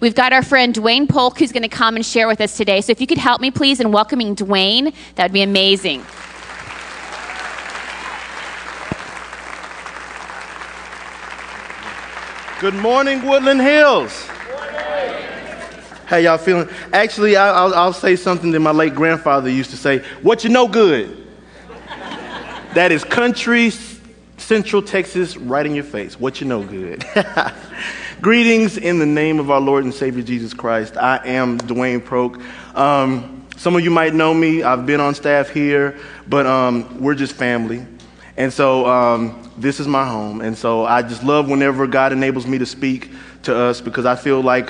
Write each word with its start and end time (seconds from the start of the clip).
We've 0.00 0.14
got 0.14 0.32
our 0.32 0.42
friend 0.42 0.74
Dwayne 0.74 1.06
Polk 1.06 1.38
who's 1.38 1.52
going 1.52 1.62
to 1.62 1.68
come 1.68 1.94
and 1.94 2.04
share 2.04 2.26
with 2.26 2.40
us 2.40 2.56
today. 2.56 2.80
So 2.80 2.90
if 2.90 3.02
you 3.02 3.06
could 3.06 3.18
help 3.18 3.42
me, 3.42 3.50
please, 3.50 3.80
in 3.80 3.92
welcoming 3.92 4.34
Dwayne, 4.34 4.94
that 5.16 5.24
would 5.24 5.32
be 5.32 5.42
amazing. 5.42 6.04
Good 12.60 12.74
morning, 12.74 13.26
Woodland 13.26 13.60
Hills. 13.60 14.26
How 16.06 16.16
y'all 16.16 16.38
feeling? 16.38 16.68
Actually, 16.94 17.36
I, 17.36 17.64
will 17.64 17.74
I'll 17.74 17.92
say 17.92 18.16
something 18.16 18.50
that 18.52 18.60
my 18.60 18.72
late 18.72 18.94
grandfather 18.94 19.50
used 19.50 19.70
to 19.70 19.76
say. 19.76 19.98
What 20.22 20.44
you 20.44 20.50
know 20.50 20.66
good? 20.66 21.26
that 22.74 22.90
is 22.90 23.04
country 23.04 23.70
Central 24.38 24.82
Texas 24.82 25.36
right 25.36 25.64
in 25.64 25.74
your 25.74 25.84
face. 25.84 26.18
What 26.18 26.40
you 26.40 26.46
know 26.46 26.64
good? 26.64 27.04
Greetings 28.20 28.76
in 28.76 28.98
the 28.98 29.06
name 29.06 29.40
of 29.40 29.50
our 29.50 29.62
Lord 29.62 29.84
and 29.84 29.94
Savior 29.94 30.22
Jesus 30.22 30.52
Christ. 30.52 30.98
I 30.98 31.26
am 31.26 31.56
Dwayne 31.56 32.04
Polk. 32.04 32.38
Um, 32.76 33.46
some 33.56 33.74
of 33.74 33.82
you 33.82 33.90
might 33.90 34.12
know 34.12 34.34
me. 34.34 34.62
I've 34.62 34.84
been 34.84 35.00
on 35.00 35.14
staff 35.14 35.48
here, 35.48 35.98
but 36.28 36.44
um, 36.44 37.00
we're 37.00 37.14
just 37.14 37.32
family. 37.32 37.86
And 38.36 38.52
so 38.52 38.84
um, 38.84 39.50
this 39.56 39.80
is 39.80 39.88
my 39.88 40.06
home. 40.06 40.42
And 40.42 40.58
so 40.58 40.84
I 40.84 41.00
just 41.00 41.24
love 41.24 41.48
whenever 41.48 41.86
God 41.86 42.12
enables 42.12 42.46
me 42.46 42.58
to 42.58 42.66
speak 42.66 43.10
to 43.44 43.56
us 43.56 43.80
because 43.80 44.04
I 44.04 44.16
feel 44.16 44.42
like 44.42 44.68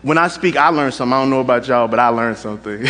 when 0.00 0.16
I 0.16 0.28
speak, 0.28 0.56
I 0.56 0.68
learn 0.70 0.90
something. 0.90 1.12
I 1.12 1.20
don't 1.20 1.28
know 1.28 1.40
about 1.40 1.68
y'all, 1.68 1.88
but 1.88 1.98
I 1.98 2.08
learned 2.08 2.38
something. 2.38 2.86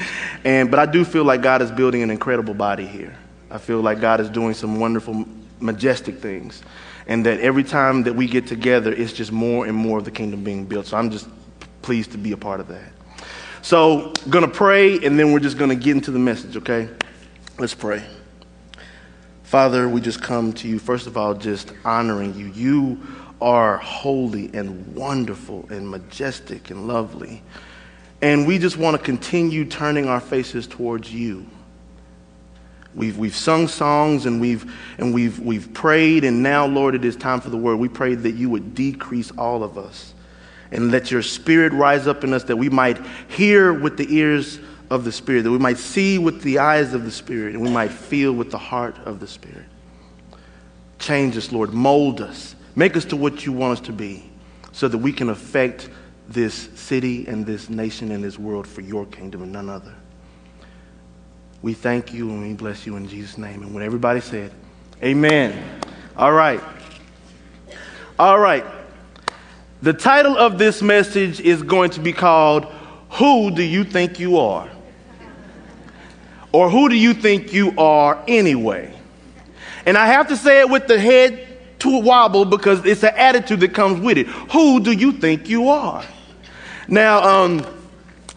and, 0.44 0.70
but 0.70 0.80
I 0.80 0.86
do 0.86 1.04
feel 1.04 1.24
like 1.24 1.42
God 1.42 1.60
is 1.60 1.70
building 1.70 2.02
an 2.02 2.10
incredible 2.10 2.54
body 2.54 2.86
here. 2.86 3.14
I 3.50 3.58
feel 3.58 3.82
like 3.82 4.00
God 4.00 4.20
is 4.20 4.30
doing 4.30 4.54
some 4.54 4.80
wonderful, 4.80 5.26
majestic 5.58 6.16
things. 6.20 6.62
And 7.06 7.26
that 7.26 7.40
every 7.40 7.64
time 7.64 8.02
that 8.04 8.14
we 8.14 8.26
get 8.26 8.46
together, 8.46 8.92
it's 8.92 9.12
just 9.12 9.32
more 9.32 9.66
and 9.66 9.76
more 9.76 9.98
of 9.98 10.04
the 10.04 10.10
kingdom 10.10 10.44
being 10.44 10.64
built. 10.64 10.86
So 10.86 10.96
I'm 10.96 11.10
just 11.10 11.28
pleased 11.82 12.12
to 12.12 12.18
be 12.18 12.32
a 12.32 12.36
part 12.36 12.60
of 12.60 12.68
that. 12.68 12.92
So, 13.62 14.12
to 14.44 14.50
pray, 14.50 15.04
and 15.04 15.18
then 15.18 15.32
we're 15.32 15.40
just 15.40 15.58
to 15.68 15.76
get 15.76 15.94
into 15.94 16.10
the 16.10 16.18
message, 16.18 16.56
okay? 16.56 16.88
Let's 17.58 17.74
pray. 17.74 18.02
Father, 19.42 19.88
we 19.88 20.00
just 20.00 20.22
come 20.22 20.52
to 20.54 20.68
you, 20.68 20.78
first 20.78 21.06
of 21.06 21.16
all, 21.16 21.34
just 21.34 21.72
honoring 21.84 22.34
you. 22.34 22.46
You 22.46 23.00
are 23.40 23.76
holy 23.78 24.50
and 24.54 24.94
wonderful 24.94 25.66
and 25.70 25.90
majestic 25.90 26.70
and 26.70 26.86
lovely. 26.86 27.42
And 28.22 28.46
we 28.46 28.58
just 28.58 28.76
want 28.76 28.96
to 28.96 29.02
continue 29.02 29.64
turning 29.64 30.06
our 30.06 30.20
faces 30.20 30.66
towards 30.66 31.12
you. 31.12 31.46
We've, 32.94 33.16
we've 33.16 33.36
sung 33.36 33.68
songs 33.68 34.26
and, 34.26 34.40
we've, 34.40 34.72
and 34.98 35.14
we've, 35.14 35.38
we've 35.38 35.72
prayed, 35.72 36.24
and 36.24 36.42
now, 36.42 36.66
Lord, 36.66 36.94
it 36.94 37.04
is 37.04 37.14
time 37.14 37.40
for 37.40 37.50
the 37.50 37.56
word. 37.56 37.76
We 37.76 37.88
pray 37.88 38.14
that 38.16 38.32
you 38.32 38.50
would 38.50 38.74
decrease 38.74 39.30
all 39.32 39.62
of 39.62 39.78
us 39.78 40.12
and 40.72 40.90
let 40.90 41.10
your 41.10 41.22
spirit 41.22 41.72
rise 41.72 42.06
up 42.06 42.24
in 42.24 42.32
us 42.34 42.44
that 42.44 42.56
we 42.56 42.68
might 42.68 42.98
hear 43.28 43.72
with 43.72 43.96
the 43.96 44.12
ears 44.14 44.58
of 44.90 45.04
the 45.04 45.12
Spirit, 45.12 45.42
that 45.42 45.50
we 45.50 45.58
might 45.58 45.78
see 45.78 46.18
with 46.18 46.42
the 46.42 46.58
eyes 46.58 46.92
of 46.94 47.04
the 47.04 47.10
Spirit, 47.10 47.54
and 47.54 47.62
we 47.62 47.70
might 47.70 47.92
feel 47.92 48.32
with 48.32 48.50
the 48.50 48.58
heart 48.58 48.96
of 49.06 49.20
the 49.20 49.26
Spirit. 49.26 49.64
Change 50.98 51.36
us, 51.36 51.52
Lord. 51.52 51.72
Mold 51.72 52.20
us. 52.20 52.56
Make 52.74 52.96
us 52.96 53.04
to 53.06 53.16
what 53.16 53.46
you 53.46 53.52
want 53.52 53.78
us 53.78 53.86
to 53.86 53.92
be 53.92 54.28
so 54.72 54.88
that 54.88 54.98
we 54.98 55.12
can 55.12 55.30
affect 55.30 55.88
this 56.28 56.68
city 56.74 57.26
and 57.26 57.46
this 57.46 57.70
nation 57.70 58.10
and 58.10 58.22
this 58.22 58.38
world 58.38 58.66
for 58.66 58.80
your 58.80 59.06
kingdom 59.06 59.42
and 59.42 59.52
none 59.52 59.68
other. 59.68 59.94
We 61.62 61.74
thank 61.74 62.12
you 62.14 62.30
and 62.30 62.42
we 62.42 62.54
bless 62.54 62.86
you 62.86 62.96
in 62.96 63.06
Jesus' 63.06 63.36
name. 63.36 63.62
And 63.62 63.74
when 63.74 63.82
everybody 63.82 64.20
said, 64.20 64.52
Amen. 65.02 65.80
All 66.16 66.32
right. 66.32 66.60
All 68.18 68.38
right. 68.38 68.64
The 69.82 69.92
title 69.92 70.36
of 70.36 70.58
this 70.58 70.82
message 70.82 71.40
is 71.40 71.62
going 71.62 71.90
to 71.90 72.00
be 72.00 72.12
called, 72.12 72.64
Who 73.12 73.50
Do 73.50 73.62
You 73.62 73.84
Think 73.84 74.18
You 74.18 74.38
Are? 74.38 74.68
Or 76.52 76.68
who 76.68 76.88
do 76.88 76.96
you 76.96 77.14
think 77.14 77.52
you 77.52 77.72
are 77.78 78.22
anyway? 78.26 78.92
And 79.86 79.96
I 79.96 80.06
have 80.06 80.28
to 80.28 80.36
say 80.36 80.60
it 80.60 80.68
with 80.68 80.86
the 80.86 80.98
head 80.98 81.46
to 81.80 82.00
wobble 82.00 82.44
because 82.44 82.84
it's 82.84 83.04
an 83.04 83.14
attitude 83.16 83.60
that 83.60 83.72
comes 83.72 84.00
with 84.00 84.18
it. 84.18 84.26
Who 84.26 84.80
do 84.80 84.92
you 84.92 85.12
think 85.12 85.48
you 85.48 85.68
are? 85.68 86.04
Now, 86.88 87.22
um, 87.22 87.79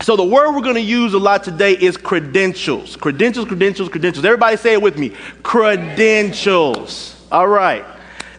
so 0.03 0.18
the 0.18 0.24
word 0.24 0.52
we're 0.52 0.62
going 0.62 0.75
to 0.75 0.81
use 0.81 1.14
a 1.14 1.18
lot 1.18 1.46
today 1.46 1.72
is 1.72 1.96
credentials. 1.96 2.97
Credentials, 2.97 3.47
credentials, 3.47 3.88
credentials. 3.88 4.25
Everybody 4.25 4.58
say 4.58 4.74
it 4.74 4.81
with 4.81 4.97
me. 4.97 5.14
Credentials. 5.44 7.16
All 7.31 7.47
right. 7.47 7.86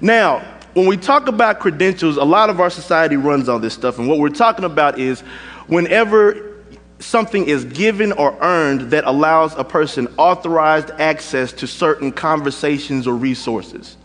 Now, 0.02 0.40
when 0.74 0.86
we 0.86 0.98
talk 0.98 1.26
about 1.26 1.60
credentials, 1.60 2.18
a 2.18 2.24
lot 2.24 2.50
of 2.50 2.60
our 2.60 2.68
society 2.68 3.16
runs 3.16 3.48
on 3.48 3.62
this 3.62 3.72
stuff. 3.72 3.98
And 3.98 4.06
what 4.06 4.18
we're 4.18 4.28
talking 4.28 4.66
about 4.66 4.98
is 4.98 5.22
whenever 5.66 6.54
something 6.98 7.46
is 7.46 7.64
given 7.64 8.12
or 8.12 8.36
earned 8.42 8.90
that 8.90 9.04
allows 9.04 9.54
a 9.54 9.64
person 9.64 10.06
authorized 10.18 10.90
access 10.90 11.50
to 11.54 11.66
certain 11.66 12.12
conversations 12.12 13.06
or 13.06 13.14
resources. 13.14 13.96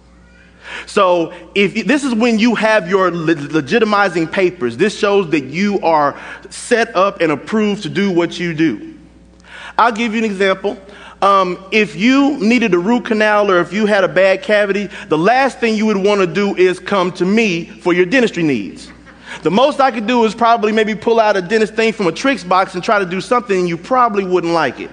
So, 0.85 1.33
if 1.55 1.85
this 1.85 2.03
is 2.03 2.13
when 2.13 2.39
you 2.39 2.55
have 2.55 2.89
your 2.89 3.11
legitimizing 3.11 4.31
papers, 4.31 4.77
this 4.77 4.97
shows 4.97 5.29
that 5.31 5.45
you 5.45 5.79
are 5.81 6.19
set 6.49 6.95
up 6.95 7.21
and 7.21 7.31
approved 7.31 7.83
to 7.83 7.89
do 7.89 8.11
what 8.11 8.39
you 8.39 8.53
do. 8.53 8.97
I'll 9.77 9.91
give 9.91 10.13
you 10.13 10.19
an 10.19 10.25
example. 10.25 10.77
Um, 11.21 11.65
if 11.71 11.95
you 11.95 12.37
needed 12.37 12.73
a 12.73 12.79
root 12.79 13.05
canal 13.05 13.51
or 13.51 13.59
if 13.59 13.73
you 13.73 13.85
had 13.85 14.03
a 14.03 14.07
bad 14.07 14.41
cavity, 14.41 14.89
the 15.09 15.17
last 15.17 15.59
thing 15.59 15.75
you 15.75 15.85
would 15.85 15.97
want 15.97 16.21
to 16.21 16.27
do 16.27 16.55
is 16.55 16.79
come 16.79 17.11
to 17.13 17.25
me 17.25 17.65
for 17.65 17.93
your 17.93 18.05
dentistry 18.05 18.43
needs. 18.43 18.91
The 19.43 19.51
most 19.51 19.79
I 19.79 19.91
could 19.91 20.07
do 20.07 20.23
is 20.25 20.33
probably 20.33 20.71
maybe 20.71 20.95
pull 20.95 21.19
out 21.19 21.37
a 21.37 21.41
dentist 21.41 21.75
thing 21.75 21.93
from 21.93 22.07
a 22.07 22.11
tricks 22.11 22.43
box 22.43 22.73
and 22.75 22.83
try 22.83 22.99
to 22.99 23.05
do 23.05 23.21
something, 23.21 23.57
and 23.57 23.69
you 23.69 23.77
probably 23.77 24.23
wouldn't 24.23 24.53
like 24.53 24.79
it. 24.79 24.91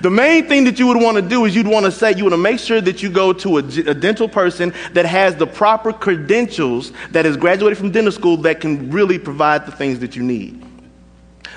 The 0.00 0.10
main 0.10 0.48
thing 0.48 0.64
that 0.64 0.78
you 0.78 0.86
would 0.88 0.96
want 0.96 1.16
to 1.16 1.22
do 1.22 1.44
is 1.44 1.54
you'd 1.54 1.66
want 1.66 1.86
to 1.86 1.92
say, 1.92 2.12
you 2.14 2.24
want 2.24 2.32
to 2.32 2.38
make 2.38 2.58
sure 2.58 2.80
that 2.80 3.02
you 3.02 3.10
go 3.10 3.32
to 3.34 3.58
a, 3.58 3.60
a, 3.60 3.94
dental 3.94 4.28
person 4.28 4.72
that 4.92 5.06
has 5.06 5.36
the 5.36 5.46
proper 5.46 5.92
credentials, 5.92 6.92
that 7.12 7.24
has 7.24 7.36
graduated 7.36 7.78
from 7.78 7.92
dental 7.92 8.12
school, 8.12 8.36
that 8.38 8.60
can 8.60 8.90
really 8.90 9.18
provide 9.18 9.64
the 9.66 9.72
things 9.72 10.00
that 10.00 10.16
you 10.16 10.22
need. 10.22 10.62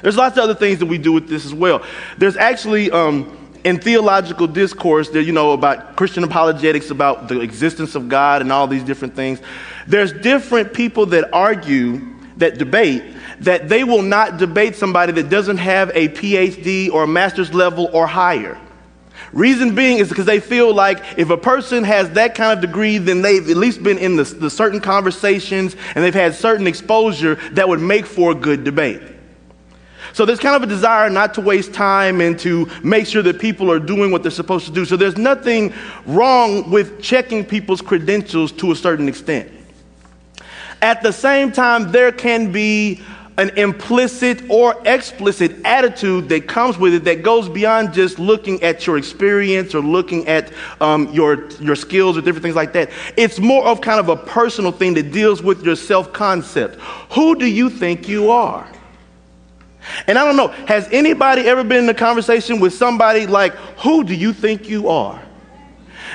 There's 0.02 0.16
lots 0.16 0.38
of 0.38 0.44
other 0.44 0.56
things 0.56 0.80
that 0.80 0.86
we 0.86 0.98
do 0.98 1.12
with 1.12 1.28
this 1.28 1.46
as 1.46 1.54
well. 1.54 1.84
There's 2.18 2.38
actually, 2.38 2.92
um, 2.92 3.36
in 3.64 3.80
theological 3.80 4.48
discourse, 4.48 5.10
there, 5.10 5.22
you 5.22 5.34
know, 5.34 5.52
about 5.52 5.96
Christian 5.96 6.24
apologetics, 6.24 6.92
about 6.92 7.28
the 7.28 7.42
existence 7.42 7.96
of 7.96 8.10
God 8.10 8.42
and 8.42 8.52
all 8.52 8.68
these 8.68 8.84
different 8.84 9.16
things. 9.16 9.42
There's 9.88 10.14
different 10.14 10.74
people 10.74 11.08
that 11.08 11.34
argue, 11.34 12.16
that 12.38 12.58
debate, 12.58 13.04
that 13.42 13.70
they 13.70 13.84
will 13.84 14.02
not 14.02 14.38
debate 14.38 14.76
somebody 14.76 15.12
that 15.14 15.30
doesn't 15.30 15.58
have 15.58 15.90
a 15.94 16.10
PhD 16.10 16.92
or 16.92 17.04
a 17.04 17.08
master's 17.08 17.54
level 17.54 17.90
or 17.94 18.08
higher. 18.08 18.60
Reason 19.32 19.76
being 19.76 20.00
is 20.00 20.10
because 20.10 20.26
they 20.26 20.40
feel 20.40 20.74
like 20.74 21.04
if 21.18 21.30
a 21.30 21.38
person 21.38 21.84
has 21.84 22.10
that 22.12 22.34
kind 22.34 22.58
of 22.58 22.62
degree, 22.62 22.98
then 22.98 23.22
they've 23.22 23.48
at 23.48 23.58
least 23.58 23.84
been 23.84 23.98
in 23.98 24.16
the, 24.16 24.24
the 24.24 24.50
certain 24.50 24.82
conversations 24.82 25.76
and 25.94 26.04
they've 26.04 26.14
had 26.14 26.34
certain 26.34 26.66
exposure 26.66 27.36
that 27.52 27.68
would 27.68 27.80
make 27.80 28.06
for 28.06 28.32
a 28.32 28.36
good 28.36 28.64
debate. 28.64 29.02
So 30.14 30.26
there's 30.26 30.40
kind 30.40 30.56
of 30.56 30.64
a 30.64 30.66
desire 30.66 31.10
not 31.10 31.36
to 31.36 31.42
waste 31.42 31.74
time 31.74 32.20
and 32.22 32.40
to 32.40 32.68
make 32.84 33.06
sure 33.06 33.22
that 33.22 33.40
people 33.40 33.72
are 33.72 33.80
doing 33.80 34.12
what 34.12 34.24
they're 34.24 34.32
supposed 34.32 34.66
to 34.66 34.72
do. 34.72 34.84
So 34.84 34.98
there's 34.98 35.18
nothing 35.18 35.74
wrong 36.08 36.72
with 36.72 37.00
checking 37.00 37.46
people's 37.46 37.82
credentials 37.82 38.52
to 38.54 38.72
a 38.72 38.76
certain 38.76 39.08
extent. 39.08 39.52
At 40.82 41.04
the 41.04 41.12
same 41.12 41.52
time, 41.52 41.92
there 41.92 42.12
can 42.12 42.52
be 42.52 43.02
an 43.40 43.58
implicit 43.58 44.44
or 44.50 44.76
explicit 44.86 45.56
attitude 45.66 46.28
that 46.28 46.46
comes 46.46 46.78
with 46.78 46.94
it 46.94 47.06
that 47.06 47.24
goes 47.24 47.48
beyond 47.48 47.94
just 47.94 48.20
looking 48.20 48.62
at 48.62 48.86
your 48.86 48.98
experience 48.98 49.74
or 49.74 49.80
looking 49.80 50.28
at 50.28 50.52
um, 50.82 51.10
your, 51.14 51.50
your 51.62 51.76
skills 51.78 52.18
or 52.18 52.22
different 52.22 52.44
things 52.44 52.56
like 52.56 52.74
that. 52.74 52.90
It's 53.16 53.40
more 53.40 53.66
of 53.66 53.80
kind 53.80 53.98
of 53.98 54.10
a 54.10 54.18
personal 54.18 54.74
thing 54.74 54.94
that 54.96 55.14
deals 55.14 55.42
with 55.42 55.64
your 55.64 55.78
self 55.78 56.12
concept. 56.12 56.76
Who 57.14 57.34
do 57.36 57.46
you 57.46 57.70
think 57.70 58.10
you 58.10 58.30
are? 58.30 58.68
And 60.06 60.20
I 60.20 60.26
don't 60.26 60.36
know, 60.36 60.50
has 60.68 60.90
anybody 60.92 61.44
ever 61.44 61.64
been 61.64 61.86
in 61.86 61.90
a 61.90 61.94
conversation 61.94 62.60
with 62.60 62.74
somebody 62.74 63.26
like, 63.26 63.54
Who 63.84 64.04
do 64.04 64.14
you 64.14 64.34
think 64.34 64.68
you 64.68 64.90
are? 64.90 65.24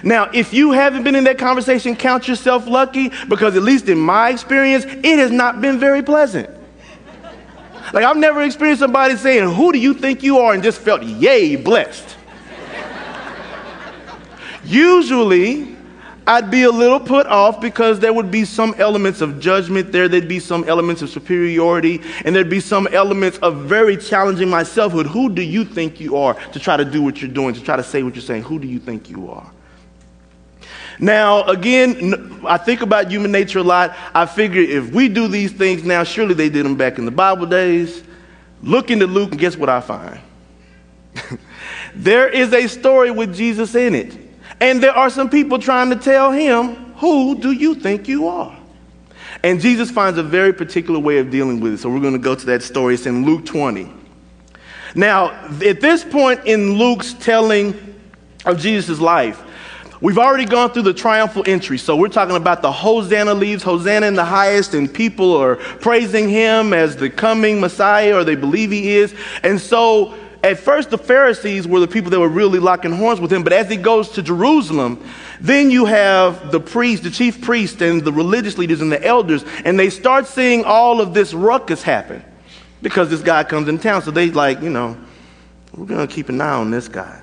Now, 0.02 0.28
if 0.34 0.52
you 0.52 0.72
haven't 0.72 1.04
been 1.04 1.14
in 1.14 1.24
that 1.24 1.38
conversation, 1.38 1.96
count 1.96 2.28
yourself 2.28 2.66
lucky 2.66 3.12
because, 3.28 3.56
at 3.56 3.62
least 3.62 3.88
in 3.88 3.98
my 3.98 4.28
experience, 4.28 4.84
it 4.84 5.18
has 5.18 5.30
not 5.30 5.62
been 5.62 5.78
very 5.78 6.02
pleasant. 6.02 6.50
Like, 7.94 8.04
I've 8.04 8.16
never 8.16 8.42
experienced 8.42 8.80
somebody 8.80 9.14
saying, 9.14 9.54
Who 9.54 9.72
do 9.72 9.78
you 9.78 9.94
think 9.94 10.24
you 10.24 10.38
are? 10.38 10.52
and 10.52 10.64
just 10.64 10.80
felt, 10.80 11.04
Yay, 11.04 11.54
blessed. 11.54 12.16
Usually, 14.64 15.76
I'd 16.26 16.50
be 16.50 16.64
a 16.64 16.72
little 16.72 16.98
put 16.98 17.28
off 17.28 17.60
because 17.60 18.00
there 18.00 18.12
would 18.12 18.32
be 18.32 18.44
some 18.44 18.74
elements 18.78 19.20
of 19.20 19.38
judgment 19.38 19.92
there, 19.92 20.08
there'd 20.08 20.26
be 20.26 20.40
some 20.40 20.64
elements 20.64 21.02
of 21.02 21.10
superiority, 21.10 22.02
and 22.24 22.34
there'd 22.34 22.50
be 22.50 22.58
some 22.58 22.88
elements 22.88 23.38
of 23.38 23.58
very 23.58 23.96
challenging 23.96 24.50
my 24.50 24.64
selfhood. 24.64 25.06
Who 25.06 25.28
do 25.28 25.42
you 25.42 25.64
think 25.64 26.00
you 26.00 26.16
are 26.16 26.34
to 26.50 26.58
try 26.58 26.76
to 26.76 26.84
do 26.84 27.00
what 27.00 27.22
you're 27.22 27.30
doing, 27.30 27.54
to 27.54 27.62
try 27.62 27.76
to 27.76 27.84
say 27.84 28.02
what 28.02 28.16
you're 28.16 28.22
saying? 28.22 28.42
Who 28.42 28.58
do 28.58 28.66
you 28.66 28.80
think 28.80 29.08
you 29.08 29.30
are? 29.30 29.48
Now, 30.98 31.44
again, 31.44 32.40
I 32.46 32.56
think 32.56 32.82
about 32.82 33.10
human 33.10 33.32
nature 33.32 33.58
a 33.58 33.62
lot. 33.62 33.96
I 34.14 34.26
figure 34.26 34.62
if 34.62 34.92
we 34.92 35.08
do 35.08 35.28
these 35.28 35.52
things 35.52 35.82
now, 35.82 36.04
surely 36.04 36.34
they 36.34 36.48
did 36.48 36.64
them 36.64 36.76
back 36.76 36.98
in 36.98 37.04
the 37.04 37.10
Bible 37.10 37.46
days. 37.46 38.02
Look 38.62 38.90
into 38.90 39.06
Luke, 39.06 39.32
and 39.32 39.40
guess 39.40 39.56
what 39.56 39.68
I 39.68 39.80
find? 39.80 40.20
there 41.94 42.28
is 42.28 42.52
a 42.52 42.66
story 42.68 43.10
with 43.10 43.34
Jesus 43.34 43.74
in 43.74 43.94
it. 43.94 44.16
And 44.60 44.82
there 44.82 44.92
are 44.92 45.10
some 45.10 45.28
people 45.28 45.58
trying 45.58 45.90
to 45.90 45.96
tell 45.96 46.30
him, 46.30 46.74
Who 46.96 47.36
do 47.38 47.52
you 47.52 47.74
think 47.74 48.08
you 48.08 48.28
are? 48.28 48.56
And 49.42 49.60
Jesus 49.60 49.90
finds 49.90 50.18
a 50.18 50.22
very 50.22 50.52
particular 50.52 50.98
way 50.98 51.18
of 51.18 51.30
dealing 51.30 51.60
with 51.60 51.74
it. 51.74 51.78
So 51.78 51.90
we're 51.90 52.00
going 52.00 52.14
to 52.14 52.18
go 52.18 52.34
to 52.34 52.46
that 52.46 52.62
story. 52.62 52.94
It's 52.94 53.04
in 53.04 53.26
Luke 53.26 53.44
20. 53.44 53.92
Now, 54.94 55.32
at 55.60 55.80
this 55.80 56.04
point 56.04 56.46
in 56.46 56.74
Luke's 56.74 57.14
telling 57.14 57.74
of 58.46 58.60
Jesus' 58.60 59.00
life, 59.00 59.42
We've 60.04 60.18
already 60.18 60.44
gone 60.44 60.70
through 60.70 60.82
the 60.82 60.92
triumphal 60.92 61.44
entry. 61.46 61.78
So 61.78 61.96
we're 61.96 62.08
talking 62.08 62.36
about 62.36 62.60
the 62.60 62.70
Hosanna 62.70 63.32
leaves, 63.32 63.62
Hosanna 63.62 64.04
in 64.04 64.12
the 64.12 64.24
highest, 64.24 64.74
and 64.74 64.92
people 64.92 65.34
are 65.34 65.56
praising 65.56 66.28
him 66.28 66.74
as 66.74 66.94
the 66.94 67.08
coming 67.08 67.58
Messiah, 67.58 68.16
or 68.16 68.22
they 68.22 68.34
believe 68.34 68.70
he 68.70 68.96
is. 68.96 69.14
And 69.42 69.58
so 69.58 70.14
at 70.42 70.58
first, 70.58 70.90
the 70.90 70.98
Pharisees 70.98 71.66
were 71.66 71.80
the 71.80 71.88
people 71.88 72.10
that 72.10 72.20
were 72.20 72.28
really 72.28 72.58
locking 72.58 72.92
horns 72.92 73.18
with 73.18 73.32
him. 73.32 73.42
But 73.44 73.54
as 73.54 73.70
he 73.70 73.78
goes 73.78 74.10
to 74.10 74.22
Jerusalem, 74.22 75.02
then 75.40 75.70
you 75.70 75.86
have 75.86 76.52
the 76.52 76.60
priest, 76.60 77.04
the 77.04 77.10
chief 77.10 77.40
priest, 77.40 77.80
and 77.80 78.04
the 78.04 78.12
religious 78.12 78.58
leaders 78.58 78.82
and 78.82 78.92
the 78.92 79.02
elders, 79.02 79.42
and 79.64 79.80
they 79.80 79.88
start 79.88 80.26
seeing 80.26 80.64
all 80.64 81.00
of 81.00 81.14
this 81.14 81.32
ruckus 81.32 81.82
happen 81.82 82.22
because 82.82 83.08
this 83.08 83.22
guy 83.22 83.42
comes 83.42 83.68
in 83.68 83.78
town. 83.78 84.02
So 84.02 84.10
they 84.10 84.30
like, 84.30 84.60
you 84.60 84.68
know, 84.68 84.98
we're 85.74 85.86
going 85.86 86.06
to 86.06 86.14
keep 86.14 86.28
an 86.28 86.42
eye 86.42 86.56
on 86.56 86.70
this 86.70 86.88
guy. 86.88 87.22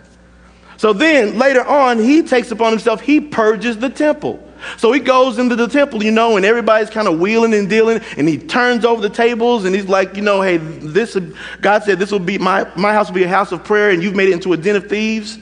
So 0.81 0.93
then 0.93 1.37
later 1.37 1.63
on, 1.63 1.99
he 1.99 2.23
takes 2.23 2.49
upon 2.49 2.71
himself, 2.71 3.01
he 3.01 3.21
purges 3.21 3.77
the 3.77 3.87
temple. 3.87 4.43
So 4.77 4.91
he 4.91 4.99
goes 4.99 5.37
into 5.37 5.55
the 5.55 5.67
temple, 5.67 6.03
you 6.03 6.09
know, 6.09 6.37
and 6.37 6.43
everybody's 6.43 6.89
kind 6.89 7.07
of 7.07 7.19
wheeling 7.19 7.53
and 7.53 7.69
dealing, 7.69 8.01
and 8.17 8.27
he 8.27 8.39
turns 8.39 8.83
over 8.83 8.99
the 8.99 9.07
tables, 9.07 9.65
and 9.65 9.75
he's 9.75 9.87
like, 9.87 10.15
you 10.15 10.23
know, 10.23 10.41
hey, 10.41 10.57
this 10.57 11.15
God 11.61 11.83
said 11.83 11.99
this 11.99 12.11
will 12.11 12.17
be 12.17 12.39
my 12.39 12.67
my 12.75 12.93
house 12.93 13.09
will 13.09 13.13
be 13.13 13.21
a 13.21 13.27
house 13.27 13.51
of 13.51 13.63
prayer, 13.63 13.91
and 13.91 14.01
you've 14.01 14.15
made 14.15 14.29
it 14.29 14.31
into 14.31 14.53
a 14.53 14.57
den 14.57 14.75
of 14.75 14.89
thieves. 14.89 15.37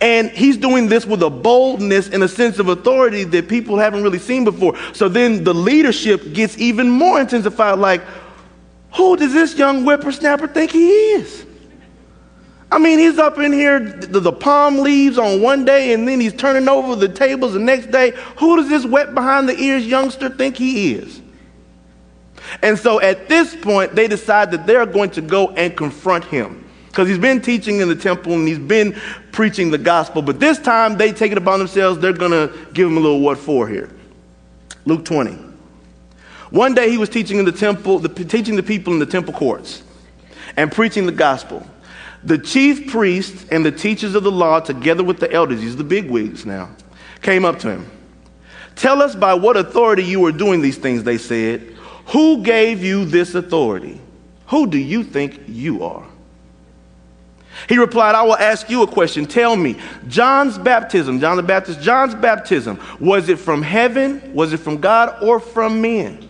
And 0.00 0.30
he's 0.30 0.56
doing 0.56 0.86
this 0.86 1.04
with 1.04 1.24
a 1.24 1.30
boldness 1.30 2.10
and 2.10 2.22
a 2.22 2.28
sense 2.28 2.60
of 2.60 2.68
authority 2.68 3.24
that 3.24 3.48
people 3.48 3.78
haven't 3.78 4.04
really 4.04 4.20
seen 4.20 4.44
before. 4.44 4.78
So 4.92 5.08
then 5.08 5.42
the 5.42 5.54
leadership 5.54 6.34
gets 6.34 6.56
even 6.56 6.88
more 6.88 7.20
intensified. 7.20 7.80
Like, 7.80 8.02
who 8.94 9.16
does 9.16 9.32
this 9.32 9.58
young 9.58 9.82
whippersnapper 9.82 10.46
think 10.46 10.70
he 10.70 10.88
is? 11.14 11.46
I 12.70 12.78
mean, 12.78 12.98
he's 12.98 13.18
up 13.18 13.38
in 13.38 13.52
here, 13.52 13.78
the, 13.78 14.18
the, 14.18 14.32
palm 14.32 14.78
leaves 14.78 15.18
on 15.18 15.40
one 15.40 15.64
day, 15.64 15.92
and 15.92 16.06
then 16.06 16.20
he's 16.20 16.32
turning 16.32 16.68
over 16.68 16.96
the 16.96 17.08
tables 17.08 17.52
the 17.52 17.60
next 17.60 17.92
day. 17.92 18.12
Who 18.38 18.56
does 18.56 18.68
this 18.68 18.84
wet 18.84 19.14
behind 19.14 19.48
the 19.48 19.56
ears 19.56 19.86
youngster 19.86 20.28
think 20.28 20.56
he 20.56 20.94
is? 20.94 21.20
And 22.62 22.76
so 22.78 23.00
at 23.00 23.28
this 23.28 23.54
point, 23.54 23.94
they 23.94 24.08
decide 24.08 24.50
that 24.50 24.66
they're 24.66 24.86
going 24.86 25.10
to 25.10 25.20
go 25.20 25.50
and 25.50 25.76
confront 25.76 26.24
him. 26.24 26.64
Because 26.88 27.08
he's 27.08 27.18
been 27.18 27.40
teaching 27.40 27.80
in 27.80 27.88
the 27.88 27.94
temple 27.94 28.32
and 28.32 28.48
he's 28.48 28.58
been 28.58 28.98
preaching 29.30 29.70
the 29.70 29.78
gospel. 29.78 30.22
But 30.22 30.40
this 30.40 30.58
time, 30.58 30.96
they 30.96 31.12
take 31.12 31.30
it 31.30 31.38
upon 31.38 31.58
themselves. 31.58 31.98
They're 31.98 32.12
going 32.12 32.30
to 32.30 32.52
give 32.72 32.88
him 32.88 32.96
a 32.96 33.00
little 33.00 33.20
what 33.20 33.38
for 33.38 33.68
here. 33.68 33.90
Luke 34.86 35.04
20. 35.04 35.32
One 36.50 36.74
day 36.74 36.90
he 36.90 36.96
was 36.96 37.08
teaching 37.08 37.38
in 37.38 37.44
the 37.44 37.52
temple, 37.52 37.98
the, 37.98 38.08
teaching 38.08 38.56
the 38.56 38.62
people 38.62 38.92
in 38.92 38.98
the 38.98 39.06
temple 39.06 39.34
courts 39.34 39.82
and 40.56 40.72
preaching 40.72 41.06
the 41.06 41.12
gospel. 41.12 41.66
The 42.26 42.38
chief 42.38 42.90
priests 42.90 43.46
and 43.52 43.64
the 43.64 43.70
teachers 43.70 44.16
of 44.16 44.24
the 44.24 44.32
law, 44.32 44.58
together 44.58 45.04
with 45.04 45.20
the 45.20 45.32
elders, 45.32 45.60
these 45.60 45.74
are 45.74 45.78
the 45.78 45.84
big 45.84 46.10
wigs 46.10 46.44
now, 46.44 46.68
came 47.22 47.44
up 47.44 47.60
to 47.60 47.70
him. 47.70 47.90
Tell 48.74 49.00
us 49.00 49.14
by 49.14 49.34
what 49.34 49.56
authority 49.56 50.02
you 50.02 50.24
are 50.26 50.32
doing 50.32 50.60
these 50.60 50.76
things, 50.76 51.04
they 51.04 51.18
said. 51.18 51.60
Who 52.06 52.42
gave 52.42 52.82
you 52.82 53.04
this 53.04 53.36
authority? 53.36 54.00
Who 54.48 54.66
do 54.66 54.76
you 54.76 55.04
think 55.04 55.40
you 55.46 55.84
are? 55.84 56.04
He 57.68 57.78
replied, 57.78 58.16
I 58.16 58.22
will 58.22 58.36
ask 58.36 58.68
you 58.68 58.82
a 58.82 58.88
question. 58.88 59.26
Tell 59.26 59.54
me, 59.54 59.78
John's 60.08 60.58
baptism, 60.58 61.20
John 61.20 61.36
the 61.36 61.44
Baptist, 61.44 61.80
John's 61.80 62.14
baptism, 62.16 62.80
was 62.98 63.28
it 63.28 63.38
from 63.38 63.62
heaven, 63.62 64.34
was 64.34 64.52
it 64.52 64.58
from 64.58 64.78
God, 64.80 65.22
or 65.22 65.38
from 65.38 65.80
men? 65.80 66.28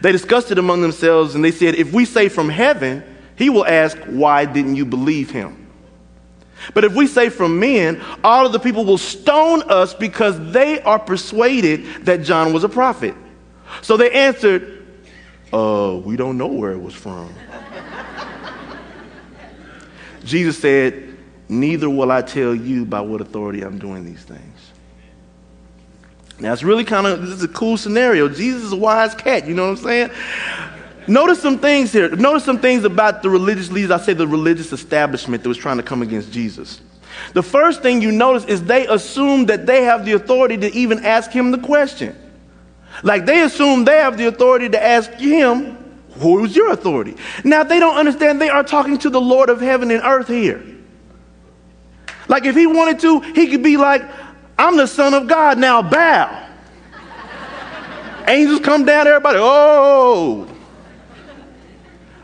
They 0.00 0.10
discussed 0.10 0.50
it 0.50 0.58
among 0.58 0.80
themselves 0.80 1.34
and 1.34 1.44
they 1.44 1.52
said, 1.52 1.74
If 1.74 1.92
we 1.92 2.06
say 2.06 2.30
from 2.30 2.48
heaven, 2.48 3.04
he 3.38 3.48
will 3.48 3.64
ask, 3.64 3.96
Why 4.06 4.44
didn't 4.44 4.74
you 4.74 4.84
believe 4.84 5.30
him? 5.30 5.66
But 6.74 6.84
if 6.84 6.94
we 6.94 7.06
say 7.06 7.28
from 7.28 7.58
men, 7.58 8.02
all 8.24 8.44
of 8.44 8.52
the 8.52 8.58
people 8.58 8.84
will 8.84 8.98
stone 8.98 9.62
us 9.70 9.94
because 9.94 10.52
they 10.52 10.82
are 10.82 10.98
persuaded 10.98 12.04
that 12.04 12.22
John 12.22 12.52
was 12.52 12.64
a 12.64 12.68
prophet. 12.68 13.14
So 13.80 13.96
they 13.96 14.10
answered, 14.10 14.78
uh, 15.52 16.00
we 16.04 16.16
don't 16.16 16.36
know 16.36 16.48
where 16.48 16.72
it 16.72 16.80
was 16.80 16.94
from. 16.94 17.32
Jesus 20.24 20.58
said, 20.58 21.16
Neither 21.48 21.88
will 21.88 22.12
I 22.12 22.20
tell 22.20 22.54
you 22.54 22.84
by 22.84 23.00
what 23.00 23.22
authority 23.22 23.62
I'm 23.62 23.78
doing 23.78 24.04
these 24.04 24.22
things. 24.22 24.72
Now, 26.38 26.52
it's 26.52 26.62
really 26.62 26.84
kind 26.84 27.06
of, 27.06 27.22
this 27.22 27.30
is 27.30 27.42
a 27.42 27.48
cool 27.48 27.78
scenario. 27.78 28.28
Jesus 28.28 28.64
is 28.64 28.72
a 28.72 28.76
wise 28.76 29.14
cat, 29.14 29.46
you 29.46 29.54
know 29.54 29.70
what 29.70 29.78
I'm 29.78 29.84
saying? 29.84 30.10
Notice 31.08 31.40
some 31.40 31.58
things 31.58 31.92
here. 31.92 32.14
Notice 32.14 32.44
some 32.44 32.58
things 32.58 32.84
about 32.84 33.22
the 33.22 33.30
religious 33.30 33.70
leaders, 33.70 33.90
I 33.90 33.98
say 33.98 34.12
the 34.12 34.28
religious 34.28 34.72
establishment 34.72 35.42
that 35.42 35.48
was 35.48 35.56
trying 35.56 35.78
to 35.78 35.82
come 35.82 36.02
against 36.02 36.30
Jesus. 36.30 36.80
The 37.32 37.42
first 37.42 37.82
thing 37.82 38.02
you 38.02 38.12
notice 38.12 38.44
is 38.44 38.62
they 38.62 38.86
assume 38.86 39.46
that 39.46 39.66
they 39.66 39.84
have 39.84 40.04
the 40.04 40.12
authority 40.12 40.58
to 40.58 40.72
even 40.74 41.04
ask 41.04 41.30
him 41.30 41.50
the 41.50 41.58
question. 41.58 42.16
Like 43.02 43.24
they 43.24 43.42
assume 43.42 43.84
they 43.84 43.98
have 43.98 44.18
the 44.18 44.26
authority 44.26 44.68
to 44.68 44.82
ask 44.82 45.10
him, 45.12 45.76
Who 46.18 46.44
is 46.44 46.54
your 46.54 46.72
authority? 46.72 47.16
Now 47.42 47.64
they 47.64 47.80
don't 47.80 47.96
understand 47.96 48.40
they 48.40 48.50
are 48.50 48.62
talking 48.62 48.98
to 48.98 49.10
the 49.10 49.20
Lord 49.20 49.48
of 49.48 49.60
heaven 49.60 49.90
and 49.90 50.02
earth 50.04 50.28
here. 50.28 50.62
Like 52.28 52.44
if 52.44 52.54
he 52.54 52.66
wanted 52.66 53.00
to, 53.00 53.20
he 53.20 53.48
could 53.48 53.62
be 53.62 53.78
like, 53.78 54.02
I'm 54.58 54.76
the 54.76 54.86
Son 54.86 55.14
of 55.14 55.26
God, 55.26 55.58
now 55.58 55.80
bow. 55.80 56.46
Angels 58.26 58.60
come 58.60 58.84
down, 58.84 59.06
everybody, 59.06 59.38
oh. 59.40 60.46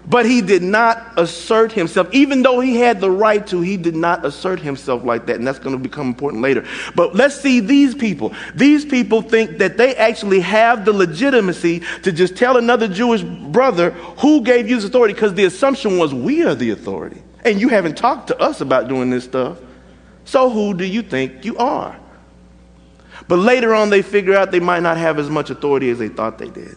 But 0.06 0.26
he 0.26 0.42
did 0.42 0.62
not 0.62 1.12
assert 1.16 1.72
himself. 1.72 2.08
Even 2.12 2.42
though 2.42 2.60
he 2.60 2.76
had 2.76 3.00
the 3.00 3.10
right 3.10 3.46
to, 3.46 3.60
he 3.62 3.76
did 3.76 3.96
not 3.96 4.24
assert 4.24 4.60
himself 4.60 5.02
like 5.02 5.26
that. 5.26 5.36
And 5.36 5.46
that's 5.46 5.58
going 5.58 5.74
to 5.74 5.82
become 5.82 6.08
important 6.08 6.42
later. 6.42 6.66
But 6.94 7.14
let's 7.14 7.40
see 7.40 7.60
these 7.60 7.94
people. 7.94 8.34
These 8.54 8.84
people 8.84 9.22
think 9.22 9.58
that 9.58 9.78
they 9.78 9.96
actually 9.96 10.40
have 10.40 10.84
the 10.84 10.92
legitimacy 10.92 11.82
to 12.02 12.12
just 12.12 12.36
tell 12.36 12.58
another 12.58 12.86
Jewish 12.86 13.22
brother 13.22 13.90
who 14.18 14.42
gave 14.42 14.68
you 14.68 14.76
authority 14.76 15.14
because 15.14 15.34
the 15.34 15.44
assumption 15.44 15.99
was 15.99 16.12
we 16.12 16.44
are 16.44 16.54
the 16.54 16.70
authority. 16.70 17.23
And 17.44 17.61
you 17.61 17.68
haven't 17.68 17.96
talked 17.96 18.28
to 18.28 18.38
us 18.38 18.61
about 18.61 18.88
doing 18.88 19.11
this 19.11 19.25
stuff. 19.25 19.58
So 20.25 20.50
who 20.50 20.75
do 20.75 20.84
you 20.84 21.02
think 21.02 21.44
you 21.44 21.56
are? 21.56 21.99
But 23.28 23.38
later 23.38 23.75
on, 23.75 23.90
they 23.90 24.02
figure 24.02 24.34
out 24.34 24.50
they 24.50 24.61
might 24.61 24.82
not 24.82 24.96
have 24.96 25.18
as 25.18 25.30
much 25.30 25.50
authority 25.50 25.88
as 25.90 25.99
they 25.99 26.08
thought 26.08 26.38
they 26.38 26.50
did. 26.50 26.76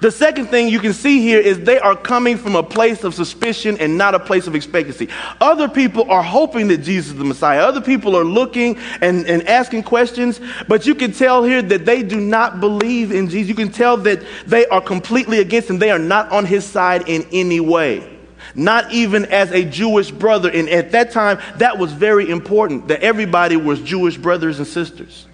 The 0.00 0.10
second 0.10 0.46
thing 0.46 0.68
you 0.68 0.78
can 0.78 0.92
see 0.92 1.20
here 1.20 1.40
is 1.40 1.60
they 1.60 1.78
are 1.78 1.96
coming 1.96 2.36
from 2.36 2.56
a 2.56 2.62
place 2.62 3.04
of 3.04 3.14
suspicion 3.14 3.76
and 3.78 3.96
not 3.96 4.14
a 4.14 4.18
place 4.18 4.46
of 4.46 4.54
expectancy. 4.54 5.08
Other 5.40 5.68
people 5.68 6.10
are 6.10 6.22
hoping 6.22 6.68
that 6.68 6.78
Jesus 6.78 7.12
is 7.12 7.18
the 7.18 7.24
Messiah. 7.24 7.60
Other 7.60 7.80
people 7.80 8.16
are 8.16 8.24
looking 8.24 8.78
and, 9.00 9.26
and 9.26 9.46
asking 9.48 9.84
questions, 9.84 10.40
but 10.68 10.86
you 10.86 10.94
can 10.94 11.12
tell 11.12 11.44
here 11.44 11.62
that 11.62 11.84
they 11.84 12.02
do 12.02 12.20
not 12.20 12.60
believe 12.60 13.12
in 13.12 13.28
Jesus. 13.28 13.48
You 13.48 13.54
can 13.54 13.70
tell 13.70 13.96
that 13.98 14.22
they 14.46 14.66
are 14.66 14.80
completely 14.80 15.40
against 15.40 15.70
him. 15.70 15.78
They 15.78 15.90
are 15.90 15.98
not 15.98 16.30
on 16.32 16.44
his 16.44 16.64
side 16.64 17.08
in 17.08 17.26
any 17.32 17.60
way. 17.60 18.08
Not 18.54 18.92
even 18.92 19.24
as 19.26 19.50
a 19.52 19.64
Jewish 19.64 20.10
brother. 20.10 20.50
And 20.50 20.68
at 20.68 20.92
that 20.92 21.10
time, 21.10 21.38
that 21.56 21.78
was 21.78 21.92
very 21.92 22.28
important 22.28 22.88
that 22.88 23.00
everybody 23.00 23.56
was 23.56 23.80
Jewish 23.80 24.16
brothers 24.16 24.58
and 24.58 24.66
sisters. 24.66 25.26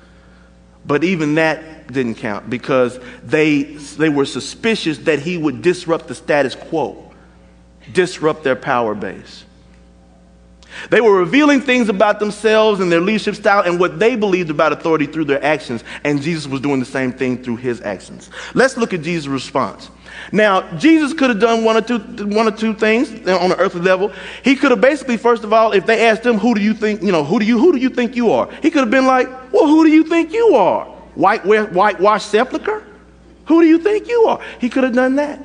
But 0.85 1.05
even 1.05 1.35
that 1.35 1.78
didn't 1.89 2.17
count 2.17 2.49
because 2.49 2.99
they, 3.25 3.63
they 3.63 4.09
were 4.09 4.25
suspicious 4.25 4.99
that 4.99 5.19
he 5.19 5.37
would 5.37 5.63
disrupt 5.63 6.09
the 6.09 6.15
status 6.15 6.55
quo, 6.55 7.13
disrupt 7.93 8.45
their 8.45 8.57
power 8.57 8.95
base. 8.95 9.45
They 10.91 11.01
were 11.01 11.19
revealing 11.19 11.61
things 11.61 11.89
about 11.89 12.21
themselves 12.21 12.81
and 12.81 12.93
their 12.93 13.01
leadership 13.01 13.35
style 13.35 13.63
and 13.63 13.81
what 13.81 13.99
they 13.99 14.17
believed 14.17 14.51
about 14.51 14.73
authority 14.73 15.07
through 15.07 15.25
their 15.25 15.43
actions, 15.43 15.83
and 16.05 16.23
Jesus 16.23 16.47
was 16.47 16.61
doing 16.61 16.79
the 16.79 16.87
same 16.87 17.13
thing 17.13 17.43
through 17.43 17.57
his 17.57 17.81
actions. 17.81 18.31
Let's 18.55 18.77
look 18.77 18.93
at 18.93 19.03
Jesus' 19.03 19.27
response. 19.27 19.91
Now, 20.31 20.71
Jesus 20.77 21.15
could 21.15 21.31
have 21.31 21.41
done 21.41 21.65
one 21.65 21.77
or 21.77 21.81
two, 21.81 21.99
one 21.99 22.47
or 22.47 22.51
two 22.51 22.75
things 22.75 23.11
on 23.29 23.51
an 23.51 23.59
earthly 23.59 23.81
level. 23.81 24.13
He 24.45 24.57
could 24.57 24.71
have 24.71 24.81
basically, 24.81 25.17
first 25.17 25.43
of 25.43 25.53
all, 25.53 25.73
if 25.73 25.87
they 25.87 26.07
asked 26.07 26.25
him, 26.25 26.39
"Who 26.39 26.55
do 26.55 26.61
you 26.61 26.75
think? 26.75 27.03
You 27.03 27.13
know, 27.13 27.25
who 27.25 27.39
do 27.39 27.47
you 27.47 27.59
who 27.59 27.73
do 27.73 27.79
you 27.79 27.89
think 27.89 28.15
you 28.15 28.33
are?" 28.33 28.49
He 28.61 28.71
could 28.71 28.81
have 28.81 28.91
been 28.91 29.07
like, 29.07 29.29
"Well, 29.53 29.67
who 29.67 29.85
do 29.85 29.91
you 29.91 30.05
think 30.05 30.33
you 30.33 30.55
are? 30.55 30.87
White 31.19 31.45
whitewashed 31.45 32.31
sepulcher? 32.31 32.85
Who 33.47 33.61
do 33.61 33.67
you 33.67 33.79
think 33.79 34.09
you 34.09 34.27
are?" 34.29 34.41
He 34.61 34.69
could 34.69 34.85
have 34.85 34.95
done 34.95 35.17
that, 35.17 35.45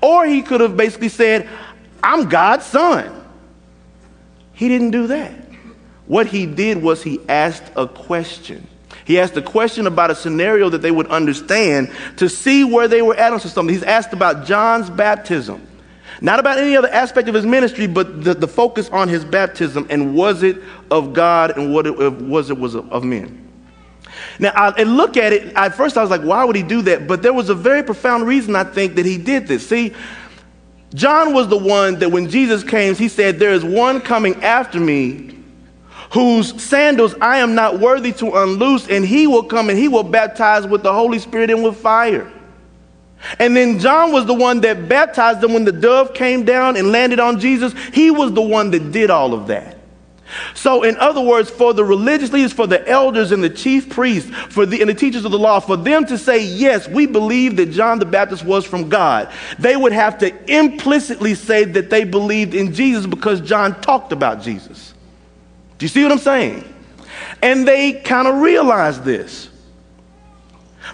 or 0.00 0.24
he 0.24 0.42
could 0.42 0.60
have 0.60 0.76
basically 0.76 1.08
said, 1.08 1.48
"I'm 2.02 2.28
God's 2.28 2.66
son." 2.66 3.10
He 4.52 4.68
didn't 4.68 4.92
do 4.92 5.08
that. 5.08 5.32
what 6.06 6.28
he 6.28 6.46
did 6.46 6.80
was 6.80 7.02
he 7.02 7.18
asked 7.28 7.64
a 7.74 7.88
question. 7.88 8.64
He 9.04 9.18
asked 9.18 9.36
a 9.36 9.42
question 9.42 9.88
about 9.88 10.12
a 10.12 10.14
scenario 10.14 10.68
that 10.68 10.82
they 10.82 10.92
would 10.92 11.08
understand 11.08 11.90
to 12.18 12.28
see 12.28 12.62
where 12.62 12.86
they 12.86 13.02
were 13.02 13.16
at 13.16 13.32
on 13.32 13.40
something. 13.40 13.74
He's 13.74 13.82
asked 13.82 14.12
about 14.12 14.46
John's 14.46 14.88
baptism. 14.88 15.66
Not 16.20 16.38
about 16.38 16.58
any 16.58 16.76
other 16.76 16.88
aspect 16.88 17.28
of 17.28 17.34
his 17.34 17.44
ministry, 17.44 17.88
but 17.88 18.22
the, 18.22 18.34
the 18.34 18.46
focus 18.46 18.88
on 18.90 19.08
his 19.08 19.24
baptism 19.24 19.86
and 19.90 20.14
was 20.14 20.44
it 20.44 20.62
of 20.92 21.12
God 21.12 21.58
and 21.58 21.74
what 21.74 21.86
it 21.88 21.96
was 22.22 22.50
it 22.50 22.58
was 22.58 22.76
of 22.76 23.02
men. 23.02 23.45
Now, 24.38 24.52
I, 24.54 24.82
look 24.82 25.16
at 25.16 25.32
it, 25.32 25.54
at 25.54 25.74
first 25.74 25.96
I 25.96 26.02
was 26.02 26.10
like, 26.10 26.22
why 26.22 26.44
would 26.44 26.56
he 26.56 26.62
do 26.62 26.82
that? 26.82 27.06
But 27.06 27.22
there 27.22 27.32
was 27.32 27.48
a 27.48 27.54
very 27.54 27.82
profound 27.82 28.26
reason 28.26 28.54
I 28.56 28.64
think 28.64 28.94
that 28.96 29.06
he 29.06 29.18
did 29.18 29.46
this. 29.46 29.68
See, 29.68 29.94
John 30.94 31.34
was 31.34 31.48
the 31.48 31.56
one 31.56 31.98
that 31.98 32.10
when 32.10 32.28
Jesus 32.28 32.62
came, 32.62 32.94
he 32.94 33.08
said, 33.08 33.38
There 33.38 33.52
is 33.52 33.64
one 33.64 34.00
coming 34.00 34.42
after 34.42 34.80
me 34.80 35.36
whose 36.12 36.62
sandals 36.62 37.14
I 37.20 37.38
am 37.38 37.54
not 37.54 37.80
worthy 37.80 38.12
to 38.14 38.30
unloose, 38.42 38.88
and 38.88 39.04
he 39.04 39.26
will 39.26 39.42
come 39.42 39.68
and 39.68 39.78
he 39.78 39.88
will 39.88 40.04
baptize 40.04 40.66
with 40.66 40.82
the 40.82 40.92
Holy 40.92 41.18
Spirit 41.18 41.50
and 41.50 41.62
with 41.62 41.76
fire. 41.76 42.32
And 43.38 43.56
then 43.56 43.78
John 43.78 44.12
was 44.12 44.26
the 44.26 44.34
one 44.34 44.60
that 44.60 44.88
baptized 44.88 45.40
them 45.40 45.52
when 45.52 45.64
the 45.64 45.72
dove 45.72 46.14
came 46.14 46.44
down 46.44 46.76
and 46.76 46.92
landed 46.92 47.18
on 47.18 47.40
Jesus. 47.40 47.74
He 47.92 48.10
was 48.10 48.32
the 48.32 48.42
one 48.42 48.70
that 48.70 48.92
did 48.92 49.10
all 49.10 49.34
of 49.34 49.48
that. 49.48 49.75
So, 50.54 50.82
in 50.82 50.96
other 50.96 51.20
words, 51.20 51.48
for 51.48 51.72
the 51.72 51.84
religious 51.84 52.32
leaders, 52.32 52.52
for 52.52 52.66
the 52.66 52.86
elders 52.88 53.32
and 53.32 53.42
the 53.42 53.50
chief 53.50 53.88
priests, 53.88 54.30
for 54.48 54.66
the, 54.66 54.80
and 54.80 54.90
the 54.90 54.94
teachers 54.94 55.24
of 55.24 55.32
the 55.32 55.38
law, 55.38 55.60
for 55.60 55.76
them 55.76 56.04
to 56.06 56.18
say, 56.18 56.42
yes, 56.42 56.88
we 56.88 57.06
believe 57.06 57.56
that 57.56 57.70
John 57.70 57.98
the 57.98 58.06
Baptist 58.06 58.44
was 58.44 58.64
from 58.64 58.88
God, 58.88 59.32
they 59.58 59.76
would 59.76 59.92
have 59.92 60.18
to 60.18 60.52
implicitly 60.52 61.34
say 61.34 61.64
that 61.64 61.90
they 61.90 62.04
believed 62.04 62.54
in 62.54 62.74
Jesus 62.74 63.06
because 63.06 63.40
John 63.40 63.80
talked 63.80 64.12
about 64.12 64.42
Jesus. 64.42 64.94
Do 65.78 65.84
you 65.84 65.88
see 65.88 66.02
what 66.02 66.12
I'm 66.12 66.18
saying? 66.18 66.74
And 67.42 67.66
they 67.66 67.92
kind 67.92 68.26
of 68.26 68.36
realized 68.36 69.04
this. 69.04 69.48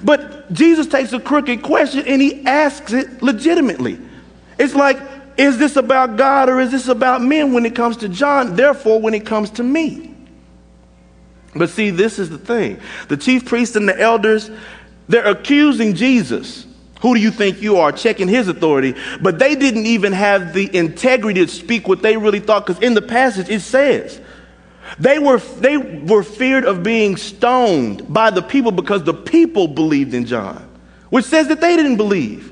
But 0.02 0.52
Jesus 0.52 0.86
takes 0.86 1.12
a 1.12 1.20
crooked 1.20 1.62
question 1.62 2.04
and 2.06 2.20
he 2.20 2.44
asks 2.46 2.92
it 2.92 3.22
legitimately. 3.22 3.98
It's 4.58 4.74
like, 4.74 4.98
is 5.36 5.58
this 5.58 5.76
about 5.76 6.16
God 6.16 6.48
or 6.48 6.60
is 6.60 6.70
this 6.70 6.88
about 6.88 7.22
men 7.22 7.52
when 7.52 7.64
it 7.66 7.74
comes 7.74 7.98
to 7.98 8.08
John? 8.08 8.56
Therefore, 8.56 9.00
when 9.00 9.14
it 9.14 9.26
comes 9.26 9.50
to 9.50 9.62
me. 9.62 10.14
But 11.54 11.70
see, 11.70 11.90
this 11.90 12.18
is 12.18 12.30
the 12.30 12.38
thing. 12.38 12.80
The 13.08 13.16
chief 13.16 13.44
priests 13.44 13.76
and 13.76 13.88
the 13.88 13.98
elders, 13.98 14.50
they're 15.08 15.26
accusing 15.26 15.94
Jesus. 15.94 16.66
Who 17.02 17.14
do 17.14 17.20
you 17.20 17.30
think 17.30 17.60
you 17.60 17.78
are? 17.78 17.92
Checking 17.92 18.28
his 18.28 18.48
authority. 18.48 18.94
But 19.20 19.38
they 19.38 19.54
didn't 19.54 19.86
even 19.86 20.12
have 20.12 20.54
the 20.54 20.74
integrity 20.74 21.44
to 21.44 21.50
speak 21.50 21.88
what 21.88 22.00
they 22.00 22.16
really 22.16 22.40
thought, 22.40 22.66
because 22.66 22.82
in 22.82 22.94
the 22.94 23.02
passage 23.02 23.48
it 23.48 23.60
says, 23.60 24.20
they 24.98 25.18
were, 25.18 25.38
they 25.38 25.76
were 25.76 26.22
feared 26.22 26.64
of 26.64 26.82
being 26.82 27.16
stoned 27.16 28.12
by 28.12 28.30
the 28.30 28.42
people 28.42 28.72
because 28.72 29.04
the 29.04 29.14
people 29.14 29.66
believed 29.66 30.14
in 30.14 30.26
John, 30.26 30.68
which 31.10 31.24
says 31.24 31.48
that 31.48 31.60
they 31.60 31.76
didn't 31.76 31.96
believe. 31.96 32.51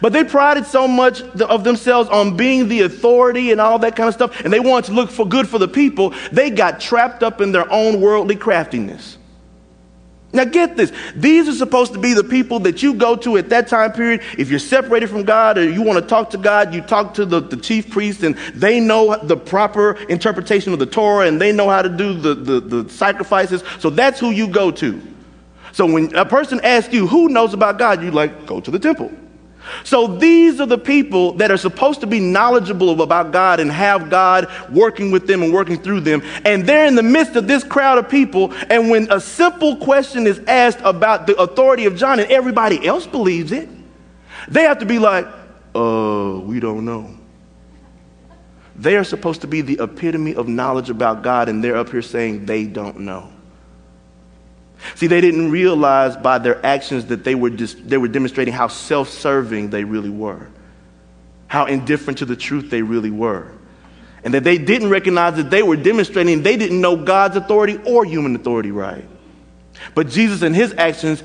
But 0.00 0.12
they 0.12 0.24
prided 0.24 0.66
so 0.66 0.86
much 0.86 1.22
of 1.22 1.64
themselves 1.64 2.08
on 2.10 2.36
being 2.36 2.68
the 2.68 2.82
authority 2.82 3.52
and 3.52 3.60
all 3.60 3.78
that 3.80 3.96
kind 3.96 4.08
of 4.08 4.14
stuff, 4.14 4.40
and 4.40 4.52
they 4.52 4.60
wanted 4.60 4.86
to 4.86 4.92
look 4.92 5.10
for 5.10 5.26
good 5.26 5.48
for 5.48 5.58
the 5.58 5.68
people, 5.68 6.14
they 6.32 6.50
got 6.50 6.80
trapped 6.80 7.22
up 7.22 7.40
in 7.40 7.52
their 7.52 7.70
own 7.72 8.00
worldly 8.00 8.36
craftiness. 8.36 9.18
Now, 10.30 10.44
get 10.44 10.76
this. 10.76 10.92
These 11.16 11.48
are 11.48 11.54
supposed 11.54 11.94
to 11.94 11.98
be 11.98 12.12
the 12.12 12.22
people 12.22 12.60
that 12.60 12.82
you 12.82 12.92
go 12.92 13.16
to 13.16 13.38
at 13.38 13.48
that 13.48 13.66
time 13.66 13.92
period. 13.92 14.22
If 14.36 14.50
you're 14.50 14.58
separated 14.58 15.08
from 15.08 15.24
God 15.24 15.56
or 15.56 15.68
you 15.68 15.80
want 15.80 16.02
to 16.02 16.06
talk 16.06 16.28
to 16.30 16.38
God, 16.38 16.74
you 16.74 16.82
talk 16.82 17.14
to 17.14 17.24
the, 17.24 17.40
the 17.40 17.56
chief 17.56 17.90
priest, 17.90 18.22
and 18.22 18.36
they 18.54 18.78
know 18.78 19.16
the 19.16 19.38
proper 19.38 19.92
interpretation 20.10 20.74
of 20.74 20.80
the 20.80 20.86
Torah 20.86 21.26
and 21.26 21.40
they 21.40 21.50
know 21.50 21.70
how 21.70 21.80
to 21.80 21.88
do 21.88 22.12
the, 22.12 22.34
the, 22.34 22.60
the 22.60 22.90
sacrifices. 22.90 23.64
So 23.78 23.88
that's 23.88 24.20
who 24.20 24.30
you 24.30 24.48
go 24.48 24.70
to. 24.72 25.00
So 25.72 25.86
when 25.86 26.14
a 26.14 26.26
person 26.26 26.60
asks 26.62 26.92
you, 26.92 27.06
Who 27.06 27.30
knows 27.30 27.54
about 27.54 27.78
God? 27.78 28.02
you 28.02 28.10
like, 28.10 28.46
Go 28.46 28.60
to 28.60 28.70
the 28.70 28.78
temple. 28.78 29.10
So 29.84 30.06
these 30.06 30.60
are 30.60 30.66
the 30.66 30.78
people 30.78 31.32
that 31.34 31.50
are 31.50 31.56
supposed 31.56 32.00
to 32.00 32.06
be 32.06 32.20
knowledgeable 32.20 33.02
about 33.02 33.32
God 33.32 33.60
and 33.60 33.70
have 33.70 34.10
God 34.10 34.48
working 34.70 35.10
with 35.10 35.26
them 35.26 35.42
and 35.42 35.52
working 35.52 35.78
through 35.78 36.00
them. 36.00 36.22
And 36.44 36.66
they're 36.66 36.86
in 36.86 36.94
the 36.94 37.02
midst 37.02 37.36
of 37.36 37.46
this 37.46 37.64
crowd 37.64 37.98
of 37.98 38.08
people. 38.08 38.52
And 38.70 38.90
when 38.90 39.10
a 39.10 39.20
simple 39.20 39.76
question 39.76 40.26
is 40.26 40.40
asked 40.46 40.80
about 40.84 41.26
the 41.26 41.36
authority 41.36 41.86
of 41.86 41.96
John 41.96 42.20
and 42.20 42.30
everybody 42.30 42.86
else 42.86 43.06
believes 43.06 43.52
it, 43.52 43.68
they 44.48 44.62
have 44.62 44.78
to 44.78 44.86
be 44.86 44.98
like, 44.98 45.26
uh, 45.74 46.40
we 46.42 46.60
don't 46.60 46.84
know. 46.84 47.14
They 48.76 48.96
are 48.96 49.04
supposed 49.04 49.40
to 49.40 49.46
be 49.48 49.60
the 49.60 49.82
epitome 49.82 50.34
of 50.34 50.46
knowledge 50.46 50.88
about 50.88 51.22
God, 51.22 51.48
and 51.48 51.62
they're 51.62 51.76
up 51.76 51.90
here 51.90 52.02
saying 52.02 52.46
they 52.46 52.64
don't 52.64 53.00
know. 53.00 53.32
See, 54.94 55.06
they 55.06 55.20
didn't 55.20 55.50
realize 55.50 56.16
by 56.16 56.38
their 56.38 56.64
actions 56.64 57.06
that 57.06 57.24
they 57.24 57.34
were, 57.34 57.50
just, 57.50 57.88
they 57.88 57.98
were 57.98 58.08
demonstrating 58.08 58.54
how 58.54 58.68
self 58.68 59.08
serving 59.08 59.70
they 59.70 59.84
really 59.84 60.10
were, 60.10 60.48
how 61.46 61.66
indifferent 61.66 62.18
to 62.18 62.24
the 62.24 62.36
truth 62.36 62.70
they 62.70 62.82
really 62.82 63.10
were. 63.10 63.52
And 64.24 64.34
that 64.34 64.44
they 64.44 64.58
didn't 64.58 64.90
recognize 64.90 65.36
that 65.36 65.50
they 65.50 65.62
were 65.62 65.76
demonstrating 65.76 66.42
they 66.42 66.56
didn't 66.56 66.80
know 66.80 66.96
God's 66.96 67.36
authority 67.36 67.78
or 67.86 68.04
human 68.04 68.34
authority 68.36 68.70
right. 68.70 69.08
But 69.94 70.08
Jesus, 70.08 70.42
in 70.42 70.54
his 70.54 70.72
actions, 70.74 71.22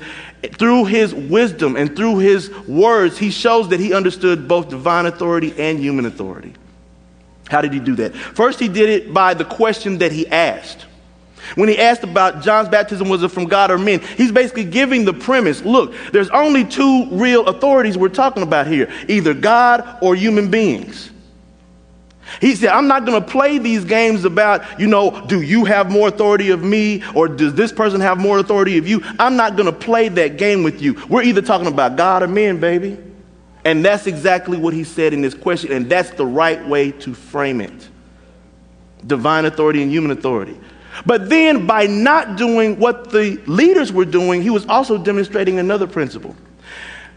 through 0.52 0.86
his 0.86 1.12
wisdom 1.12 1.76
and 1.76 1.94
through 1.94 2.18
his 2.18 2.50
words, 2.66 3.18
he 3.18 3.30
shows 3.30 3.68
that 3.70 3.80
he 3.80 3.92
understood 3.92 4.46
both 4.46 4.68
divine 4.68 5.06
authority 5.06 5.54
and 5.58 5.78
human 5.78 6.06
authority. 6.06 6.54
How 7.48 7.60
did 7.60 7.72
he 7.72 7.80
do 7.80 7.96
that? 7.96 8.14
First, 8.14 8.60
he 8.60 8.68
did 8.68 8.88
it 8.88 9.12
by 9.12 9.34
the 9.34 9.44
question 9.44 9.98
that 9.98 10.12
he 10.12 10.26
asked. 10.26 10.86
When 11.54 11.68
he 11.68 11.78
asked 11.78 12.02
about 12.02 12.42
John's 12.42 12.68
baptism, 12.68 13.08
was 13.08 13.22
it 13.22 13.28
from 13.28 13.46
God 13.46 13.70
or 13.70 13.78
men? 13.78 14.00
He's 14.16 14.32
basically 14.32 14.64
giving 14.64 15.04
the 15.04 15.12
premise 15.12 15.62
look, 15.64 15.94
there's 16.12 16.30
only 16.30 16.64
two 16.64 17.08
real 17.10 17.46
authorities 17.46 17.96
we're 17.96 18.08
talking 18.08 18.42
about 18.42 18.66
here 18.66 18.92
either 19.08 19.34
God 19.34 19.98
or 20.00 20.14
human 20.14 20.50
beings. 20.50 21.10
He 22.40 22.56
said, 22.56 22.70
I'm 22.70 22.88
not 22.88 23.04
going 23.04 23.22
to 23.22 23.28
play 23.28 23.58
these 23.58 23.84
games 23.84 24.24
about, 24.24 24.80
you 24.80 24.86
know, 24.86 25.24
do 25.26 25.42
you 25.42 25.64
have 25.66 25.90
more 25.90 26.08
authority 26.08 26.50
of 26.50 26.62
me 26.62 27.02
or 27.14 27.28
does 27.28 27.54
this 27.54 27.70
person 27.70 28.00
have 28.00 28.18
more 28.18 28.38
authority 28.38 28.78
of 28.78 28.88
you? 28.88 29.02
I'm 29.18 29.36
not 29.36 29.56
going 29.56 29.66
to 29.66 29.78
play 29.78 30.08
that 30.08 30.36
game 30.36 30.62
with 30.62 30.80
you. 30.80 31.00
We're 31.08 31.22
either 31.22 31.42
talking 31.42 31.66
about 31.66 31.96
God 31.96 32.22
or 32.22 32.28
men, 32.28 32.58
baby. 32.58 32.98
And 33.64 33.84
that's 33.84 34.06
exactly 34.06 34.58
what 34.58 34.74
he 34.74 34.84
said 34.84 35.12
in 35.12 35.22
this 35.22 35.34
question, 35.34 35.72
and 35.72 35.88
that's 35.88 36.10
the 36.10 36.26
right 36.26 36.66
way 36.66 36.92
to 36.92 37.14
frame 37.14 37.60
it 37.60 37.88
divine 39.06 39.44
authority 39.44 39.82
and 39.82 39.90
human 39.90 40.10
authority. 40.10 40.58
But 41.06 41.28
then, 41.28 41.66
by 41.66 41.86
not 41.86 42.36
doing 42.36 42.78
what 42.78 43.10
the 43.10 43.40
leaders 43.46 43.92
were 43.92 44.04
doing, 44.04 44.42
he 44.42 44.50
was 44.50 44.66
also 44.66 44.96
demonstrating 44.96 45.58
another 45.58 45.86
principle. 45.86 46.36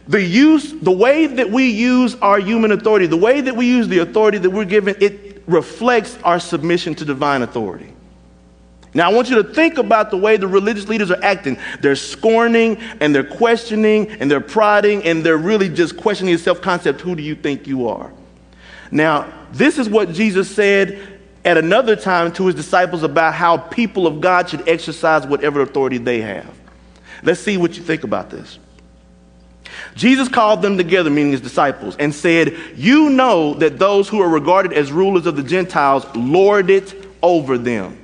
The 0.08 0.22
use, 0.22 0.74
the 0.74 0.92
way 0.92 1.28
that 1.28 1.52
we 1.52 1.70
use 1.70 2.16
our 2.16 2.40
human 2.40 2.72
authority, 2.72 3.08
the 3.08 3.18
way 3.18 3.42
that 3.42 3.56
we 3.56 3.68
use 3.68 3.88
the 3.88 4.00
authority 4.00 4.38
that 4.40 4.50
we're 4.50 4.66
given, 4.66 4.96
it 5.00 5.44
reflects 5.48 6.18
our 6.24 6.40
submission 6.40 6.96
to 6.96 7.06
divine 7.06 7.42
authority. 7.42 7.94
Now, 8.94 9.12
I 9.12 9.14
want 9.14 9.30
you 9.30 9.36
to 9.44 9.54
think 9.54 9.78
about 9.78 10.10
the 10.10 10.18
way 10.18 10.38
the 10.38 10.48
religious 10.48 10.88
leaders 10.88 11.12
are 11.12 11.22
acting. 11.22 11.58
They're 11.82 11.96
scorning 11.96 12.78
and 13.00 13.14
they're 13.14 13.24
questioning 13.24 14.10
and 14.10 14.32
they're 14.32 14.42
prodding 14.42 15.04
and 15.04 15.24
they're 15.24 15.38
really 15.38 15.70
just 15.70 15.98
questioning 15.98 16.34
the 16.34 16.42
self 16.42 16.62
concept 16.62 17.02
who 17.02 17.16
do 17.16 17.22
you 17.22 17.36
think 17.36 17.68
you 17.68 17.90
are? 17.90 18.12
Now, 18.90 19.32
this 19.52 19.78
is 19.78 19.90
what 19.90 20.14
Jesus 20.14 20.50
said 20.50 21.17
at 21.48 21.58
another 21.58 21.96
time 21.96 22.30
to 22.34 22.46
his 22.46 22.56
disciples 22.56 23.04
about 23.04 23.34
how 23.34 23.56
people 23.56 24.06
of 24.06 24.20
God 24.20 24.50
should 24.50 24.68
exercise 24.68 25.26
whatever 25.26 25.62
authority 25.62 25.98
they 25.98 26.20
have. 26.20 26.54
Let's 27.24 27.40
see 27.40 27.56
what 27.56 27.78
you 27.78 27.84
think 27.84 28.04
about 28.04 28.30
this. 28.30 28.60
Jesus 29.96 30.28
called 30.28 30.62
them 30.62 30.76
together, 30.76 31.10
meaning 31.10 31.32
his 31.32 31.40
disciples, 31.40 31.96
and 32.00 32.14
said, 32.14 32.54
You 32.76 33.10
know 33.12 33.54
that 33.54 33.80
those 33.80 34.10
who 34.10 34.20
are 34.20 34.28
regarded 34.28 34.74
as 34.74 34.92
rulers 34.92 35.26
of 35.26 35.38
the 35.38 35.44
Gentiles 35.44 36.06
lord 36.18 36.70
it 36.70 37.08
over 37.24 37.58
them, 37.58 37.98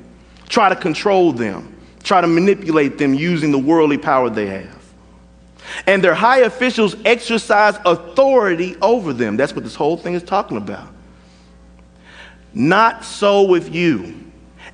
try 0.47 0.69
to 0.69 0.75
control 0.77 1.33
them, 1.33 1.77
try 2.01 2.21
to 2.21 2.27
manipulate 2.27 2.97
them 2.97 3.13
using 3.13 3.51
the 3.51 3.59
worldly 3.59 3.97
power 3.97 4.29
they 4.29 4.47
have. 4.47 4.81
And 5.85 6.01
their 6.01 6.15
high 6.15 6.39
officials 6.39 6.95
exercise 7.03 7.75
authority 7.85 8.77
over 8.81 9.11
them. 9.11 9.35
That's 9.35 9.53
what 9.53 9.65
this 9.65 9.75
whole 9.75 9.97
thing 9.97 10.13
is 10.13 10.23
talking 10.23 10.55
about. 10.55 10.92
Not 12.53 13.03
so 13.03 13.43
with 13.43 13.73
you. 13.73 14.19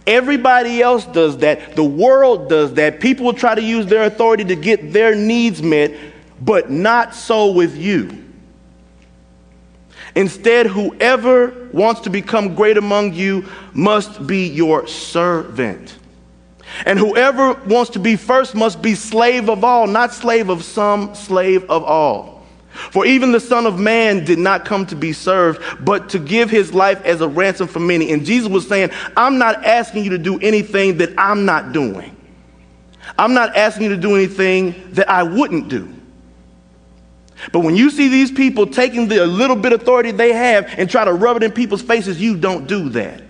Everybody 0.06 0.82
else 0.82 1.06
does 1.06 1.38
that. 1.38 1.76
The 1.76 1.84
world 1.84 2.50
does 2.50 2.74
that. 2.74 3.00
People 3.00 3.26
will 3.26 3.34
try 3.34 3.56
to 3.56 3.62
use 3.62 3.86
their 3.86 4.04
authority 4.04 4.44
to 4.46 4.56
get 4.56 4.92
their 4.92 5.16
needs 5.16 5.62
met, 5.62 5.94
but 6.42 6.70
not 6.72 7.14
so 7.14 7.52
with 7.52 7.78
you. 7.78 8.26
Instead, 10.16 10.66
whoever 10.66 11.70
wants 11.72 12.02
to 12.02 12.10
become 12.10 12.56
great 12.56 12.78
among 12.78 13.14
you 13.14 13.46
must 13.74 14.26
be 14.26 14.48
your 14.48 14.88
servant. 14.88 15.96
And 16.86 16.98
whoever 16.98 17.54
wants 17.54 17.92
to 17.92 18.00
be 18.00 18.16
first 18.16 18.56
must 18.56 18.82
be 18.82 18.96
slave 18.96 19.50
of 19.50 19.64
all, 19.64 19.88
not 19.88 20.14
slave 20.14 20.50
of 20.50 20.64
some, 20.64 21.16
slave 21.16 21.70
of 21.70 21.84
all. 21.84 22.39
For 22.72 23.06
even 23.06 23.32
the 23.32 23.40
Son 23.40 23.66
of 23.66 23.80
Man 23.80 24.24
did 24.26 24.40
not 24.40 24.64
come 24.64 24.86
to 24.88 24.96
be 24.96 25.12
served, 25.12 25.62
but 25.84 26.10
to 26.10 26.20
give 26.20 26.50
his 26.50 26.74
life 26.74 27.04
as 27.04 27.22
a 27.22 27.28
ransom 27.28 27.68
for 27.68 27.80
many. 27.80 28.12
And 28.12 28.26
Jesus 28.26 28.48
was 28.48 28.68
saying, 28.68 28.92
I'm 29.18 29.38
not 29.38 29.66
asking 29.66 30.04
you 30.04 30.12
to 30.12 30.18
do 30.18 30.40
anything 30.40 30.98
that 30.98 31.14
I'm 31.18 31.46
not 31.46 31.72
doing. 31.72 32.16
I'm 33.18 33.34
not 33.34 33.56
asking 33.56 33.84
you 33.84 33.90
to 33.90 33.98
do 33.98 34.16
anything 34.16 34.94
that 34.94 35.10
I 35.10 35.24
wouldn't 35.24 35.68
do. 35.68 35.94
But 37.52 37.62
when 37.62 37.76
you 37.76 37.90
see 37.90 38.08
these 38.08 38.32
people 38.32 38.68
taking 38.68 39.08
the 39.08 39.26
little 39.26 39.56
bit 39.56 39.74
of 39.74 39.82
authority 39.82 40.12
they 40.12 40.34
have 40.34 40.66
and 40.78 40.90
try 40.90 41.06
to 41.06 41.14
rub 41.14 41.38
it 41.38 41.44
in 41.44 41.52
people's 41.52 41.82
faces, 41.82 42.22
you 42.22 42.38
don't 42.38 42.68
do 42.68 42.90
that. 42.90 43.24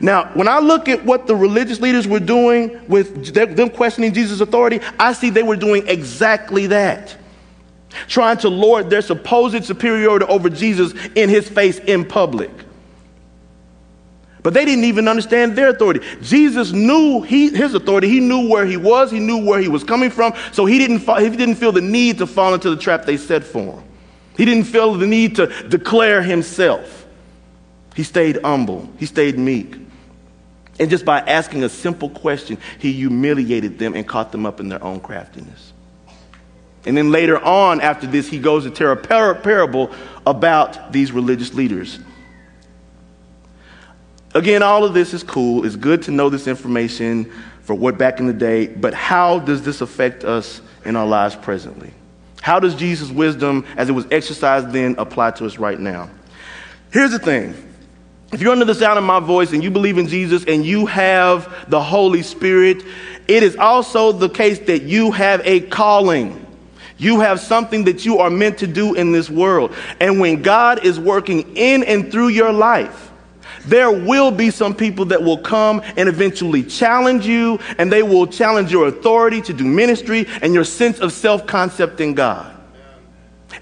Now, 0.00 0.30
when 0.34 0.48
I 0.48 0.58
look 0.58 0.88
at 0.88 1.04
what 1.04 1.26
the 1.26 1.36
religious 1.36 1.80
leaders 1.80 2.08
were 2.08 2.20
doing 2.20 2.84
with 2.88 3.34
them 3.34 3.70
questioning 3.70 4.12
Jesus' 4.12 4.40
authority, 4.40 4.80
I 4.98 5.12
see 5.12 5.30
they 5.30 5.42
were 5.42 5.56
doing 5.56 5.86
exactly 5.86 6.66
that. 6.68 7.16
Trying 8.08 8.38
to 8.38 8.48
lord 8.48 8.90
their 8.90 9.02
supposed 9.02 9.64
superiority 9.64 10.26
over 10.26 10.48
Jesus 10.48 10.94
in 11.14 11.28
his 11.28 11.48
face 11.48 11.78
in 11.78 12.04
public. 12.04 12.50
But 14.42 14.54
they 14.54 14.64
didn't 14.64 14.84
even 14.84 15.06
understand 15.06 15.56
their 15.56 15.68
authority. 15.68 16.00
Jesus 16.20 16.72
knew 16.72 17.22
he, 17.22 17.50
his 17.50 17.74
authority. 17.74 18.08
He 18.08 18.18
knew 18.18 18.48
where 18.48 18.66
he 18.66 18.76
was. 18.76 19.10
He 19.10 19.20
knew 19.20 19.44
where 19.44 19.60
he 19.60 19.68
was 19.68 19.84
coming 19.84 20.10
from. 20.10 20.34
So 20.50 20.66
he 20.66 20.78
didn't, 20.78 20.98
he 20.98 21.36
didn't 21.36 21.54
feel 21.56 21.70
the 21.70 21.80
need 21.80 22.18
to 22.18 22.26
fall 22.26 22.52
into 22.52 22.70
the 22.70 22.76
trap 22.76 23.04
they 23.04 23.16
set 23.16 23.44
for 23.44 23.78
him. 23.78 23.84
He 24.36 24.44
didn't 24.44 24.64
feel 24.64 24.94
the 24.94 25.06
need 25.06 25.36
to 25.36 25.46
declare 25.68 26.22
himself. 26.22 27.06
He 27.94 28.02
stayed 28.02 28.40
humble. 28.42 28.90
He 28.98 29.06
stayed 29.06 29.38
meek. 29.38 29.76
And 30.80 30.90
just 30.90 31.04
by 31.04 31.20
asking 31.20 31.62
a 31.62 31.68
simple 31.68 32.08
question, 32.08 32.58
he 32.78 32.92
humiliated 32.92 33.78
them 33.78 33.94
and 33.94 34.08
caught 34.08 34.32
them 34.32 34.46
up 34.46 34.58
in 34.58 34.68
their 34.68 34.82
own 34.82 35.00
craftiness. 35.00 35.72
And 36.84 36.96
then 36.96 37.10
later 37.10 37.38
on, 37.38 37.80
after 37.80 38.06
this, 38.06 38.28
he 38.28 38.38
goes 38.38 38.64
to 38.64 38.70
tell 38.70 38.92
a 38.92 38.96
par- 38.96 39.34
parable 39.36 39.92
about 40.26 40.92
these 40.92 41.12
religious 41.12 41.54
leaders. 41.54 41.98
Again, 44.34 44.62
all 44.62 44.84
of 44.84 44.94
this 44.94 45.12
is 45.14 45.22
cool. 45.22 45.64
It's 45.64 45.76
good 45.76 46.02
to 46.02 46.10
know 46.10 46.30
this 46.30 46.46
information 46.46 47.30
for 47.60 47.74
what 47.74 47.98
back 47.98 48.18
in 48.18 48.26
the 48.26 48.32
day, 48.32 48.66
but 48.66 48.94
how 48.94 49.38
does 49.38 49.62
this 49.62 49.80
affect 49.80 50.24
us 50.24 50.60
in 50.84 50.96
our 50.96 51.06
lives 51.06 51.36
presently? 51.36 51.92
How 52.40 52.58
does 52.58 52.74
Jesus' 52.74 53.10
wisdom, 53.10 53.64
as 53.76 53.88
it 53.88 53.92
was 53.92 54.06
exercised 54.10 54.72
then, 54.72 54.96
apply 54.98 55.32
to 55.32 55.46
us 55.46 55.58
right 55.58 55.78
now? 55.78 56.10
Here's 56.90 57.12
the 57.12 57.20
thing. 57.20 57.54
If 58.32 58.40
you're 58.40 58.52
under 58.52 58.64
the 58.64 58.74
sound 58.74 58.98
of 58.98 59.04
my 59.04 59.20
voice 59.20 59.52
and 59.52 59.62
you 59.62 59.70
believe 59.70 59.98
in 59.98 60.08
Jesus 60.08 60.44
and 60.46 60.64
you 60.64 60.86
have 60.86 61.70
the 61.70 61.80
Holy 61.80 62.22
Spirit, 62.22 62.82
it 63.28 63.42
is 63.42 63.56
also 63.56 64.10
the 64.10 64.28
case 64.28 64.58
that 64.60 64.82
you 64.82 65.12
have 65.12 65.42
a 65.44 65.60
calling. 65.60 66.41
You 67.02 67.18
have 67.18 67.40
something 67.40 67.82
that 67.86 68.04
you 68.06 68.20
are 68.20 68.30
meant 68.30 68.58
to 68.58 68.68
do 68.68 68.94
in 68.94 69.10
this 69.10 69.28
world. 69.28 69.74
And 69.98 70.20
when 70.20 70.40
God 70.40 70.86
is 70.86 71.00
working 71.00 71.56
in 71.56 71.82
and 71.82 72.12
through 72.12 72.28
your 72.28 72.52
life, 72.52 73.10
there 73.66 73.90
will 73.90 74.30
be 74.30 74.50
some 74.50 74.72
people 74.72 75.06
that 75.06 75.20
will 75.20 75.38
come 75.38 75.82
and 75.96 76.08
eventually 76.08 76.62
challenge 76.62 77.26
you, 77.26 77.58
and 77.76 77.90
they 77.90 78.04
will 78.04 78.28
challenge 78.28 78.70
your 78.70 78.86
authority 78.86 79.42
to 79.42 79.52
do 79.52 79.64
ministry 79.64 80.28
and 80.42 80.54
your 80.54 80.62
sense 80.62 81.00
of 81.00 81.12
self 81.12 81.44
concept 81.44 82.00
in 82.00 82.14
God. 82.14 82.56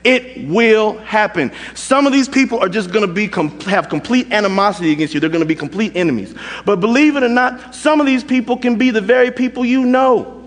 It 0.04 0.46
will 0.46 0.98
happen. 0.98 1.50
Some 1.74 2.06
of 2.06 2.12
these 2.12 2.28
people 2.28 2.58
are 2.58 2.68
just 2.68 2.92
going 2.92 3.06
to 3.06 3.12
be 3.12 3.26
com- 3.26 3.58
have 3.60 3.88
complete 3.88 4.30
animosity 4.32 4.92
against 4.92 5.14
you. 5.14 5.20
They're 5.20 5.30
going 5.30 5.40
to 5.40 5.46
be 5.46 5.54
complete 5.54 5.96
enemies. 5.96 6.34
But 6.66 6.76
believe 6.76 7.16
it 7.16 7.22
or 7.22 7.28
not, 7.30 7.74
some 7.74 8.00
of 8.00 8.06
these 8.06 8.22
people 8.22 8.58
can 8.58 8.76
be 8.76 8.90
the 8.90 9.00
very 9.00 9.30
people 9.30 9.64
you 9.64 9.86
know. 9.86 10.39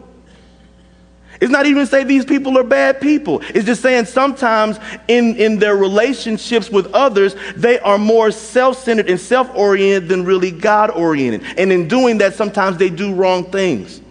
It's 1.41 1.51
not 1.51 1.65
even 1.65 1.85
say 1.85 2.03
these 2.03 2.25
people 2.25 2.57
are 2.57 2.63
bad 2.63 3.01
people. 3.01 3.41
It's 3.49 3.65
just 3.65 3.81
saying 3.81 4.05
sometimes 4.05 4.79
in, 5.07 5.35
in 5.35 5.59
their 5.59 5.75
relationships 5.75 6.69
with 6.69 6.93
others, 6.93 7.35
they 7.55 7.79
are 7.79 7.97
more 7.97 8.31
self 8.31 8.77
centered 8.77 9.09
and 9.09 9.19
self 9.19 9.53
oriented 9.55 10.09
than 10.09 10.25
really 10.25 10.51
God 10.51 10.91
oriented. 10.91 11.43
And 11.57 11.71
in 11.71 11.87
doing 11.87 12.19
that, 12.19 12.35
sometimes 12.35 12.77
they 12.77 12.89
do 12.89 13.13
wrong 13.13 13.51
things. 13.51 14.01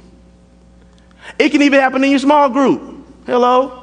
It 1.38 1.50
can 1.50 1.62
even 1.62 1.81
happen 1.81 2.02
in 2.05 2.11
your 2.11 2.19
small 2.19 2.49
group. 2.49 3.07
Hello? 3.26 3.83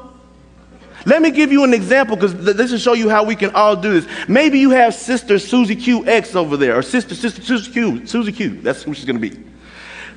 Let 1.05 1.21
me 1.21 1.31
give 1.31 1.51
you 1.51 1.63
an 1.63 1.73
example 1.73 2.15
because 2.15 2.33
th- 2.33 2.57
this 2.57 2.71
will 2.71 2.77
show 2.77 2.93
you 2.93 3.09
how 3.09 3.23
we 3.23 3.35
can 3.35 3.55
all 3.55 3.75
do 3.75 3.99
this. 3.99 4.27
Maybe 4.27 4.59
you 4.59 4.71
have 4.71 4.93
sister 4.93 5.39
Susie 5.39 5.75
QX 5.75 6.35
over 6.35 6.57
there, 6.57 6.77
or 6.77 6.81
sister, 6.81 7.15
sister 7.15 7.41
Susie 7.41 7.71
Q, 7.71 8.05
Susie 8.05 8.31
Q. 8.33 8.61
That's 8.61 8.83
who 8.83 8.93
she's 8.93 9.05
going 9.05 9.19
to 9.19 9.29
be. 9.29 9.41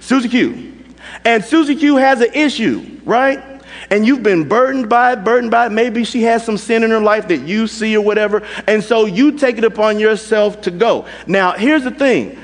Susie 0.01 0.29
Q. 0.29 0.82
And 1.25 1.45
Susie 1.45 1.77
Q 1.77 1.97
has 1.97 2.21
an 2.21 2.33
issue, 2.35 3.01
right? 3.05 3.43
And 3.91 4.07
you've 4.07 4.23
been 4.23 4.49
burdened 4.49 4.89
by 4.89 5.13
it, 5.13 5.25
burdened 5.25 5.51
by 5.51 5.67
it. 5.67 5.73
Maybe 5.73 6.05
she 6.05 6.23
has 6.23 6.45
some 6.45 6.59
sin 6.59 6.83
in 6.83 6.91
her 6.91 7.01
life 7.01 7.29
that 7.29 7.39
you 7.39 7.67
see 7.67 7.97
or 7.97 8.05
whatever. 8.05 8.47
And 8.67 8.83
so 8.83 9.07
you 9.07 9.39
take 9.39 9.59
it 9.59 9.65
upon 9.65 9.99
yourself 9.99 10.63
to 10.63 10.71
go. 10.71 11.07
Now, 11.27 11.53
here's 11.53 11.85
the 11.85 11.91
thing 11.91 12.39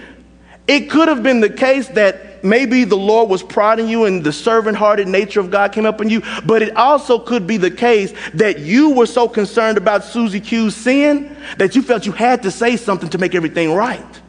it 0.66 0.90
could 0.90 1.08
have 1.08 1.22
been 1.22 1.40
the 1.40 1.50
case 1.50 1.88
that 1.88 2.44
maybe 2.44 2.84
the 2.84 2.96
Lord 2.96 3.30
was 3.30 3.42
prodding 3.42 3.88
you 3.88 4.04
and 4.04 4.22
the 4.22 4.32
servant 4.32 4.76
hearted 4.76 5.08
nature 5.08 5.40
of 5.40 5.50
God 5.50 5.72
came 5.72 5.86
up 5.86 6.00
in 6.00 6.10
you, 6.10 6.22
but 6.44 6.62
it 6.62 6.76
also 6.76 7.18
could 7.18 7.46
be 7.46 7.56
the 7.56 7.70
case 7.70 8.12
that 8.34 8.60
you 8.60 8.90
were 8.90 9.06
so 9.06 9.28
concerned 9.28 9.78
about 9.78 10.04
Susie 10.04 10.40
Q's 10.40 10.76
sin 10.76 11.36
that 11.56 11.74
you 11.74 11.82
felt 11.82 12.06
you 12.06 12.12
had 12.12 12.42
to 12.42 12.50
say 12.50 12.76
something 12.76 13.08
to 13.10 13.18
make 13.18 13.34
everything 13.34 13.72
right. 13.72 14.20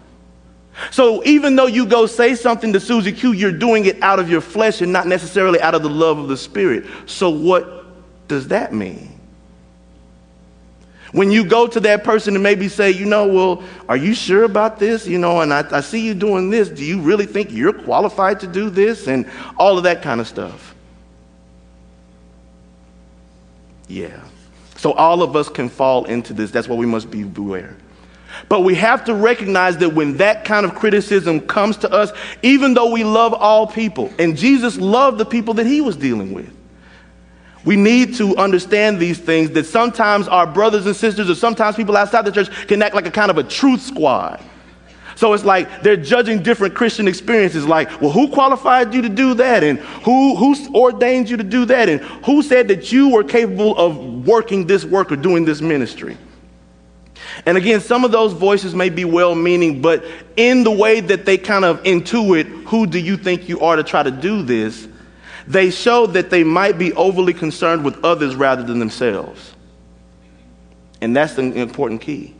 So 0.91 1.23
even 1.25 1.55
though 1.55 1.67
you 1.67 1.85
go 1.85 2.05
say 2.05 2.35
something 2.35 2.73
to 2.73 2.79
Susie 2.79 3.11
Q, 3.11 3.33
you're 3.33 3.51
doing 3.51 3.85
it 3.85 4.01
out 4.01 4.19
of 4.19 4.29
your 4.29 4.41
flesh 4.41 4.81
and 4.81 4.91
not 4.91 5.07
necessarily 5.07 5.59
out 5.61 5.75
of 5.75 5.83
the 5.83 5.89
love 5.89 6.17
of 6.17 6.27
the 6.27 6.37
Spirit. 6.37 6.85
So 7.05 7.29
what 7.29 7.85
does 8.27 8.47
that 8.49 8.73
mean? 8.73 9.19
When 11.11 11.31
you 11.31 11.43
go 11.43 11.65
to 11.65 11.79
that 11.79 12.03
person 12.03 12.35
and 12.35 12.43
maybe 12.43 12.67
say, 12.67 12.91
you 12.91 13.05
know, 13.05 13.27
well, 13.27 13.63
are 13.87 13.97
you 13.97 14.13
sure 14.13 14.43
about 14.43 14.77
this? 14.77 15.07
You 15.07 15.17
know, 15.17 15.41
and 15.41 15.51
I, 15.51 15.65
I 15.71 15.81
see 15.81 16.05
you 16.05 16.13
doing 16.13 16.51
this. 16.51 16.69
Do 16.69 16.85
you 16.85 17.01
really 17.01 17.25
think 17.25 17.51
you're 17.51 17.73
qualified 17.73 18.39
to 18.41 18.47
do 18.47 18.69
this? 18.69 19.07
And 19.07 19.25
all 19.57 19.77
of 19.77 19.83
that 19.85 20.03
kind 20.03 20.21
of 20.21 20.27
stuff. 20.27 20.75
Yeah. 23.87 24.21
So 24.77 24.93
all 24.93 25.23
of 25.23 25.35
us 25.35 25.49
can 25.49 25.67
fall 25.67 26.05
into 26.05 26.31
this. 26.31 26.51
That's 26.51 26.67
why 26.67 26.75
we 26.75 26.85
must 26.85 27.09
be 27.09 27.23
beware. 27.23 27.75
But 28.47 28.61
we 28.61 28.75
have 28.75 29.05
to 29.05 29.13
recognize 29.13 29.77
that 29.77 29.89
when 29.89 30.17
that 30.17 30.45
kind 30.45 30.65
of 30.65 30.75
criticism 30.75 31.41
comes 31.41 31.77
to 31.77 31.91
us, 31.91 32.11
even 32.41 32.73
though 32.73 32.91
we 32.91 33.03
love 33.03 33.33
all 33.33 33.67
people, 33.67 34.11
and 34.19 34.37
Jesus 34.37 34.77
loved 34.77 35.17
the 35.17 35.25
people 35.25 35.53
that 35.55 35.65
he 35.65 35.81
was 35.81 35.95
dealing 35.95 36.33
with, 36.33 36.51
we 37.65 37.75
need 37.75 38.15
to 38.15 38.37
understand 38.37 38.99
these 38.99 39.19
things 39.19 39.51
that 39.51 39.65
sometimes 39.65 40.27
our 40.27 40.47
brothers 40.47 40.85
and 40.85 40.95
sisters, 40.95 41.29
or 41.29 41.35
sometimes 41.35 41.75
people 41.75 41.97
outside 41.97 42.23
the 42.23 42.31
church, 42.31 42.49
can 42.67 42.81
act 42.81 42.95
like 42.95 43.05
a 43.05 43.11
kind 43.11 43.29
of 43.29 43.37
a 43.37 43.43
truth 43.43 43.81
squad. 43.81 44.39
So 45.15 45.33
it's 45.33 45.43
like 45.43 45.83
they're 45.83 45.97
judging 45.97 46.41
different 46.41 46.73
Christian 46.75 47.05
experiences, 47.05 47.67
like, 47.67 47.99
well, 47.99 48.11
who 48.11 48.29
qualified 48.29 48.93
you 48.93 49.01
to 49.01 49.09
do 49.09 49.33
that? 49.33 49.65
And 49.65 49.79
who, 49.79 50.37
who 50.37 50.55
ordained 50.73 51.29
you 51.29 51.35
to 51.35 51.43
do 51.43 51.65
that? 51.65 51.89
And 51.89 51.99
who 52.23 52.41
said 52.41 52.69
that 52.69 52.93
you 52.93 53.09
were 53.09 53.25
capable 53.25 53.77
of 53.77 54.25
working 54.25 54.65
this 54.65 54.85
work 54.85 55.11
or 55.11 55.17
doing 55.17 55.43
this 55.43 55.59
ministry? 55.59 56.17
And 57.45 57.57
again, 57.57 57.81
some 57.81 58.03
of 58.03 58.11
those 58.11 58.33
voices 58.33 58.75
may 58.75 58.89
be 58.89 59.05
well 59.05 59.35
meaning, 59.35 59.81
but 59.81 60.03
in 60.35 60.63
the 60.63 60.71
way 60.71 60.99
that 60.99 61.25
they 61.25 61.37
kind 61.37 61.65
of 61.65 61.81
intuit, 61.83 62.65
who 62.65 62.87
do 62.87 62.99
you 62.99 63.17
think 63.17 63.49
you 63.49 63.59
are 63.61 63.75
to 63.75 63.83
try 63.83 64.03
to 64.03 64.11
do 64.11 64.43
this? 64.43 64.87
They 65.47 65.71
show 65.71 66.05
that 66.07 66.29
they 66.29 66.43
might 66.43 66.77
be 66.77 66.93
overly 66.93 67.33
concerned 67.33 67.83
with 67.83 68.03
others 68.03 68.35
rather 68.35 68.63
than 68.63 68.79
themselves. 68.79 69.55
And 71.01 71.15
that's 71.15 71.33
the 71.33 71.41
important 71.41 72.01
key. 72.01 72.35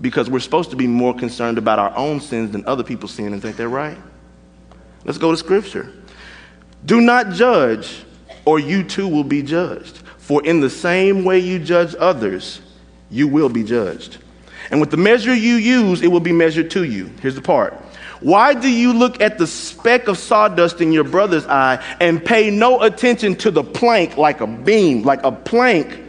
Because 0.00 0.28
we're 0.28 0.40
supposed 0.40 0.70
to 0.70 0.76
be 0.76 0.86
more 0.86 1.14
concerned 1.14 1.58
about 1.58 1.78
our 1.78 1.96
own 1.96 2.20
sins 2.20 2.52
than 2.52 2.64
other 2.66 2.82
people's 2.82 3.14
sin 3.14 3.32
and 3.32 3.40
think 3.40 3.56
they're 3.56 3.68
right. 3.68 3.98
Let's 5.04 5.18
go 5.18 5.30
to 5.30 5.36
scripture. 5.36 5.92
Do 6.84 7.00
not 7.00 7.30
judge, 7.30 8.04
or 8.44 8.58
you 8.58 8.82
too 8.82 9.08
will 9.08 9.24
be 9.24 9.42
judged. 9.42 9.98
For 10.18 10.44
in 10.44 10.60
the 10.60 10.70
same 10.70 11.24
way 11.24 11.38
you 11.38 11.58
judge 11.58 11.94
others, 11.98 12.60
you 13.12 13.28
will 13.28 13.48
be 13.48 13.62
judged. 13.62 14.18
And 14.70 14.80
with 14.80 14.90
the 14.90 14.96
measure 14.96 15.34
you 15.34 15.56
use, 15.56 16.02
it 16.02 16.08
will 16.08 16.20
be 16.20 16.32
measured 16.32 16.70
to 16.72 16.84
you. 16.84 17.10
Here's 17.20 17.34
the 17.34 17.42
part. 17.42 17.74
Why 18.20 18.54
do 18.54 18.68
you 18.68 18.92
look 18.92 19.20
at 19.20 19.36
the 19.36 19.46
speck 19.46 20.08
of 20.08 20.16
sawdust 20.16 20.80
in 20.80 20.92
your 20.92 21.04
brother's 21.04 21.44
eye 21.46 21.82
and 22.00 22.24
pay 22.24 22.50
no 22.50 22.82
attention 22.82 23.34
to 23.36 23.50
the 23.50 23.64
plank 23.64 24.16
like 24.16 24.40
a 24.40 24.46
beam, 24.46 25.02
like 25.02 25.24
a 25.24 25.32
plank 25.32 26.00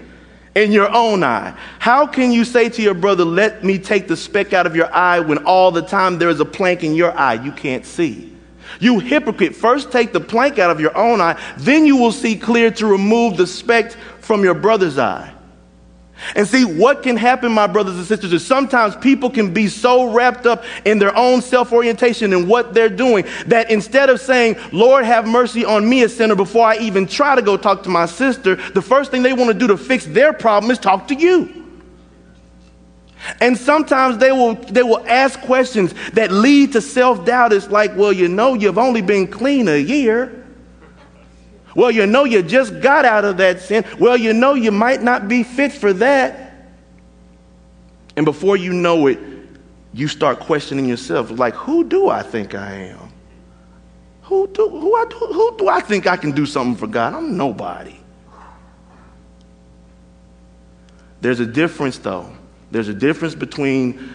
in 0.56 0.72
your 0.72 0.89
own 0.94 1.24
eye? 1.24 1.58
How 1.80 2.06
can 2.06 2.32
you 2.32 2.46
say 2.46 2.70
to 2.70 2.82
your 2.82 2.94
brother, 2.94 3.26
Let 3.26 3.63
me 3.63 3.80
take 3.80 4.08
the 4.08 4.16
speck 4.16 4.54
out 4.54 4.68
of 4.68 4.76
your 4.76 4.94
eye 4.94 5.20
when 5.20 5.39
all 5.39 5.72
the 5.72 5.82
time 5.82 6.20
there 6.20 6.30
is 6.30 6.39
a 6.39 6.46
plank 6.46 6.84
in 6.84 6.94
your 6.94 7.12
eye 7.18 7.34
you 7.34 7.52
can't 7.52 7.86
see? 7.86 8.32
You 8.80 9.00
hypocrite, 9.00 9.56
first 9.56 9.92
take 9.92 10.13
the 10.13 10.22
plank 10.22 10.60
out 10.60 10.70
of 10.70 10.80
your 10.80 10.96
own 10.96 11.20
eye, 11.20 11.39
then 11.58 11.86
you 11.86 11.98
will 11.98 12.12
see 12.12 12.36
clear 12.36 12.72
to 12.72 12.86
remove 12.86 13.38
the 13.38 13.48
speck 13.48 13.92
from 14.20 14.44
your 14.44 14.54
brother's 14.54 14.98
eye. 14.98 15.34
And 16.36 16.47
see, 16.47 16.65
what 16.65 17.03
can 17.03 17.17
happen, 17.17 17.51
my 17.51 17.67
brothers 17.67 17.95
and 17.95 18.05
sisters, 18.05 18.33
is 18.33 18.45
sometimes 18.45 18.95
people 18.95 19.29
can 19.29 19.53
be 19.53 19.67
so 19.67 20.12
wrapped 20.12 20.45
up 20.45 20.63
in 20.86 20.99
their 20.99 21.15
own 21.15 21.41
self 21.41 21.71
orientation 21.71 22.33
and 22.33 22.47
what 22.47 22.73
they're 22.73 22.89
doing 22.89 23.25
that 23.47 23.69
instead 23.69 24.09
of 24.09 24.19
saying, 24.19 24.55
Lord, 24.71 25.05
have 25.05 25.27
mercy 25.27 25.65
on 25.65 25.88
me, 25.88 26.03
a 26.03 26.09
sinner, 26.09 26.36
before 26.36 26.65
I 26.65 26.77
even 26.77 27.07
try 27.07 27.36
to 27.36 27.41
go 27.41 27.57
talk 27.57 27.83
to 27.83 27.89
my 27.89 28.05
sister, 28.05 28.55
the 28.55 28.81
first 28.81 29.12
thing 29.12 29.23
they 29.23 29.33
want 29.33 29.49
to 29.49 29.53
do 29.53 29.67
to 29.67 29.77
fix 29.77 30.05
their 30.05 30.33
problem 30.33 30.71
is 30.71 30.79
talk 30.79 31.07
to 31.09 31.15
you. 31.15 31.63
And 33.39 33.57
sometimes 33.57 34.17
they 34.17 34.31
will, 34.31 34.55
they 34.55 34.83
will 34.83 35.05
ask 35.07 35.39
questions 35.41 35.93
that 36.13 36.31
lead 36.31 36.73
to 36.73 36.81
self 36.81 37.25
doubt. 37.25 37.53
It's 37.53 37.69
like, 37.69 37.95
well, 37.95 38.12
you 38.12 38.27
know, 38.27 38.53
you've 38.53 38.77
only 38.77 39.01
been 39.01 39.27
clean 39.27 39.67
a 39.67 39.77
year. 39.77 40.42
Well, 41.75 41.91
you 41.91 42.05
know, 42.05 42.23
you 42.23 42.43
just 42.43 42.79
got 42.81 43.05
out 43.05 43.25
of 43.25 43.38
that 43.38 43.62
sin. 43.62 43.83
Well, 43.99 44.17
you 44.17 44.33
know, 44.33 44.53
you 44.53 44.71
might 44.71 45.01
not 45.01 45.27
be 45.27 45.43
fit 45.43 45.71
for 45.71 45.93
that. 45.93 46.53
And 48.15 48.25
before 48.25 48.57
you 48.57 48.73
know 48.73 49.07
it, 49.07 49.19
you 49.93 50.07
start 50.07 50.39
questioning 50.39 50.86
yourself 50.86 51.31
like, 51.31 51.53
who 51.55 51.83
do 51.83 52.09
I 52.09 52.21
think 52.21 52.55
I 52.55 52.73
am? 52.73 53.09
Who 54.23 54.47
do, 54.47 54.69
who, 54.69 54.95
I, 54.95 55.05
who 55.05 55.57
do 55.57 55.67
I 55.67 55.81
think 55.81 56.07
I 56.07 56.15
can 56.17 56.31
do 56.31 56.45
something 56.45 56.75
for 56.75 56.88
God? 56.88 57.13
I'm 57.13 57.36
nobody. 57.36 57.95
There's 61.21 61.39
a 61.39 61.45
difference, 61.45 61.97
though. 61.99 62.29
There's 62.71 62.88
a 62.88 62.93
difference 62.93 63.36
between, 63.36 64.09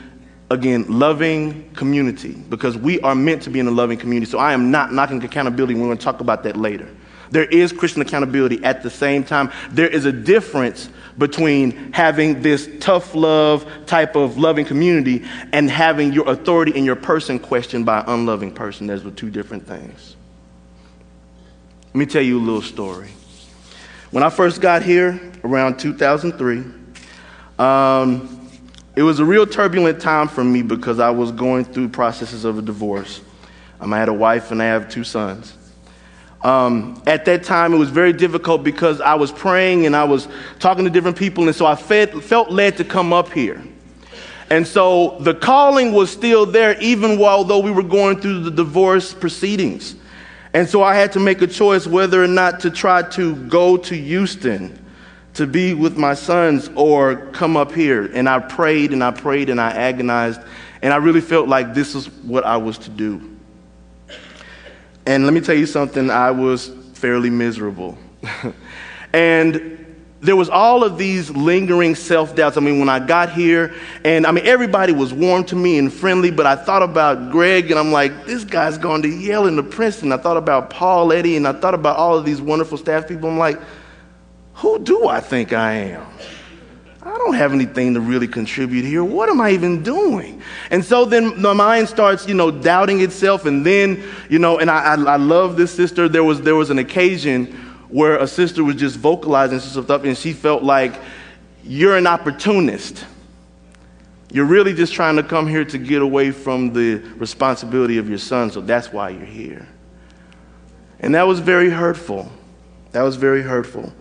again, 0.50 0.86
loving 0.88 1.70
community, 1.74 2.32
because 2.48 2.76
we 2.76 3.00
are 3.00 3.14
meant 3.14 3.42
to 3.42 3.50
be 3.50 3.60
in 3.60 3.66
a 3.66 3.70
loving 3.70 3.98
community. 3.98 4.30
So 4.30 4.38
I 4.38 4.52
am 4.52 4.70
not 4.70 4.92
knocking 4.92 5.22
accountability. 5.22 5.74
We're 5.74 5.86
going 5.86 5.98
to 5.98 6.04
talk 6.04 6.20
about 6.20 6.42
that 6.44 6.56
later. 6.56 6.88
There 7.30 7.44
is 7.44 7.72
Christian 7.72 8.02
accountability. 8.02 8.64
At 8.64 8.82
the 8.82 8.90
same 8.90 9.24
time, 9.24 9.52
there 9.70 9.88
is 9.88 10.04
a 10.04 10.12
difference 10.12 10.88
between 11.18 11.92
having 11.92 12.42
this 12.42 12.68
tough 12.80 13.14
love 13.14 13.66
type 13.86 14.16
of 14.16 14.38
loving 14.38 14.64
community 14.64 15.24
and 15.52 15.68
having 15.68 16.12
your 16.12 16.28
authority 16.28 16.72
and 16.76 16.86
your 16.86 16.96
person 16.96 17.38
questioned 17.38 17.84
by 17.84 18.00
an 18.00 18.04
unloving 18.08 18.52
person. 18.52 18.86
Those 18.86 19.04
are 19.04 19.10
two 19.10 19.30
different 19.30 19.66
things. 19.66 20.16
Let 21.88 21.96
me 21.96 22.06
tell 22.06 22.22
you 22.22 22.38
a 22.38 22.40
little 22.40 22.62
story. 22.62 23.08
When 24.10 24.22
I 24.22 24.30
first 24.30 24.60
got 24.60 24.82
here 24.82 25.20
around 25.44 25.78
2003, 25.78 26.64
um, 27.58 28.50
it 28.94 29.02
was 29.02 29.18
a 29.18 29.24
real 29.24 29.46
turbulent 29.46 30.00
time 30.00 30.28
for 30.28 30.42
me 30.42 30.62
because 30.62 30.98
I 30.98 31.10
was 31.10 31.32
going 31.32 31.64
through 31.64 31.90
processes 31.90 32.44
of 32.44 32.58
a 32.58 32.62
divorce. 32.62 33.20
Um, 33.80 33.92
I 33.92 33.98
had 33.98 34.08
a 34.08 34.14
wife 34.14 34.50
and 34.50 34.62
I 34.62 34.66
have 34.66 34.88
two 34.88 35.04
sons. 35.04 35.57
Um, 36.42 37.02
at 37.06 37.24
that 37.24 37.42
time, 37.42 37.74
it 37.74 37.78
was 37.78 37.90
very 37.90 38.12
difficult 38.12 38.62
because 38.62 39.00
I 39.00 39.14
was 39.14 39.32
praying 39.32 39.86
and 39.86 39.96
I 39.96 40.04
was 40.04 40.28
talking 40.60 40.84
to 40.84 40.90
different 40.90 41.16
people, 41.16 41.44
and 41.46 41.54
so 41.54 41.66
I 41.66 41.74
fed, 41.74 42.22
felt 42.22 42.50
led 42.50 42.76
to 42.76 42.84
come 42.84 43.12
up 43.12 43.32
here. 43.32 43.62
And 44.50 44.66
so 44.66 45.18
the 45.20 45.34
calling 45.34 45.92
was 45.92 46.10
still 46.10 46.46
there, 46.46 46.80
even 46.80 47.18
while 47.18 47.44
though 47.44 47.58
we 47.58 47.70
were 47.70 47.82
going 47.82 48.20
through 48.20 48.44
the 48.44 48.50
divorce 48.50 49.12
proceedings. 49.12 49.96
And 50.54 50.68
so 50.68 50.82
I 50.82 50.94
had 50.94 51.12
to 51.12 51.20
make 51.20 51.42
a 51.42 51.46
choice 51.46 51.86
whether 51.86 52.22
or 52.22 52.28
not 52.28 52.60
to 52.60 52.70
try 52.70 53.02
to 53.10 53.36
go 53.46 53.76
to 53.76 53.94
Houston 53.94 54.82
to 55.34 55.46
be 55.46 55.74
with 55.74 55.98
my 55.98 56.14
sons 56.14 56.70
or 56.74 57.16
come 57.32 57.56
up 57.56 57.72
here. 57.72 58.06
And 58.14 58.28
I 58.28 58.38
prayed 58.38 58.92
and 58.92 59.04
I 59.04 59.10
prayed 59.10 59.50
and 59.50 59.60
I 59.60 59.70
agonized, 59.70 60.40
and 60.82 60.92
I 60.92 60.96
really 60.96 61.20
felt 61.20 61.48
like 61.48 61.74
this 61.74 61.94
is 61.94 62.06
what 62.22 62.44
I 62.44 62.56
was 62.56 62.78
to 62.78 62.90
do. 62.90 63.37
And 65.08 65.24
let 65.24 65.32
me 65.32 65.40
tell 65.40 65.56
you 65.56 65.64
something, 65.64 66.10
I 66.10 66.32
was 66.32 66.68
fairly 66.92 67.30
miserable. 67.30 67.96
and 69.14 69.96
there 70.20 70.36
was 70.36 70.50
all 70.50 70.84
of 70.84 70.98
these 70.98 71.30
lingering 71.30 71.94
self-doubts. 71.94 72.58
I 72.58 72.60
mean, 72.60 72.78
when 72.78 72.90
I 72.90 72.98
got 72.98 73.32
here, 73.32 73.72
and 74.04 74.26
I 74.26 74.32
mean, 74.32 74.44
everybody 74.44 74.92
was 74.92 75.14
warm 75.14 75.44
to 75.44 75.56
me 75.56 75.78
and 75.78 75.90
friendly, 75.90 76.30
but 76.30 76.44
I 76.44 76.56
thought 76.56 76.82
about 76.82 77.30
Greg, 77.30 77.70
and 77.70 77.80
I'm 77.80 77.90
like, 77.90 78.26
this 78.26 78.44
guy's 78.44 78.76
going 78.76 79.00
to 79.00 79.08
Yale 79.08 79.46
into 79.46 79.62
Princeton. 79.62 80.12
I 80.12 80.18
thought 80.18 80.36
about 80.36 80.68
Paul 80.68 81.10
Eddy, 81.10 81.38
and 81.38 81.48
I 81.48 81.54
thought 81.54 81.72
about 81.72 81.96
all 81.96 82.18
of 82.18 82.26
these 82.26 82.42
wonderful 82.42 82.76
staff 82.76 83.08
people. 83.08 83.30
I'm 83.30 83.38
like, 83.38 83.58
who 84.56 84.78
do 84.78 85.08
I 85.08 85.20
think 85.20 85.54
I 85.54 85.72
am? 85.72 86.06
I 87.08 87.16
don't 87.16 87.34
have 87.34 87.54
anything 87.54 87.94
to 87.94 88.00
really 88.00 88.28
contribute 88.28 88.84
here. 88.84 89.02
What 89.02 89.30
am 89.30 89.40
I 89.40 89.52
even 89.52 89.82
doing? 89.82 90.42
And 90.70 90.84
so 90.84 91.06
then 91.06 91.40
the 91.40 91.54
mind 91.54 91.88
starts, 91.88 92.28
you 92.28 92.34
know, 92.34 92.50
doubting 92.50 93.00
itself. 93.00 93.46
And 93.46 93.64
then, 93.64 94.04
you 94.28 94.38
know, 94.38 94.58
and 94.58 94.70
I, 94.70 94.94
I, 94.94 94.94
I 94.94 95.16
love 95.16 95.56
this 95.56 95.72
sister. 95.74 96.06
There 96.06 96.22
was, 96.22 96.42
there 96.42 96.54
was 96.54 96.68
an 96.68 96.78
occasion 96.78 97.46
where 97.88 98.18
a 98.18 98.26
sister 98.26 98.62
was 98.62 98.76
just 98.76 98.98
vocalizing 98.98 99.58
some 99.60 99.84
stuff, 99.84 100.04
and 100.04 100.18
she 100.18 100.34
felt 100.34 100.62
like, 100.62 101.00
you're 101.64 101.96
an 101.96 102.06
opportunist. 102.06 103.04
You're 104.30 104.44
really 104.44 104.74
just 104.74 104.92
trying 104.92 105.16
to 105.16 105.22
come 105.22 105.46
here 105.46 105.64
to 105.64 105.78
get 105.78 106.02
away 106.02 106.30
from 106.30 106.74
the 106.74 106.96
responsibility 107.16 107.96
of 107.96 108.08
your 108.08 108.18
son, 108.18 108.50
so 108.50 108.60
that's 108.60 108.92
why 108.92 109.08
you're 109.08 109.24
here. 109.24 109.66
And 111.00 111.14
that 111.14 111.26
was 111.26 111.40
very 111.40 111.70
hurtful. 111.70 112.30
That 112.92 113.02
was 113.02 113.16
very 113.16 113.40
hurtful. 113.40 113.94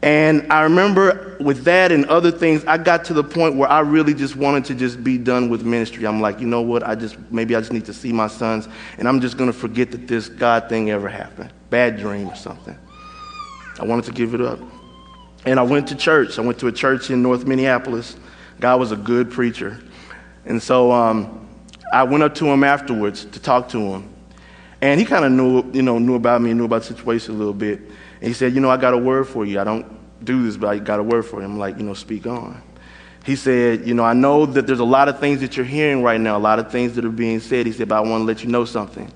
And 0.00 0.52
I 0.52 0.62
remember 0.62 1.36
with 1.40 1.64
that 1.64 1.90
and 1.90 2.04
other 2.06 2.30
things, 2.30 2.64
I 2.66 2.78
got 2.78 3.04
to 3.06 3.14
the 3.14 3.24
point 3.24 3.56
where 3.56 3.68
I 3.68 3.80
really 3.80 4.14
just 4.14 4.36
wanted 4.36 4.64
to 4.66 4.74
just 4.74 5.02
be 5.02 5.18
done 5.18 5.48
with 5.48 5.64
ministry. 5.64 6.06
I'm 6.06 6.20
like, 6.20 6.38
you 6.38 6.46
know 6.46 6.62
what? 6.62 6.84
I 6.84 6.94
just, 6.94 7.16
maybe 7.32 7.56
I 7.56 7.60
just 7.60 7.72
need 7.72 7.84
to 7.86 7.92
see 7.92 8.12
my 8.12 8.28
sons 8.28 8.68
and 8.98 9.08
I'm 9.08 9.20
just 9.20 9.36
to 9.36 9.52
forget 9.52 9.90
that 9.90 10.06
this 10.06 10.28
God 10.28 10.68
thing 10.68 10.90
ever 10.90 11.08
happened. 11.08 11.52
Bad 11.70 11.98
dream 11.98 12.28
or 12.28 12.36
something. 12.36 12.78
I 13.80 13.84
wanted 13.84 14.04
to 14.04 14.12
give 14.12 14.34
it 14.34 14.40
up. 14.40 14.60
And 15.44 15.58
I 15.58 15.62
went 15.62 15.88
to 15.88 15.96
church. 15.96 16.38
I 16.38 16.42
went 16.42 16.58
to 16.60 16.68
a 16.68 16.72
church 16.72 17.10
in 17.10 17.22
North 17.22 17.44
Minneapolis. 17.44 18.16
God 18.60 18.78
was 18.78 18.92
a 18.92 18.96
good 18.96 19.30
preacher. 19.30 19.80
And 20.44 20.62
so 20.62 20.92
um, 20.92 21.48
I 21.92 22.04
went 22.04 22.22
up 22.22 22.34
to 22.36 22.46
him 22.46 22.62
afterwards 22.62 23.24
to 23.24 23.40
talk 23.40 23.68
to 23.70 23.78
him. 23.78 24.14
And 24.80 25.00
he 25.00 25.06
kind 25.06 25.24
of 25.24 25.32
knew, 25.32 25.72
you 25.72 25.82
know, 25.82 25.98
knew 25.98 26.14
about 26.14 26.40
me, 26.40 26.54
knew 26.54 26.64
about 26.64 26.82
the 26.82 26.94
situation 26.94 27.34
a 27.34 27.38
little 27.38 27.52
bit. 27.52 27.80
And 28.20 28.28
he 28.28 28.34
said, 28.34 28.54
You 28.54 28.60
know, 28.60 28.70
I 28.70 28.76
got 28.76 28.94
a 28.94 28.98
word 28.98 29.28
for 29.28 29.44
you. 29.44 29.60
I 29.60 29.64
don't 29.64 29.86
do 30.24 30.44
this, 30.44 30.56
but 30.56 30.68
I 30.68 30.78
got 30.78 30.98
a 30.98 31.02
word 31.02 31.24
for 31.24 31.40
you. 31.40 31.46
I'm 31.46 31.58
like, 31.58 31.78
You 31.78 31.84
know, 31.84 31.94
speak 31.94 32.26
on. 32.26 32.62
He 33.24 33.36
said, 33.36 33.86
You 33.86 33.94
know, 33.94 34.04
I 34.04 34.14
know 34.14 34.46
that 34.46 34.66
there's 34.66 34.80
a 34.80 34.84
lot 34.84 35.08
of 35.08 35.20
things 35.20 35.40
that 35.40 35.56
you're 35.56 35.66
hearing 35.66 36.02
right 36.02 36.20
now, 36.20 36.36
a 36.36 36.38
lot 36.38 36.58
of 36.58 36.70
things 36.70 36.94
that 36.96 37.04
are 37.04 37.10
being 37.10 37.40
said. 37.40 37.66
He 37.66 37.72
said, 37.72 37.88
But 37.88 37.96
I 37.96 38.00
want 38.00 38.22
to 38.22 38.24
let 38.24 38.42
you 38.42 38.50
know 38.50 38.64
something. 38.64 39.12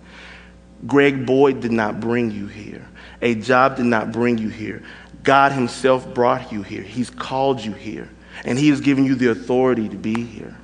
Greg 0.87 1.25
Boyd 1.25 1.61
did 1.61 1.73
not 1.73 2.01
bring 2.01 2.31
you 2.31 2.47
here, 2.47 2.87
a 3.21 3.35
job 3.35 3.77
did 3.77 3.87
not 3.87 4.13
bring 4.13 4.39
you 4.39 4.49
here. 4.49 4.83
God 5.23 5.53
Himself 5.53 6.13
brought 6.13 6.53
you 6.53 6.63
here, 6.63 6.83
He's 6.83 7.11
called 7.11 7.61
you 7.61 7.73
here, 7.73 8.09
and 8.45 8.59
He 8.59 8.69
has 8.71 8.81
given 8.81 9.05
you 9.05 9.15
the 9.15 9.31
authority 9.31 9.89
to 9.89 9.97
be 9.97 10.25
here. 10.25 10.57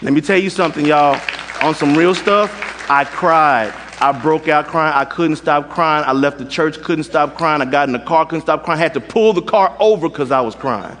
Let 0.00 0.12
me 0.12 0.20
tell 0.20 0.38
you 0.38 0.50
something, 0.50 0.84
y'all. 0.84 1.20
On 1.62 1.74
some 1.74 1.96
real 1.96 2.14
stuff, 2.14 2.90
I 2.90 3.04
cried 3.04 3.72
I 4.02 4.10
broke 4.10 4.48
out 4.48 4.66
crying. 4.66 4.92
I 4.92 5.04
couldn't 5.04 5.36
stop 5.36 5.70
crying. 5.70 6.04
I 6.04 6.10
left 6.10 6.38
the 6.38 6.44
church, 6.44 6.82
couldn't 6.82 7.04
stop 7.04 7.36
crying. 7.36 7.62
I 7.62 7.66
got 7.66 7.88
in 7.88 7.92
the 7.92 8.00
car, 8.00 8.26
couldn't 8.26 8.42
stop 8.42 8.64
crying. 8.64 8.80
I 8.80 8.82
had 8.82 8.94
to 8.94 9.00
pull 9.00 9.32
the 9.32 9.42
car 9.42 9.76
over 9.78 10.08
because 10.08 10.32
I 10.32 10.40
was 10.40 10.56
crying. 10.56 10.96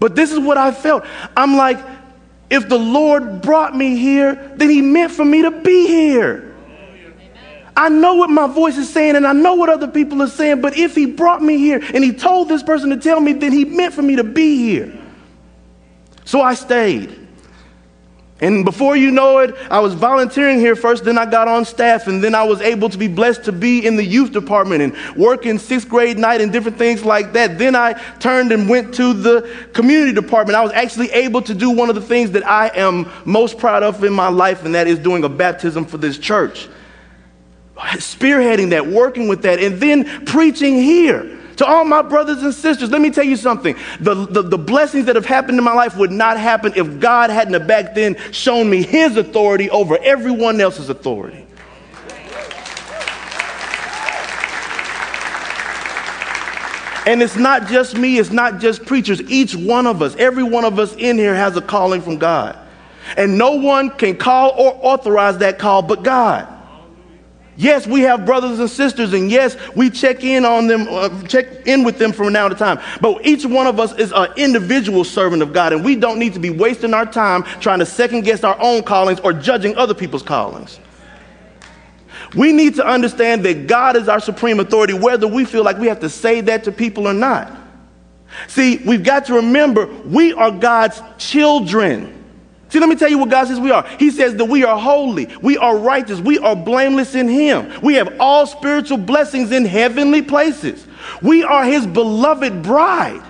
But 0.00 0.16
this 0.16 0.32
is 0.32 0.40
what 0.40 0.58
I 0.58 0.72
felt. 0.72 1.04
I'm 1.36 1.56
like, 1.56 1.78
if 2.50 2.68
the 2.68 2.78
Lord 2.78 3.40
brought 3.42 3.76
me 3.76 3.96
here, 3.96 4.52
then 4.56 4.70
He 4.70 4.82
meant 4.82 5.12
for 5.12 5.24
me 5.24 5.42
to 5.42 5.52
be 5.52 5.86
here. 5.86 6.52
I 7.76 7.90
know 7.90 8.14
what 8.14 8.28
my 8.28 8.48
voice 8.48 8.76
is 8.76 8.92
saying 8.92 9.14
and 9.14 9.24
I 9.24 9.32
know 9.32 9.54
what 9.54 9.68
other 9.68 9.88
people 9.88 10.20
are 10.20 10.28
saying, 10.28 10.62
but 10.62 10.76
if 10.76 10.96
He 10.96 11.06
brought 11.06 11.42
me 11.42 11.58
here 11.58 11.80
and 11.94 12.02
He 12.02 12.12
told 12.12 12.48
this 12.48 12.64
person 12.64 12.90
to 12.90 12.96
tell 12.96 13.20
me, 13.20 13.34
then 13.34 13.52
He 13.52 13.64
meant 13.64 13.94
for 13.94 14.02
me 14.02 14.16
to 14.16 14.24
be 14.24 14.56
here. 14.56 14.92
So 16.24 16.42
I 16.42 16.54
stayed. 16.54 17.23
And 18.44 18.62
before 18.62 18.94
you 18.94 19.10
know 19.10 19.38
it, 19.38 19.54
I 19.70 19.80
was 19.80 19.94
volunteering 19.94 20.58
here 20.58 20.76
first, 20.76 21.02
then 21.02 21.16
I 21.16 21.24
got 21.24 21.48
on 21.48 21.64
staff, 21.64 22.08
and 22.08 22.22
then 22.22 22.34
I 22.34 22.42
was 22.42 22.60
able 22.60 22.90
to 22.90 22.98
be 22.98 23.08
blessed 23.08 23.44
to 23.44 23.52
be 23.52 23.86
in 23.86 23.96
the 23.96 24.04
youth 24.04 24.32
department 24.32 24.82
and 24.82 25.16
work 25.16 25.46
in 25.46 25.58
sixth 25.58 25.88
grade 25.88 26.18
night 26.18 26.42
and 26.42 26.52
different 26.52 26.76
things 26.76 27.06
like 27.06 27.32
that. 27.32 27.56
Then 27.56 27.74
I 27.74 27.94
turned 28.18 28.52
and 28.52 28.68
went 28.68 28.92
to 28.96 29.14
the 29.14 29.50
community 29.72 30.12
department. 30.12 30.56
I 30.56 30.62
was 30.62 30.72
actually 30.72 31.10
able 31.12 31.40
to 31.40 31.54
do 31.54 31.70
one 31.70 31.88
of 31.88 31.94
the 31.94 32.02
things 32.02 32.32
that 32.32 32.46
I 32.46 32.68
am 32.74 33.10
most 33.24 33.56
proud 33.56 33.82
of 33.82 34.04
in 34.04 34.12
my 34.12 34.28
life, 34.28 34.66
and 34.66 34.74
that 34.74 34.88
is 34.88 34.98
doing 34.98 35.24
a 35.24 35.28
baptism 35.30 35.86
for 35.86 35.96
this 35.96 36.18
church. 36.18 36.68
Spearheading 37.76 38.70
that, 38.70 38.86
working 38.86 39.26
with 39.26 39.40
that, 39.44 39.58
and 39.58 39.80
then 39.80 40.26
preaching 40.26 40.74
here. 40.74 41.40
To 41.56 41.66
all 41.66 41.84
my 41.84 42.02
brothers 42.02 42.42
and 42.42 42.52
sisters, 42.52 42.90
let 42.90 43.00
me 43.00 43.10
tell 43.10 43.24
you 43.24 43.36
something. 43.36 43.76
The, 44.00 44.26
the, 44.26 44.42
the, 44.42 44.58
blessings 44.58 45.06
that 45.06 45.14
have 45.14 45.26
happened 45.26 45.58
in 45.58 45.64
my 45.64 45.72
life 45.74 45.96
would 45.96 46.10
not 46.10 46.38
happen 46.38 46.72
if 46.74 46.98
God 46.98 47.30
hadn't 47.30 47.66
back 47.66 47.94
then 47.94 48.16
shown 48.32 48.68
me 48.68 48.82
his 48.82 49.16
authority 49.16 49.70
over 49.70 49.96
everyone 50.02 50.60
else's 50.60 50.88
authority. 50.88 51.46
And 57.06 57.22
it's 57.22 57.36
not 57.36 57.68
just 57.68 57.96
me, 57.96 58.18
it's 58.18 58.30
not 58.30 58.60
just 58.60 58.86
preachers. 58.86 59.20
Each 59.30 59.54
one 59.54 59.86
of 59.86 60.00
us, 60.00 60.16
every 60.16 60.42
one 60.42 60.64
of 60.64 60.78
us 60.78 60.94
in 60.96 61.18
here 61.18 61.34
has 61.34 61.56
a 61.56 61.60
calling 61.60 62.00
from 62.00 62.18
God. 62.18 62.58
And 63.16 63.36
no 63.36 63.56
one 63.56 63.90
can 63.90 64.16
call 64.16 64.52
or 64.52 64.78
authorize 64.80 65.38
that 65.38 65.58
call 65.58 65.82
but 65.82 66.02
God. 66.02 66.48
Yes, 67.56 67.86
we 67.86 68.00
have 68.00 68.26
brothers 68.26 68.58
and 68.58 68.68
sisters, 68.68 69.12
and 69.12 69.30
yes, 69.30 69.56
we 69.76 69.88
check 69.88 70.24
in 70.24 70.44
on 70.44 70.66
them, 70.66 70.88
uh, 70.90 71.22
check 71.28 71.66
in 71.66 71.84
with 71.84 71.98
them 71.98 72.12
from 72.12 72.32
now 72.32 72.48
to 72.48 72.54
time. 72.54 72.80
But 73.00 73.24
each 73.24 73.46
one 73.46 73.68
of 73.68 73.78
us 73.78 73.94
is 73.96 74.12
an 74.12 74.32
individual 74.36 75.04
servant 75.04 75.40
of 75.40 75.52
God, 75.52 75.72
and 75.72 75.84
we 75.84 75.94
don't 75.94 76.18
need 76.18 76.32
to 76.34 76.40
be 76.40 76.50
wasting 76.50 76.94
our 76.94 77.06
time 77.06 77.44
trying 77.60 77.78
to 77.78 77.86
second 77.86 78.22
guess 78.22 78.42
our 78.42 78.60
own 78.60 78.82
callings 78.82 79.20
or 79.20 79.32
judging 79.32 79.76
other 79.76 79.94
people's 79.94 80.22
callings. 80.22 80.80
We 82.34 82.52
need 82.52 82.74
to 82.76 82.86
understand 82.86 83.44
that 83.44 83.68
God 83.68 83.96
is 83.96 84.08
our 84.08 84.20
supreme 84.20 84.58
authority, 84.58 84.94
whether 84.94 85.28
we 85.28 85.44
feel 85.44 85.62
like 85.62 85.78
we 85.78 85.86
have 85.86 86.00
to 86.00 86.08
say 86.08 86.40
that 86.42 86.64
to 86.64 86.72
people 86.72 87.06
or 87.06 87.14
not. 87.14 87.56
See, 88.48 88.78
we've 88.78 89.04
got 89.04 89.26
to 89.26 89.34
remember 89.34 89.86
we 90.04 90.32
are 90.32 90.50
God's 90.50 91.00
children. 91.18 92.13
See, 92.74 92.80
let 92.80 92.88
me 92.88 92.96
tell 92.96 93.08
you 93.08 93.18
what 93.18 93.30
God 93.30 93.46
says 93.46 93.60
we 93.60 93.70
are. 93.70 93.86
He 94.00 94.10
says 94.10 94.34
that 94.34 94.46
we 94.46 94.64
are 94.64 94.76
holy, 94.76 95.28
we 95.40 95.56
are 95.56 95.78
righteous, 95.78 96.18
we 96.18 96.40
are 96.40 96.56
blameless 96.56 97.14
in 97.14 97.28
Him. 97.28 97.72
We 97.84 97.94
have 97.94 98.16
all 98.18 98.48
spiritual 98.48 98.98
blessings 98.98 99.52
in 99.52 99.64
heavenly 99.64 100.22
places. 100.22 100.84
We 101.22 101.44
are 101.44 101.64
His 101.64 101.86
beloved 101.86 102.64
bride. 102.64 103.22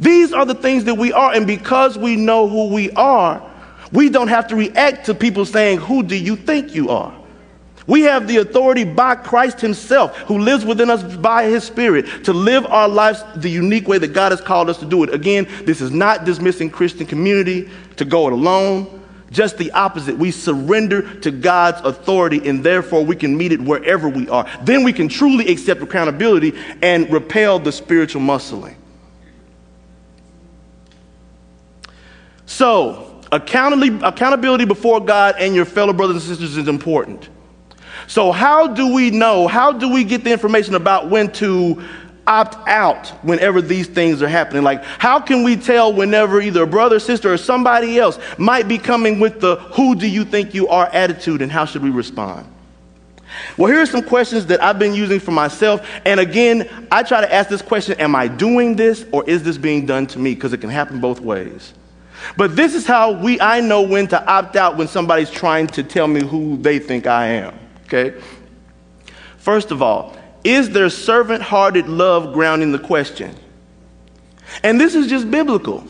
These 0.00 0.32
are 0.32 0.44
the 0.44 0.56
things 0.56 0.82
that 0.86 0.96
we 0.96 1.12
are, 1.12 1.34
and 1.34 1.46
because 1.46 1.96
we 1.96 2.16
know 2.16 2.48
who 2.48 2.66
we 2.66 2.90
are, 2.90 3.48
we 3.92 4.08
don't 4.08 4.26
have 4.26 4.48
to 4.48 4.56
react 4.56 5.06
to 5.06 5.14
people 5.14 5.44
saying, 5.44 5.78
Who 5.78 6.02
do 6.02 6.16
you 6.16 6.34
think 6.34 6.74
you 6.74 6.88
are? 6.88 7.16
We 7.86 8.02
have 8.02 8.26
the 8.26 8.38
authority 8.38 8.84
by 8.84 9.14
Christ 9.14 9.60
Himself, 9.60 10.16
who 10.18 10.38
lives 10.38 10.64
within 10.64 10.90
us 10.90 11.02
by 11.16 11.44
His 11.44 11.64
Spirit, 11.64 12.24
to 12.24 12.32
live 12.32 12.66
our 12.66 12.88
lives 12.88 13.22
the 13.36 13.48
unique 13.48 13.86
way 13.86 13.98
that 13.98 14.12
God 14.12 14.32
has 14.32 14.40
called 14.40 14.68
us 14.68 14.78
to 14.78 14.86
do 14.86 15.04
it. 15.04 15.14
Again, 15.14 15.46
this 15.64 15.80
is 15.80 15.92
not 15.92 16.24
dismissing 16.24 16.68
Christian 16.68 17.06
community 17.06 17.70
to 17.96 18.04
go 18.04 18.26
it 18.26 18.32
alone. 18.32 19.02
Just 19.30 19.58
the 19.58 19.70
opposite. 19.72 20.16
We 20.16 20.30
surrender 20.30 21.18
to 21.20 21.30
God's 21.30 21.80
authority, 21.82 22.48
and 22.48 22.62
therefore 22.62 23.04
we 23.04 23.16
can 23.16 23.36
meet 23.36 23.52
it 23.52 23.60
wherever 23.60 24.08
we 24.08 24.28
are. 24.28 24.48
Then 24.62 24.84
we 24.84 24.92
can 24.92 25.08
truly 25.08 25.48
accept 25.48 25.80
accountability 25.82 26.54
and 26.82 27.12
repel 27.12 27.58
the 27.58 27.72
spiritual 27.72 28.22
muscling. 28.22 28.76
So, 32.46 33.20
accountability 33.32 34.64
before 34.64 35.04
God 35.04 35.34
and 35.38 35.54
your 35.54 35.64
fellow 35.64 35.92
brothers 35.92 36.16
and 36.16 36.22
sisters 36.22 36.56
is 36.56 36.68
important. 36.68 37.28
So, 38.06 38.32
how 38.32 38.68
do 38.68 38.94
we 38.94 39.10
know? 39.10 39.48
How 39.48 39.72
do 39.72 39.92
we 39.92 40.04
get 40.04 40.24
the 40.24 40.30
information 40.30 40.74
about 40.74 41.10
when 41.10 41.32
to 41.34 41.82
opt 42.26 42.68
out 42.68 43.08
whenever 43.22 43.60
these 43.60 43.86
things 43.86 44.22
are 44.22 44.28
happening? 44.28 44.62
Like, 44.62 44.84
how 44.84 45.20
can 45.20 45.42
we 45.42 45.56
tell 45.56 45.92
whenever 45.92 46.40
either 46.40 46.62
a 46.62 46.66
brother, 46.66 46.98
sister, 46.98 47.32
or 47.32 47.36
somebody 47.36 47.98
else 47.98 48.18
might 48.38 48.68
be 48.68 48.78
coming 48.78 49.18
with 49.18 49.40
the 49.40 49.56
who 49.56 49.94
do 49.94 50.08
you 50.08 50.24
think 50.24 50.54
you 50.54 50.68
are 50.68 50.86
attitude 50.92 51.42
and 51.42 51.50
how 51.50 51.64
should 51.64 51.82
we 51.82 51.90
respond? 51.90 52.46
Well, 53.56 53.70
here 53.70 53.80
are 53.80 53.86
some 53.86 54.02
questions 54.02 54.46
that 54.46 54.62
I've 54.62 54.78
been 54.78 54.94
using 54.94 55.20
for 55.20 55.32
myself. 55.32 55.86
And 56.04 56.20
again, 56.20 56.86
I 56.90 57.02
try 57.02 57.20
to 57.20 57.32
ask 57.32 57.48
this 57.48 57.62
question 57.62 57.98
Am 58.00 58.14
I 58.14 58.28
doing 58.28 58.76
this 58.76 59.04
or 59.12 59.28
is 59.28 59.42
this 59.42 59.58
being 59.58 59.86
done 59.86 60.06
to 60.08 60.18
me? 60.18 60.34
Because 60.34 60.52
it 60.52 60.60
can 60.60 60.70
happen 60.70 61.00
both 61.00 61.20
ways. 61.20 61.74
But 62.36 62.56
this 62.56 62.74
is 62.74 62.86
how 62.86 63.12
we, 63.12 63.40
I 63.40 63.60
know 63.60 63.82
when 63.82 64.06
to 64.08 64.26
opt 64.26 64.56
out 64.56 64.76
when 64.76 64.88
somebody's 64.88 65.30
trying 65.30 65.66
to 65.68 65.82
tell 65.82 66.08
me 66.08 66.22
who 66.22 66.56
they 66.56 66.78
think 66.78 67.06
I 67.06 67.26
am. 67.26 67.65
Okay? 67.86 68.20
First 69.38 69.70
of 69.70 69.80
all, 69.80 70.16
is 70.44 70.70
there 70.70 70.90
servant 70.90 71.42
hearted 71.42 71.88
love 71.88 72.32
grounding 72.32 72.72
the 72.72 72.78
question? 72.78 73.34
And 74.62 74.80
this 74.80 74.94
is 74.94 75.08
just 75.08 75.30
biblical. 75.30 75.86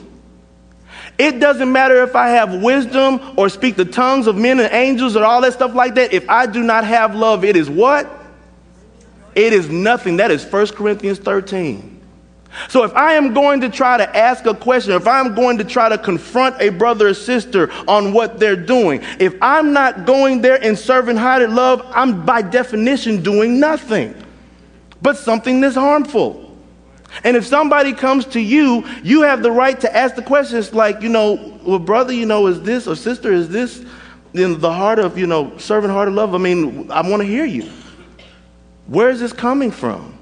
It 1.19 1.41
doesn't 1.41 1.73
matter 1.73 2.03
if 2.03 2.15
I 2.15 2.29
have 2.31 2.63
wisdom 2.63 3.21
or 3.37 3.49
speak 3.49 3.77
the 3.77 3.85
tongues 3.85 4.27
of 4.27 4.37
men 4.37 4.61
and 4.61 4.73
angels 4.73 5.17
or 5.17 5.25
all 5.25 5.41
that 5.41 5.55
stuff 5.55 5.75
like 5.75 5.95
that. 5.95 6.13
If 6.13 6.29
I 6.29 6.47
do 6.47 6.63
not 6.63 6.85
have 6.85 7.15
love, 7.15 7.45
it 7.45 7.57
is 7.57 7.71
what? 7.71 8.11
It 9.35 9.53
is 9.53 9.69
nothing. 9.71 10.19
That 10.19 10.31
is 10.31 10.45
1 10.45 10.69
Corinthians 10.69 11.19
13. 11.19 11.96
So 12.69 12.85
if 12.85 12.95
I 12.95 13.15
am 13.15 13.35
going 13.35 13.61
to 13.61 13.69
try 13.69 13.97
to 13.97 14.17
ask 14.17 14.47
a 14.47 14.55
question, 14.55 14.93
if 14.93 15.07
I'm 15.07 15.35
going 15.35 15.59
to 15.59 15.65
try 15.65 15.89
to 15.89 15.99
confront 15.99 16.61
a 16.61 16.71
brother 16.71 17.09
or 17.09 17.15
sister 17.15 17.71
on 17.87 18.13
what 18.13 18.39
they're 18.39 18.57
doing, 18.57 19.03
if 19.21 19.35
I'm 19.43 19.73
not 19.73 20.07
going 20.07 20.41
there 20.41 20.57
in 20.57 20.77
servant 20.77 21.19
hearted 21.19 21.51
love, 21.51 21.87
I'm 21.95 22.25
by 22.25 22.43
definition 22.43 23.23
doing 23.23 23.61
nothing 23.61 24.15
but 25.03 25.17
something 25.17 25.61
that's 25.61 25.77
harmful. 25.77 26.57
And 27.25 27.37
if 27.37 27.47
somebody 27.47 27.93
comes 27.93 28.27
to 28.27 28.41
you, 28.41 28.87
you 29.03 29.23
have 29.23 29.43
the 29.43 29.51
right 29.51 29.79
to 29.81 29.97
ask 29.97 30.15
the 30.15 30.23
questions 30.23 30.75
like, 30.75 31.03
you 31.03 31.09
know, 31.09 31.59
well, 31.65 31.79
brother, 31.79 32.13
you 32.13 32.27
know, 32.27 32.47
is 32.47 32.61
this 32.63 32.87
or 32.87 32.97
sister, 32.97 33.33
is 33.33 33.49
this 33.49 33.85
in 34.35 34.61
the 34.61 34.73
heart 34.73 34.99
of, 34.99 35.17
you 35.17 35.27
know, 35.27 35.57
servant 35.59 35.93
hearted 35.93 36.15
love? 36.15 36.35
I 36.35 36.39
mean, 36.39 36.91
I 36.91 37.09
want 37.09 37.23
to 37.23 37.29
hear 37.29 37.45
you. 37.45 37.71
Where 38.87 39.09
is 39.09 39.21
this 39.21 39.33
coming 39.33 39.71
from? 39.71 40.16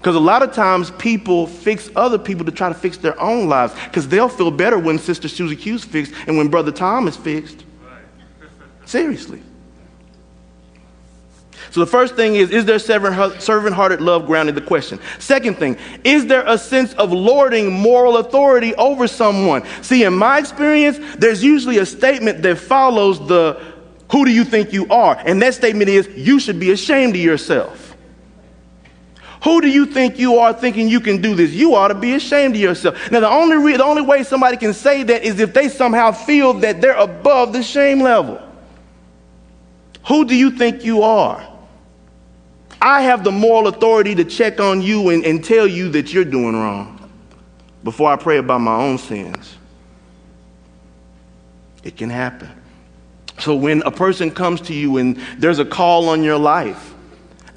Because 0.00 0.16
a 0.16 0.20
lot 0.20 0.42
of 0.42 0.54
times 0.54 0.92
people 0.92 1.46
fix 1.46 1.90
other 1.94 2.18
people 2.18 2.46
to 2.46 2.50
try 2.50 2.70
to 2.70 2.74
fix 2.74 2.96
their 2.96 3.20
own 3.20 3.50
lives 3.50 3.74
because 3.84 4.08
they'll 4.08 4.30
feel 4.30 4.50
better 4.50 4.78
when 4.78 4.98
Sister 4.98 5.28
Susie 5.28 5.56
Q's 5.56 5.84
fixed 5.84 6.14
and 6.26 6.38
when 6.38 6.48
Brother 6.48 6.72
Tom 6.72 7.06
is 7.06 7.18
fixed. 7.18 7.64
Seriously. 8.86 9.42
So 11.70 11.80
the 11.80 11.86
first 11.86 12.16
thing 12.16 12.34
is, 12.34 12.50
is 12.50 12.64
there 12.64 12.78
servant 12.78 13.74
hearted 13.74 14.00
love 14.00 14.24
grounded 14.24 14.54
the 14.54 14.62
question? 14.62 14.98
Second 15.18 15.58
thing, 15.58 15.76
is 16.02 16.26
there 16.26 16.44
a 16.46 16.56
sense 16.56 16.94
of 16.94 17.12
lording 17.12 17.70
moral 17.70 18.16
authority 18.16 18.74
over 18.76 19.06
someone? 19.06 19.64
See, 19.82 20.04
in 20.04 20.14
my 20.14 20.38
experience, 20.38 20.98
there's 21.18 21.44
usually 21.44 21.76
a 21.76 21.86
statement 21.86 22.42
that 22.42 22.56
follows 22.56 23.24
the 23.28 23.62
who 24.10 24.24
do 24.24 24.32
you 24.32 24.44
think 24.44 24.72
you 24.72 24.88
are? 24.88 25.16
And 25.24 25.40
that 25.42 25.54
statement 25.54 25.90
is, 25.90 26.08
you 26.16 26.40
should 26.40 26.58
be 26.58 26.72
ashamed 26.72 27.14
of 27.14 27.20
yourself. 27.20 27.89
Who 29.42 29.60
do 29.60 29.68
you 29.68 29.86
think 29.86 30.18
you 30.18 30.38
are 30.38 30.52
thinking 30.52 30.88
you 30.88 31.00
can 31.00 31.22
do 31.22 31.34
this? 31.34 31.52
You 31.52 31.74
ought 31.74 31.88
to 31.88 31.94
be 31.94 32.14
ashamed 32.14 32.54
of 32.56 32.60
yourself. 32.60 33.10
Now, 33.10 33.20
the 33.20 33.30
only, 33.30 33.56
re- 33.56 33.76
the 33.76 33.84
only 33.84 34.02
way 34.02 34.22
somebody 34.22 34.58
can 34.58 34.74
say 34.74 35.02
that 35.02 35.22
is 35.22 35.40
if 35.40 35.54
they 35.54 35.68
somehow 35.68 36.12
feel 36.12 36.52
that 36.54 36.80
they're 36.80 36.96
above 36.96 37.52
the 37.52 37.62
shame 37.62 38.00
level. 38.00 38.40
Who 40.08 40.24
do 40.26 40.34
you 40.34 40.50
think 40.50 40.84
you 40.84 41.02
are? 41.02 41.46
I 42.82 43.02
have 43.02 43.24
the 43.24 43.32
moral 43.32 43.68
authority 43.68 44.14
to 44.14 44.24
check 44.24 44.60
on 44.60 44.82
you 44.82 45.10
and, 45.10 45.24
and 45.24 45.44
tell 45.44 45.66
you 45.66 45.90
that 45.90 46.12
you're 46.12 46.24
doing 46.24 46.54
wrong 46.54 47.10
before 47.84 48.10
I 48.10 48.16
pray 48.16 48.38
about 48.38 48.60
my 48.60 48.76
own 48.76 48.98
sins. 48.98 49.56
It 51.82 51.96
can 51.96 52.10
happen. 52.10 52.50
So 53.38 53.54
when 53.54 53.82
a 53.82 53.90
person 53.90 54.30
comes 54.30 54.60
to 54.62 54.74
you 54.74 54.98
and 54.98 55.16
there's 55.38 55.58
a 55.58 55.64
call 55.64 56.10
on 56.10 56.22
your 56.22 56.38
life, 56.38 56.89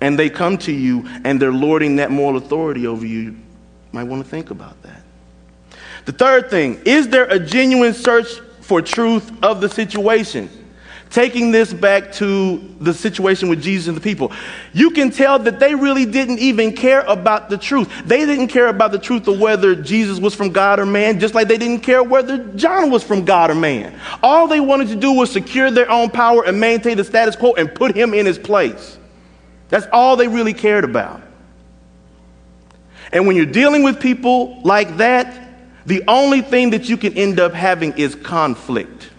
and 0.03 0.19
they 0.19 0.29
come 0.29 0.57
to 0.57 0.71
you 0.73 1.07
and 1.23 1.41
they're 1.41 1.53
lording 1.53 1.95
that 1.95 2.11
moral 2.11 2.35
authority 2.35 2.85
over 2.85 3.05
you, 3.05 3.19
you 3.19 3.35
might 3.93 4.03
want 4.03 4.21
to 4.21 4.29
think 4.29 4.51
about 4.51 4.79
that. 4.83 5.01
The 6.03 6.11
third 6.11 6.49
thing 6.49 6.81
is 6.85 7.07
there 7.07 7.23
a 7.23 7.39
genuine 7.39 7.93
search 7.93 8.27
for 8.59 8.81
truth 8.81 9.31
of 9.41 9.61
the 9.61 9.69
situation? 9.69 10.49
Taking 11.09 11.51
this 11.51 11.71
back 11.71 12.11
to 12.13 12.57
the 12.81 12.93
situation 12.93 13.47
with 13.47 13.61
Jesus 13.61 13.87
and 13.87 13.95
the 13.95 14.01
people, 14.01 14.33
you 14.73 14.89
can 14.89 15.09
tell 15.09 15.39
that 15.39 15.59
they 15.59 15.73
really 15.73 16.05
didn't 16.05 16.39
even 16.39 16.75
care 16.75 17.01
about 17.01 17.49
the 17.49 17.57
truth. 17.57 17.89
They 18.03 18.25
didn't 18.25 18.49
care 18.49 18.67
about 18.67 18.91
the 18.91 18.99
truth 18.99 19.27
of 19.29 19.39
whether 19.39 19.73
Jesus 19.73 20.19
was 20.19 20.35
from 20.35 20.49
God 20.49 20.81
or 20.81 20.85
man, 20.85 21.17
just 21.17 21.33
like 21.33 21.47
they 21.47 21.57
didn't 21.57 21.81
care 21.81 22.03
whether 22.03 22.39
John 22.55 22.89
was 22.89 23.03
from 23.03 23.23
God 23.23 23.51
or 23.51 23.55
man. 23.55 23.97
All 24.21 24.49
they 24.49 24.59
wanted 24.59 24.89
to 24.89 24.97
do 24.97 25.13
was 25.13 25.31
secure 25.31 25.71
their 25.71 25.89
own 25.89 26.09
power 26.09 26.43
and 26.43 26.59
maintain 26.59 26.97
the 26.97 27.05
status 27.05 27.37
quo 27.37 27.53
and 27.53 27.73
put 27.73 27.95
him 27.95 28.13
in 28.13 28.25
his 28.25 28.37
place. 28.39 28.97
That's 29.73 29.87
all 29.91 30.17
they 30.17 30.27
really 30.27 30.53
cared 30.53 30.83
about. 30.83 31.19
And 33.11 33.25
when 33.25 33.35
you're 33.35 33.47
dealing 33.47 33.81
with 33.81 33.99
people 33.99 34.61
like 34.61 34.97
that, 34.97 35.35
the 35.87 36.03
only 36.07 36.41
thing 36.41 36.69
that 36.69 36.89
you 36.89 36.95
can 36.95 37.17
end 37.17 37.39
up 37.39 37.53
having 37.53 37.97
is 37.97 38.13
conflict. 38.13 39.09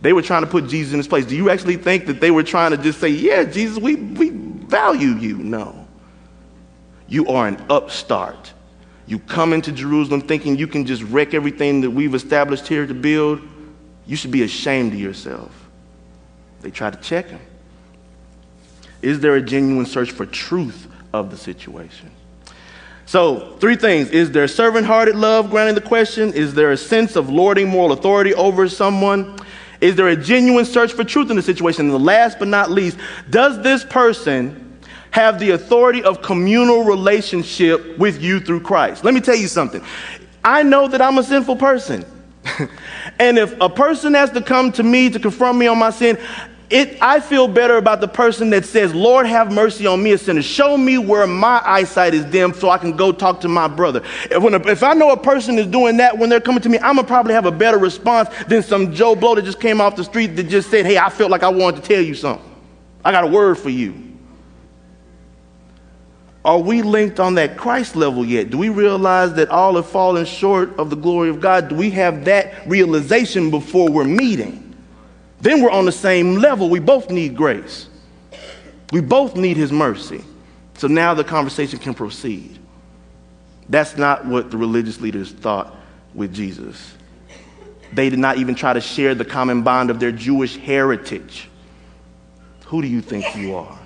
They 0.00 0.14
were 0.14 0.22
trying 0.22 0.44
to 0.44 0.46
put 0.46 0.66
Jesus 0.68 0.94
in 0.94 0.98
his 0.98 1.06
place. 1.06 1.26
Do 1.26 1.36
you 1.36 1.50
actually 1.50 1.76
think 1.76 2.06
that 2.06 2.22
they 2.22 2.30
were 2.30 2.42
trying 2.42 2.70
to 2.70 2.78
just 2.78 3.02
say, 3.02 3.10
Yeah, 3.10 3.44
Jesus, 3.44 3.76
we, 3.76 3.96
we 3.96 4.30
value 4.30 5.10
you? 5.10 5.36
No. 5.36 5.86
You 7.06 7.26
are 7.26 7.46
an 7.46 7.62
upstart. 7.68 8.54
You 9.06 9.18
come 9.18 9.52
into 9.52 9.72
Jerusalem 9.72 10.22
thinking 10.22 10.56
you 10.56 10.68
can 10.68 10.86
just 10.86 11.02
wreck 11.02 11.34
everything 11.34 11.82
that 11.82 11.90
we've 11.90 12.14
established 12.14 12.66
here 12.66 12.86
to 12.86 12.94
build. 12.94 13.42
You 14.06 14.16
should 14.16 14.30
be 14.30 14.42
ashamed 14.42 14.94
of 14.94 14.98
yourself. 14.98 15.52
They 16.62 16.70
tried 16.70 16.94
to 16.94 17.00
check 17.00 17.28
him. 17.28 17.40
Is 19.04 19.20
there 19.20 19.36
a 19.36 19.42
genuine 19.42 19.84
search 19.84 20.10
for 20.10 20.24
truth 20.24 20.88
of 21.12 21.30
the 21.30 21.36
situation? 21.36 22.10
So, 23.04 23.56
three 23.58 23.76
things. 23.76 24.08
Is 24.08 24.30
there 24.30 24.48
servant 24.48 24.86
hearted 24.86 25.14
love 25.14 25.50
granting 25.50 25.74
the 25.74 25.82
question? 25.82 26.32
Is 26.32 26.54
there 26.54 26.72
a 26.72 26.76
sense 26.76 27.14
of 27.14 27.28
lording 27.28 27.68
moral 27.68 27.92
authority 27.92 28.32
over 28.32 28.66
someone? 28.66 29.38
Is 29.82 29.94
there 29.94 30.08
a 30.08 30.16
genuine 30.16 30.64
search 30.64 30.94
for 30.94 31.04
truth 31.04 31.28
in 31.28 31.36
the 31.36 31.42
situation? 31.42 31.84
And 31.84 31.92
the 31.92 31.98
last 31.98 32.38
but 32.38 32.48
not 32.48 32.70
least, 32.70 32.96
does 33.28 33.60
this 33.62 33.84
person 33.84 34.80
have 35.10 35.38
the 35.38 35.50
authority 35.50 36.02
of 36.02 36.22
communal 36.22 36.84
relationship 36.84 37.98
with 37.98 38.22
you 38.22 38.40
through 38.40 38.60
Christ? 38.60 39.04
Let 39.04 39.12
me 39.12 39.20
tell 39.20 39.36
you 39.36 39.48
something. 39.48 39.84
I 40.42 40.62
know 40.62 40.88
that 40.88 41.02
I'm 41.02 41.18
a 41.18 41.22
sinful 41.22 41.56
person. 41.56 42.06
and 43.18 43.38
if 43.38 43.54
a 43.60 43.68
person 43.68 44.14
has 44.14 44.30
to 44.30 44.40
come 44.40 44.72
to 44.72 44.82
me 44.82 45.10
to 45.10 45.20
confront 45.20 45.58
me 45.58 45.66
on 45.66 45.78
my 45.78 45.90
sin, 45.90 46.18
It, 46.70 46.96
I 47.00 47.20
feel 47.20 47.46
better 47.46 47.76
about 47.76 48.00
the 48.00 48.08
person 48.08 48.50
that 48.50 48.64
says, 48.64 48.94
Lord, 48.94 49.26
have 49.26 49.52
mercy 49.52 49.86
on 49.86 50.02
me, 50.02 50.12
a 50.12 50.18
sinner. 50.18 50.40
Show 50.40 50.78
me 50.78 50.96
where 50.96 51.26
my 51.26 51.60
eyesight 51.64 52.14
is 52.14 52.24
dim 52.24 52.54
so 52.54 52.70
I 52.70 52.78
can 52.78 52.96
go 52.96 53.12
talk 53.12 53.40
to 53.42 53.48
my 53.48 53.68
brother. 53.68 54.02
If, 54.30 54.42
when 54.42 54.54
a, 54.54 54.68
if 54.68 54.82
I 54.82 54.94
know 54.94 55.12
a 55.12 55.16
person 55.16 55.58
is 55.58 55.66
doing 55.66 55.98
that 55.98 56.16
when 56.16 56.30
they're 56.30 56.40
coming 56.40 56.62
to 56.62 56.68
me, 56.70 56.78
I'm 56.78 56.94
going 56.94 57.04
to 57.04 57.08
probably 57.08 57.34
have 57.34 57.44
a 57.44 57.52
better 57.52 57.78
response 57.78 58.30
than 58.48 58.62
some 58.62 58.94
Joe 58.94 59.14
Blow 59.14 59.34
that 59.34 59.44
just 59.44 59.60
came 59.60 59.80
off 59.80 59.94
the 59.94 60.04
street 60.04 60.28
that 60.36 60.44
just 60.44 60.70
said, 60.70 60.86
Hey, 60.86 60.96
I 60.96 61.10
felt 61.10 61.30
like 61.30 61.42
I 61.42 61.50
wanted 61.50 61.82
to 61.82 61.88
tell 61.88 62.02
you 62.02 62.14
something. 62.14 62.50
I 63.04 63.12
got 63.12 63.24
a 63.24 63.28
word 63.28 63.58
for 63.58 63.70
you. 63.70 64.00
Are 66.46 66.58
we 66.58 66.82
linked 66.82 67.20
on 67.20 67.34
that 67.34 67.56
Christ 67.56 67.94
level 67.94 68.24
yet? 68.24 68.50
Do 68.50 68.58
we 68.58 68.68
realize 68.70 69.34
that 69.34 69.48
all 69.48 69.76
have 69.76 69.86
fallen 69.86 70.24
short 70.24 70.78
of 70.78 70.90
the 70.90 70.96
glory 70.96 71.28
of 71.28 71.40
God? 71.40 71.68
Do 71.68 71.74
we 71.74 71.90
have 71.90 72.24
that 72.24 72.66
realization 72.66 73.50
before 73.50 73.90
we're 73.90 74.04
meeting? 74.04 74.63
Then 75.40 75.62
we're 75.62 75.70
on 75.70 75.84
the 75.84 75.92
same 75.92 76.36
level. 76.36 76.70
We 76.70 76.80
both 76.80 77.10
need 77.10 77.36
grace. 77.36 77.88
We 78.92 79.00
both 79.00 79.36
need 79.36 79.56
his 79.56 79.72
mercy. 79.72 80.24
So 80.74 80.88
now 80.88 81.14
the 81.14 81.24
conversation 81.24 81.78
can 81.78 81.94
proceed. 81.94 82.58
That's 83.68 83.96
not 83.96 84.26
what 84.26 84.50
the 84.50 84.56
religious 84.56 85.00
leaders 85.00 85.32
thought 85.32 85.74
with 86.14 86.34
Jesus. 86.34 86.94
They 87.92 88.10
did 88.10 88.18
not 88.18 88.38
even 88.38 88.54
try 88.54 88.72
to 88.72 88.80
share 88.80 89.14
the 89.14 89.24
common 89.24 89.62
bond 89.62 89.90
of 89.90 90.00
their 90.00 90.12
Jewish 90.12 90.56
heritage. 90.56 91.48
Who 92.66 92.82
do 92.82 92.88
you 92.88 93.00
think 93.00 93.36
you 93.36 93.54
are? 93.54 93.78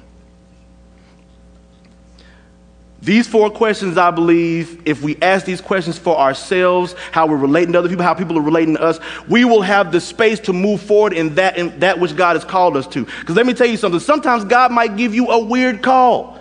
These 3.00 3.28
four 3.28 3.48
questions, 3.48 3.96
I 3.96 4.10
believe, 4.10 4.82
if 4.84 5.02
we 5.02 5.16
ask 5.22 5.46
these 5.46 5.60
questions 5.60 5.96
for 5.96 6.18
ourselves, 6.18 6.94
how 7.12 7.26
we're 7.28 7.36
relating 7.36 7.72
to 7.74 7.78
other 7.78 7.88
people, 7.88 8.04
how 8.04 8.14
people 8.14 8.36
are 8.36 8.42
relating 8.42 8.74
to 8.74 8.82
us, 8.82 8.98
we 9.28 9.44
will 9.44 9.62
have 9.62 9.92
the 9.92 10.00
space 10.00 10.40
to 10.40 10.52
move 10.52 10.82
forward 10.82 11.12
in 11.12 11.36
that, 11.36 11.56
in 11.56 11.78
that 11.78 12.00
which 12.00 12.16
God 12.16 12.34
has 12.34 12.44
called 12.44 12.76
us 12.76 12.88
to. 12.88 13.04
Because 13.04 13.36
let 13.36 13.46
me 13.46 13.54
tell 13.54 13.68
you 13.68 13.76
something 13.76 14.00
sometimes 14.00 14.44
God 14.44 14.72
might 14.72 14.96
give 14.96 15.14
you 15.14 15.30
a 15.30 15.38
weird 15.38 15.80
call. 15.80 16.40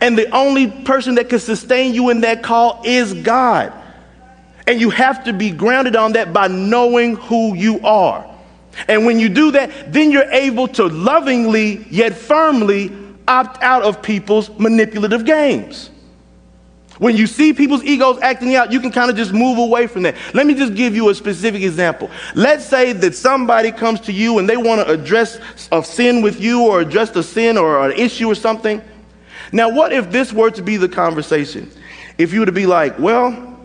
And 0.00 0.16
the 0.16 0.30
only 0.30 0.70
person 0.70 1.16
that 1.16 1.28
can 1.28 1.40
sustain 1.40 1.94
you 1.94 2.10
in 2.10 2.20
that 2.20 2.42
call 2.42 2.82
is 2.84 3.12
God. 3.12 3.72
And 4.68 4.80
you 4.80 4.90
have 4.90 5.24
to 5.24 5.32
be 5.32 5.50
grounded 5.50 5.96
on 5.96 6.12
that 6.12 6.32
by 6.32 6.46
knowing 6.46 7.16
who 7.16 7.56
you 7.56 7.80
are. 7.80 8.28
And 8.88 9.06
when 9.06 9.18
you 9.18 9.28
do 9.28 9.52
that, 9.52 9.92
then 9.92 10.10
you're 10.10 10.30
able 10.30 10.68
to 10.68 10.86
lovingly 10.86 11.86
yet 11.90 12.14
firmly 12.14 12.92
opt 13.28 13.62
out 13.62 13.82
of 13.82 14.02
people's 14.02 14.50
manipulative 14.58 15.24
games. 15.24 15.90
When 16.98 17.14
you 17.14 17.26
see 17.26 17.52
people's 17.52 17.84
egos 17.84 18.18
acting 18.22 18.54
out, 18.54 18.72
you 18.72 18.80
can 18.80 18.90
kind 18.90 19.10
of 19.10 19.16
just 19.16 19.32
move 19.32 19.58
away 19.58 19.86
from 19.86 20.02
that. 20.04 20.16
Let 20.32 20.46
me 20.46 20.54
just 20.54 20.74
give 20.74 20.96
you 20.96 21.10
a 21.10 21.14
specific 21.14 21.62
example. 21.62 22.10
Let's 22.34 22.64
say 22.64 22.92
that 22.94 23.14
somebody 23.14 23.70
comes 23.70 24.00
to 24.02 24.12
you 24.12 24.38
and 24.38 24.48
they 24.48 24.56
want 24.56 24.86
to 24.86 24.92
address 24.92 25.38
a 25.70 25.84
sin 25.84 26.22
with 26.22 26.40
you 26.40 26.66
or 26.66 26.80
address 26.80 27.14
a 27.14 27.22
sin 27.22 27.58
or 27.58 27.90
an 27.90 27.92
issue 27.98 28.28
or 28.28 28.34
something. 28.34 28.80
Now, 29.52 29.68
what 29.68 29.92
if 29.92 30.10
this 30.10 30.32
were 30.32 30.50
to 30.50 30.62
be 30.62 30.76
the 30.76 30.88
conversation? 30.88 31.70
If 32.18 32.32
you 32.32 32.40
were 32.40 32.46
to 32.46 32.52
be 32.52 32.66
like, 32.66 32.98
well, 32.98 33.58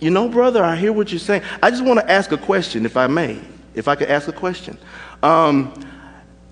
you 0.00 0.10
know, 0.10 0.28
brother, 0.28 0.62
I 0.62 0.76
hear 0.76 0.92
what 0.92 1.10
you're 1.10 1.18
saying. 1.18 1.42
I 1.62 1.70
just 1.70 1.84
want 1.84 2.00
to 2.00 2.10
ask 2.10 2.30
a 2.32 2.38
question, 2.38 2.84
if 2.84 2.96
I 2.96 3.06
may, 3.06 3.40
if 3.74 3.88
I 3.88 3.96
could 3.96 4.10
ask 4.10 4.28
a 4.28 4.32
question. 4.32 4.78
Um, 5.22 5.72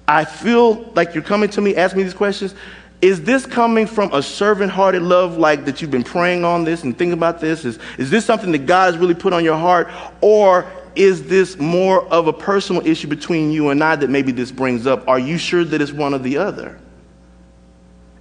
I 0.09 0.25
feel 0.25 0.85
like 0.95 1.15
you're 1.15 1.25
coming 1.25 1.51
to 1.51 1.61
me, 1.61 1.77
asking 1.77 1.99
me 1.99 2.05
these 2.05 2.15
questions. 2.15 2.55
Is 3.03 3.23
this 3.23 3.45
coming 3.45 3.87
from 3.87 4.13
a 4.15 4.23
servant 4.23 4.73
hearted 4.73 5.03
love, 5.03 5.37
like 5.37 5.65
that 5.67 5.83
you've 5.83 5.91
been 5.91 6.05
praying 6.05 6.45
on 6.45 6.65
this 6.65 6.85
and 6.85 6.97
thinking 6.97 7.13
about 7.13 7.41
this? 7.41 7.65
Is, 7.65 7.79
is 7.99 8.11
this 8.11 8.25
something 8.25 8.53
that 8.53 8.67
God 8.67 8.93
has 8.93 8.99
really 8.99 9.15
put 9.15 9.33
on 9.33 9.45
your 9.45 9.57
heart? 9.57 9.89
Or 10.21 10.65
is 10.95 11.27
this 11.27 11.59
more 11.59 12.05
of 12.07 12.27
a 12.27 12.33
personal 12.33 12.87
issue 12.87 13.07
between 13.07 13.53
you 13.53 13.69
and 13.69 13.85
I 13.85 13.97
that 13.97 14.09
maybe 14.09 14.33
this 14.33 14.51
brings 14.51 14.87
up? 14.87 15.07
Are 15.09 15.19
you 15.19 15.37
sure 15.37 15.65
that 15.65 15.83
it's 15.83 15.93
one 15.93 16.15
or 16.15 16.19
the 16.19 16.39
other? 16.39 16.79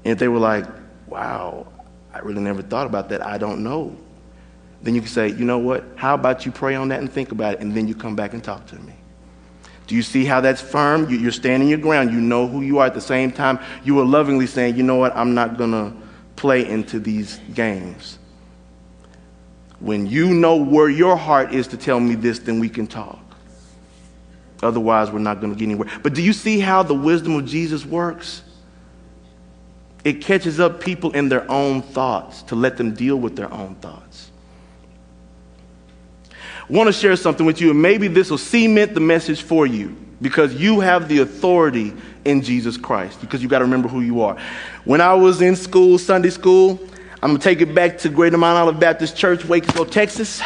And 0.03 0.11
if 0.11 0.19
they 0.19 0.27
were 0.27 0.39
like, 0.39 0.65
wow, 1.07 1.67
I 2.13 2.19
really 2.19 2.41
never 2.41 2.61
thought 2.61 2.85
about 2.85 3.09
that, 3.09 3.25
I 3.25 3.37
don't 3.37 3.63
know. 3.63 3.95
Then 4.81 4.93
you 4.93 5.01
can 5.01 5.09
say, 5.09 5.29
you 5.29 5.45
know 5.45 5.57
what? 5.57 5.85
How 5.95 6.15
about 6.15 6.45
you 6.45 6.51
pray 6.51 6.75
on 6.75 6.89
that 6.89 6.99
and 6.99 7.11
think 7.11 7.31
about 7.31 7.55
it, 7.55 7.59
and 7.61 7.73
then 7.73 7.87
you 7.87 7.95
come 7.95 8.15
back 8.15 8.33
and 8.33 8.43
talk 8.43 8.67
to 8.67 8.75
me? 8.75 8.93
Do 9.87 9.95
you 9.95 10.01
see 10.01 10.25
how 10.25 10.41
that's 10.41 10.61
firm? 10.61 11.09
You're 11.09 11.31
standing 11.31 11.69
your 11.69 11.77
ground. 11.77 12.11
You 12.11 12.19
know 12.19 12.47
who 12.47 12.61
you 12.61 12.79
are. 12.79 12.87
At 12.87 12.93
the 12.93 13.01
same 13.01 13.31
time, 13.31 13.59
you 13.83 13.99
are 13.99 14.05
lovingly 14.05 14.47
saying, 14.47 14.75
you 14.75 14.83
know 14.83 14.95
what, 14.95 15.15
I'm 15.15 15.33
not 15.33 15.57
going 15.57 15.71
to 15.71 15.93
play 16.35 16.67
into 16.67 16.99
these 16.99 17.39
games. 17.53 18.17
When 19.79 20.07
you 20.07 20.33
know 20.33 20.55
where 20.55 20.89
your 20.89 21.15
heart 21.15 21.53
is 21.53 21.67
to 21.67 21.77
tell 21.77 21.99
me 21.99 22.15
this, 22.15 22.39
then 22.39 22.59
we 22.59 22.69
can 22.69 22.87
talk. 22.87 23.19
Otherwise, 24.63 25.11
we're 25.11 25.19
not 25.19 25.41
going 25.41 25.53
to 25.53 25.59
get 25.59 25.65
anywhere. 25.65 25.89
But 26.01 26.13
do 26.13 26.23
you 26.23 26.33
see 26.33 26.59
how 26.59 26.81
the 26.81 26.95
wisdom 26.95 27.35
of 27.35 27.45
Jesus 27.45 27.85
works? 27.85 28.41
It 30.03 30.21
catches 30.21 30.59
up 30.59 30.81
people 30.81 31.11
in 31.11 31.29
their 31.29 31.49
own 31.51 31.81
thoughts 31.81 32.41
to 32.43 32.55
let 32.55 32.77
them 32.77 32.93
deal 32.93 33.17
with 33.17 33.35
their 33.35 33.51
own 33.53 33.75
thoughts 33.75 34.24
want 36.69 36.87
to 36.87 36.93
share 36.93 37.15
something 37.15 37.45
with 37.45 37.61
you, 37.61 37.71
and 37.71 37.81
maybe 37.81 38.07
this 38.07 38.29
will 38.29 38.37
cement 38.37 38.93
the 38.93 38.99
message 38.99 39.41
for 39.41 39.65
you 39.67 39.95
because 40.21 40.55
you 40.55 40.79
have 40.79 41.07
the 41.07 41.19
authority 41.19 41.93
in 42.23 42.41
Jesus 42.41 42.77
Christ, 42.77 43.21
because 43.21 43.43
you 43.43 43.49
got 43.49 43.59
to 43.59 43.65
remember 43.65 43.87
who 43.87 44.01
you 44.01 44.21
are. 44.21 44.37
When 44.83 45.01
I 45.01 45.13
was 45.13 45.41
in 45.41 45.55
school, 45.55 45.97
Sunday 45.97 46.29
school, 46.29 46.79
I'm 47.21 47.31
going 47.31 47.37
to 47.37 47.43
take 47.43 47.61
it 47.61 47.73
back 47.73 47.97
to 47.99 48.09
Greater 48.09 48.37
Mount 48.37 48.57
Olive 48.57 48.79
Baptist 48.79 49.15
Church, 49.15 49.45
Wakefield, 49.45 49.91
Texas, 49.91 50.41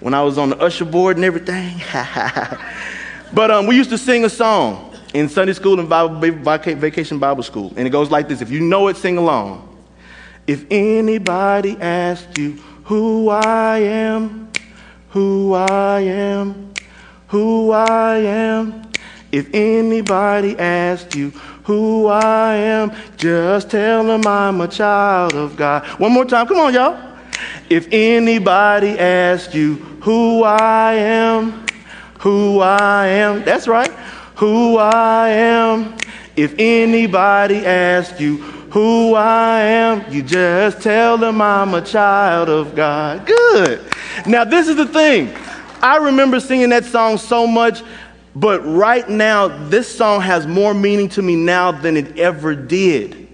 when 0.00 0.14
I 0.14 0.22
was 0.22 0.38
on 0.38 0.50
the 0.50 0.58
usher 0.58 0.84
board 0.84 1.16
and 1.16 1.24
everything. 1.24 1.80
but 3.32 3.50
um, 3.50 3.66
we 3.66 3.76
used 3.76 3.90
to 3.90 3.98
sing 3.98 4.24
a 4.24 4.30
song 4.30 4.94
in 5.14 5.28
Sunday 5.28 5.52
school 5.52 5.80
and 5.80 5.88
Bible, 5.88 6.18
vacation 6.18 7.18
Bible 7.18 7.42
school, 7.42 7.72
and 7.76 7.86
it 7.86 7.90
goes 7.90 8.10
like 8.10 8.28
this. 8.28 8.40
If 8.40 8.50
you 8.50 8.60
know 8.60 8.88
it, 8.88 8.96
sing 8.96 9.18
along. 9.18 9.64
If 10.46 10.64
anybody 10.70 11.76
asks 11.80 12.38
you 12.38 12.52
who 12.84 13.28
I 13.28 13.78
am, 13.78 14.47
who 15.10 15.54
I 15.54 16.00
am, 16.00 16.72
who 17.28 17.70
I 17.70 18.16
am. 18.18 18.82
If 19.30 19.48
anybody 19.52 20.58
asks 20.58 21.14
you 21.14 21.30
who 21.64 22.06
I 22.06 22.54
am, 22.54 22.92
just 23.16 23.70
tell 23.70 24.04
them 24.04 24.26
I'm 24.26 24.60
a 24.60 24.68
child 24.68 25.34
of 25.34 25.56
God. 25.56 25.84
One 26.00 26.12
more 26.12 26.24
time, 26.24 26.46
come 26.46 26.58
on, 26.58 26.72
y'all. 26.72 26.98
If 27.68 27.88
anybody 27.92 28.98
asks 28.98 29.54
you 29.54 29.74
who 30.00 30.42
I 30.42 30.94
am, 30.94 31.66
who 32.20 32.60
I 32.60 33.06
am, 33.06 33.44
that's 33.44 33.68
right, 33.68 33.90
who 34.36 34.78
I 34.78 35.28
am. 35.28 35.94
If 36.36 36.54
anybody 36.58 37.66
asks 37.66 38.18
you 38.20 38.38
who 38.70 39.14
I 39.14 39.60
am, 39.60 40.10
you 40.12 40.22
just 40.22 40.80
tell 40.82 41.18
them 41.18 41.42
I'm 41.42 41.74
a 41.74 41.82
child 41.82 42.48
of 42.48 42.74
God. 42.74 43.26
Good. 43.26 43.84
Now, 44.26 44.44
this 44.44 44.68
is 44.68 44.76
the 44.76 44.86
thing. 44.86 45.34
I 45.82 45.96
remember 45.96 46.40
singing 46.40 46.70
that 46.70 46.84
song 46.84 47.18
so 47.18 47.46
much, 47.46 47.82
but 48.34 48.60
right 48.60 49.08
now, 49.08 49.48
this 49.68 49.92
song 49.92 50.20
has 50.20 50.46
more 50.46 50.74
meaning 50.74 51.08
to 51.10 51.22
me 51.22 51.36
now 51.36 51.72
than 51.72 51.96
it 51.96 52.18
ever 52.18 52.54
did. 52.54 53.28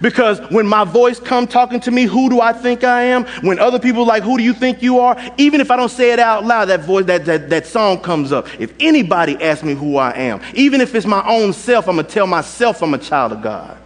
Because 0.00 0.40
when 0.50 0.66
my 0.66 0.84
voice 0.84 1.20
come 1.20 1.46
talking 1.46 1.80
to 1.80 1.90
me, 1.90 2.04
who 2.04 2.28
do 2.28 2.40
I 2.40 2.52
think 2.52 2.82
I 2.82 3.02
am? 3.02 3.24
When 3.42 3.58
other 3.58 3.78
people 3.78 4.04
like, 4.04 4.22
who 4.22 4.36
do 4.36 4.42
you 4.42 4.52
think 4.52 4.82
you 4.82 4.98
are? 4.98 5.16
Even 5.38 5.60
if 5.60 5.70
I 5.70 5.76
don't 5.76 5.90
say 5.90 6.12
it 6.12 6.18
out 6.18 6.44
loud, 6.44 6.66
that 6.66 6.80
voice, 6.80 7.06
that, 7.06 7.24
that, 7.26 7.48
that 7.50 7.66
song 7.66 8.00
comes 8.00 8.32
up. 8.32 8.48
If 8.60 8.74
anybody 8.80 9.40
asks 9.40 9.64
me 9.64 9.74
who 9.74 9.96
I 9.96 10.10
am, 10.12 10.40
even 10.54 10.80
if 10.80 10.94
it's 10.94 11.06
my 11.06 11.26
own 11.26 11.52
self, 11.52 11.88
I'm 11.88 11.96
gonna 11.96 12.08
tell 12.08 12.26
myself 12.26 12.82
I'm 12.82 12.94
a 12.94 12.98
child 12.98 13.32
of 13.32 13.42
God. 13.42 13.78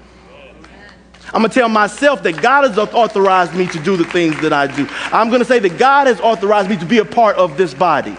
I'm 1.32 1.42
going 1.42 1.50
to 1.50 1.54
tell 1.54 1.68
myself 1.68 2.22
that 2.24 2.42
God 2.42 2.68
has 2.68 2.76
authorized 2.76 3.54
me 3.54 3.66
to 3.68 3.78
do 3.78 3.96
the 3.96 4.04
things 4.04 4.40
that 4.40 4.52
I 4.52 4.66
do. 4.66 4.88
I'm 5.12 5.28
going 5.28 5.40
to 5.40 5.44
say 5.44 5.60
that 5.60 5.78
God 5.78 6.08
has 6.08 6.20
authorized 6.20 6.68
me 6.68 6.76
to 6.78 6.84
be 6.84 6.98
a 6.98 7.04
part 7.04 7.36
of 7.36 7.56
this 7.56 7.72
body. 7.72 8.16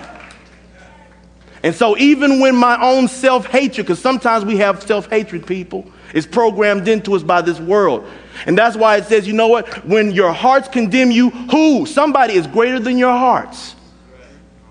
And 1.63 1.75
so, 1.75 1.97
even 1.97 2.39
when 2.39 2.55
my 2.55 2.81
own 2.81 3.07
self 3.07 3.45
hatred, 3.45 3.85
because 3.85 3.99
sometimes 3.99 4.45
we 4.45 4.57
have 4.57 4.81
self 4.81 5.09
hatred, 5.09 5.45
people, 5.45 5.85
is 6.13 6.25
programmed 6.25 6.87
into 6.87 7.13
us 7.13 7.21
by 7.21 7.41
this 7.41 7.59
world. 7.59 8.07
And 8.45 8.57
that's 8.57 8.75
why 8.75 8.97
it 8.97 9.05
says, 9.05 9.27
you 9.27 9.33
know 9.33 9.47
what? 9.47 9.85
When 9.85 10.11
your 10.11 10.31
hearts 10.31 10.67
condemn 10.67 11.11
you, 11.11 11.29
who? 11.29 11.85
Somebody 11.85 12.33
is 12.33 12.47
greater 12.47 12.79
than 12.79 12.97
your 12.97 13.11
hearts. 13.11 13.75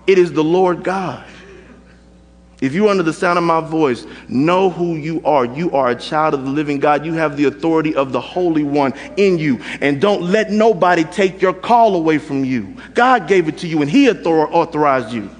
It 0.07 0.17
is 0.17 0.33
the 0.33 0.43
Lord 0.43 0.83
God. 0.83 1.25
If 2.61 2.75
you're 2.75 2.89
under 2.89 3.01
the 3.01 3.11
sound 3.11 3.39
of 3.39 3.43
my 3.43 3.59
voice, 3.59 4.05
know 4.27 4.69
who 4.69 4.95
you 4.95 5.19
are. 5.25 5.45
You 5.45 5.71
are 5.71 5.89
a 5.89 5.95
child 5.95 6.35
of 6.35 6.43
the 6.45 6.51
living 6.51 6.79
God. 6.79 7.03
You 7.03 7.13
have 7.13 7.35
the 7.35 7.45
authority 7.45 7.95
of 7.95 8.11
the 8.11 8.21
Holy 8.21 8.63
One 8.63 8.93
in 9.17 9.39
you. 9.39 9.59
And 9.81 9.99
don't 9.99 10.21
let 10.21 10.51
nobody 10.51 11.03
take 11.03 11.41
your 11.41 11.53
call 11.53 11.95
away 11.95 12.19
from 12.19 12.45
you. 12.45 12.75
God 12.93 13.27
gave 13.27 13.47
it 13.47 13.57
to 13.59 13.67
you 13.67 13.81
and 13.81 13.89
He 13.89 14.07
authorized 14.11 15.11
you. 15.11 15.31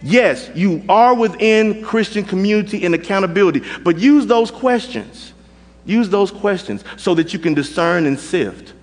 Yes, 0.00 0.48
you 0.54 0.84
are 0.88 1.14
within 1.14 1.82
Christian 1.82 2.22
community 2.22 2.84
and 2.84 2.94
accountability, 2.94 3.62
but 3.82 3.98
use 3.98 4.26
those 4.26 4.52
questions. 4.52 5.32
Use 5.84 6.08
those 6.08 6.30
questions 6.30 6.84
so 6.96 7.16
that 7.16 7.32
you 7.32 7.40
can 7.40 7.54
discern 7.54 8.06
and 8.06 8.16
sift. 8.16 8.74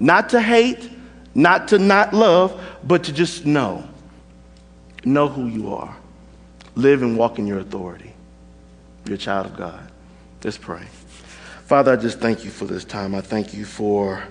Not 0.00 0.30
to 0.30 0.40
hate, 0.40 0.90
not 1.34 1.68
to 1.68 1.78
not 1.78 2.14
love, 2.14 2.58
but 2.84 3.04
to 3.04 3.12
just 3.12 3.44
know. 3.44 3.86
Know 5.04 5.28
who 5.28 5.48
you 5.48 5.74
are 5.74 5.94
live 6.74 7.02
and 7.02 7.16
walk 7.16 7.38
in 7.38 7.46
your 7.46 7.58
authority. 7.58 8.12
You're 9.04 9.16
a 9.16 9.18
child 9.18 9.46
of 9.46 9.56
God. 9.56 9.90
Let's 10.42 10.58
pray. 10.58 10.84
Father, 11.66 11.92
I 11.92 11.96
just 11.96 12.18
thank 12.20 12.44
you 12.44 12.50
for 12.50 12.64
this 12.64 12.84
time. 12.84 13.14
I 13.14 13.20
thank 13.20 13.54
you 13.54 13.64
for 13.64 14.22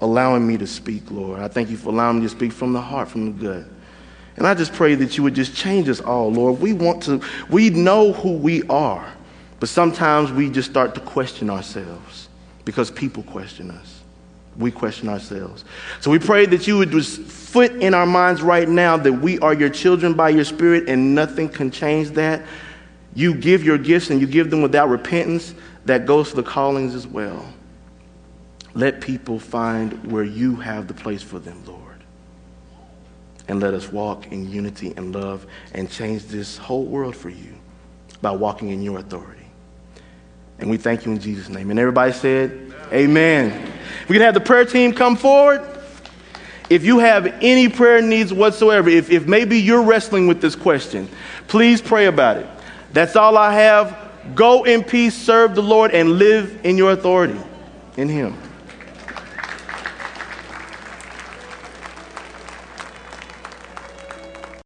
allowing 0.00 0.46
me 0.46 0.56
to 0.58 0.66
speak, 0.66 1.10
Lord. 1.10 1.40
I 1.40 1.48
thank 1.48 1.70
you 1.70 1.76
for 1.76 1.88
allowing 1.90 2.16
me 2.16 2.22
to 2.22 2.28
speak 2.28 2.52
from 2.52 2.72
the 2.72 2.80
heart, 2.80 3.08
from 3.08 3.38
the 3.38 3.44
gut. 3.44 3.66
And 4.36 4.46
I 4.46 4.54
just 4.54 4.72
pray 4.72 4.94
that 4.96 5.16
you 5.16 5.22
would 5.22 5.34
just 5.34 5.54
change 5.54 5.88
us 5.88 6.00
all, 6.00 6.32
Lord. 6.32 6.60
We 6.60 6.72
want 6.72 7.02
to, 7.04 7.20
we 7.48 7.70
know 7.70 8.12
who 8.12 8.32
we 8.32 8.62
are, 8.64 9.12
but 9.60 9.68
sometimes 9.68 10.32
we 10.32 10.50
just 10.50 10.68
start 10.68 10.94
to 10.96 11.00
question 11.00 11.48
ourselves 11.50 12.28
because 12.64 12.90
people 12.90 13.22
question 13.22 13.70
us. 13.70 13.93
We 14.56 14.70
question 14.70 15.08
ourselves. 15.08 15.64
So 16.00 16.10
we 16.10 16.18
pray 16.18 16.46
that 16.46 16.66
you 16.66 16.78
would 16.78 16.90
just 16.90 17.20
foot 17.20 17.72
in 17.72 17.92
our 17.92 18.06
minds 18.06 18.40
right 18.42 18.68
now 18.68 18.96
that 18.96 19.12
we 19.12 19.38
are 19.40 19.54
your 19.54 19.68
children 19.68 20.14
by 20.14 20.28
your 20.30 20.44
spirit 20.44 20.88
and 20.88 21.14
nothing 21.14 21.48
can 21.48 21.70
change 21.70 22.10
that. 22.10 22.42
You 23.14 23.34
give 23.34 23.64
your 23.64 23.78
gifts 23.78 24.10
and 24.10 24.20
you 24.20 24.26
give 24.26 24.50
them 24.50 24.62
without 24.62 24.88
repentance. 24.88 25.54
That 25.86 26.06
goes 26.06 26.30
to 26.30 26.36
the 26.36 26.42
callings 26.42 26.94
as 26.94 27.06
well. 27.06 27.46
Let 28.74 29.00
people 29.00 29.38
find 29.38 30.10
where 30.10 30.24
you 30.24 30.56
have 30.56 30.88
the 30.88 30.94
place 30.94 31.22
for 31.22 31.38
them, 31.38 31.62
Lord. 31.66 31.80
And 33.48 33.60
let 33.60 33.74
us 33.74 33.92
walk 33.92 34.32
in 34.32 34.50
unity 34.50 34.94
and 34.96 35.14
love 35.14 35.46
and 35.72 35.90
change 35.90 36.24
this 36.24 36.56
whole 36.56 36.86
world 36.86 37.14
for 37.14 37.28
you 37.28 37.54
by 38.22 38.30
walking 38.30 38.70
in 38.70 38.82
your 38.82 38.98
authority. 38.98 39.46
And 40.58 40.70
we 40.70 40.76
thank 40.76 41.04
you 41.04 41.12
in 41.12 41.20
Jesus' 41.20 41.48
name. 41.48 41.70
And 41.70 41.78
everybody 41.78 42.12
said. 42.12 42.63
Amen. 42.92 43.72
We 44.08 44.14
can 44.14 44.22
have 44.22 44.34
the 44.34 44.40
prayer 44.40 44.64
team 44.64 44.92
come 44.92 45.16
forward. 45.16 45.62
If 46.70 46.84
you 46.84 46.98
have 46.98 47.26
any 47.42 47.68
prayer 47.68 48.00
needs 48.00 48.32
whatsoever, 48.32 48.88
if, 48.88 49.10
if 49.10 49.26
maybe 49.26 49.58
you're 49.58 49.82
wrestling 49.82 50.26
with 50.26 50.40
this 50.40 50.56
question, 50.56 51.08
please 51.46 51.82
pray 51.82 52.06
about 52.06 52.38
it. 52.38 52.46
That's 52.92 53.16
all 53.16 53.36
I 53.36 53.54
have. 53.54 53.96
Go 54.34 54.64
in 54.64 54.82
peace, 54.82 55.14
serve 55.14 55.54
the 55.54 55.62
Lord, 55.62 55.92
and 55.92 56.18
live 56.18 56.60
in 56.64 56.78
your 56.78 56.92
authority 56.92 57.38
in 57.96 58.08
Him. 58.08 58.36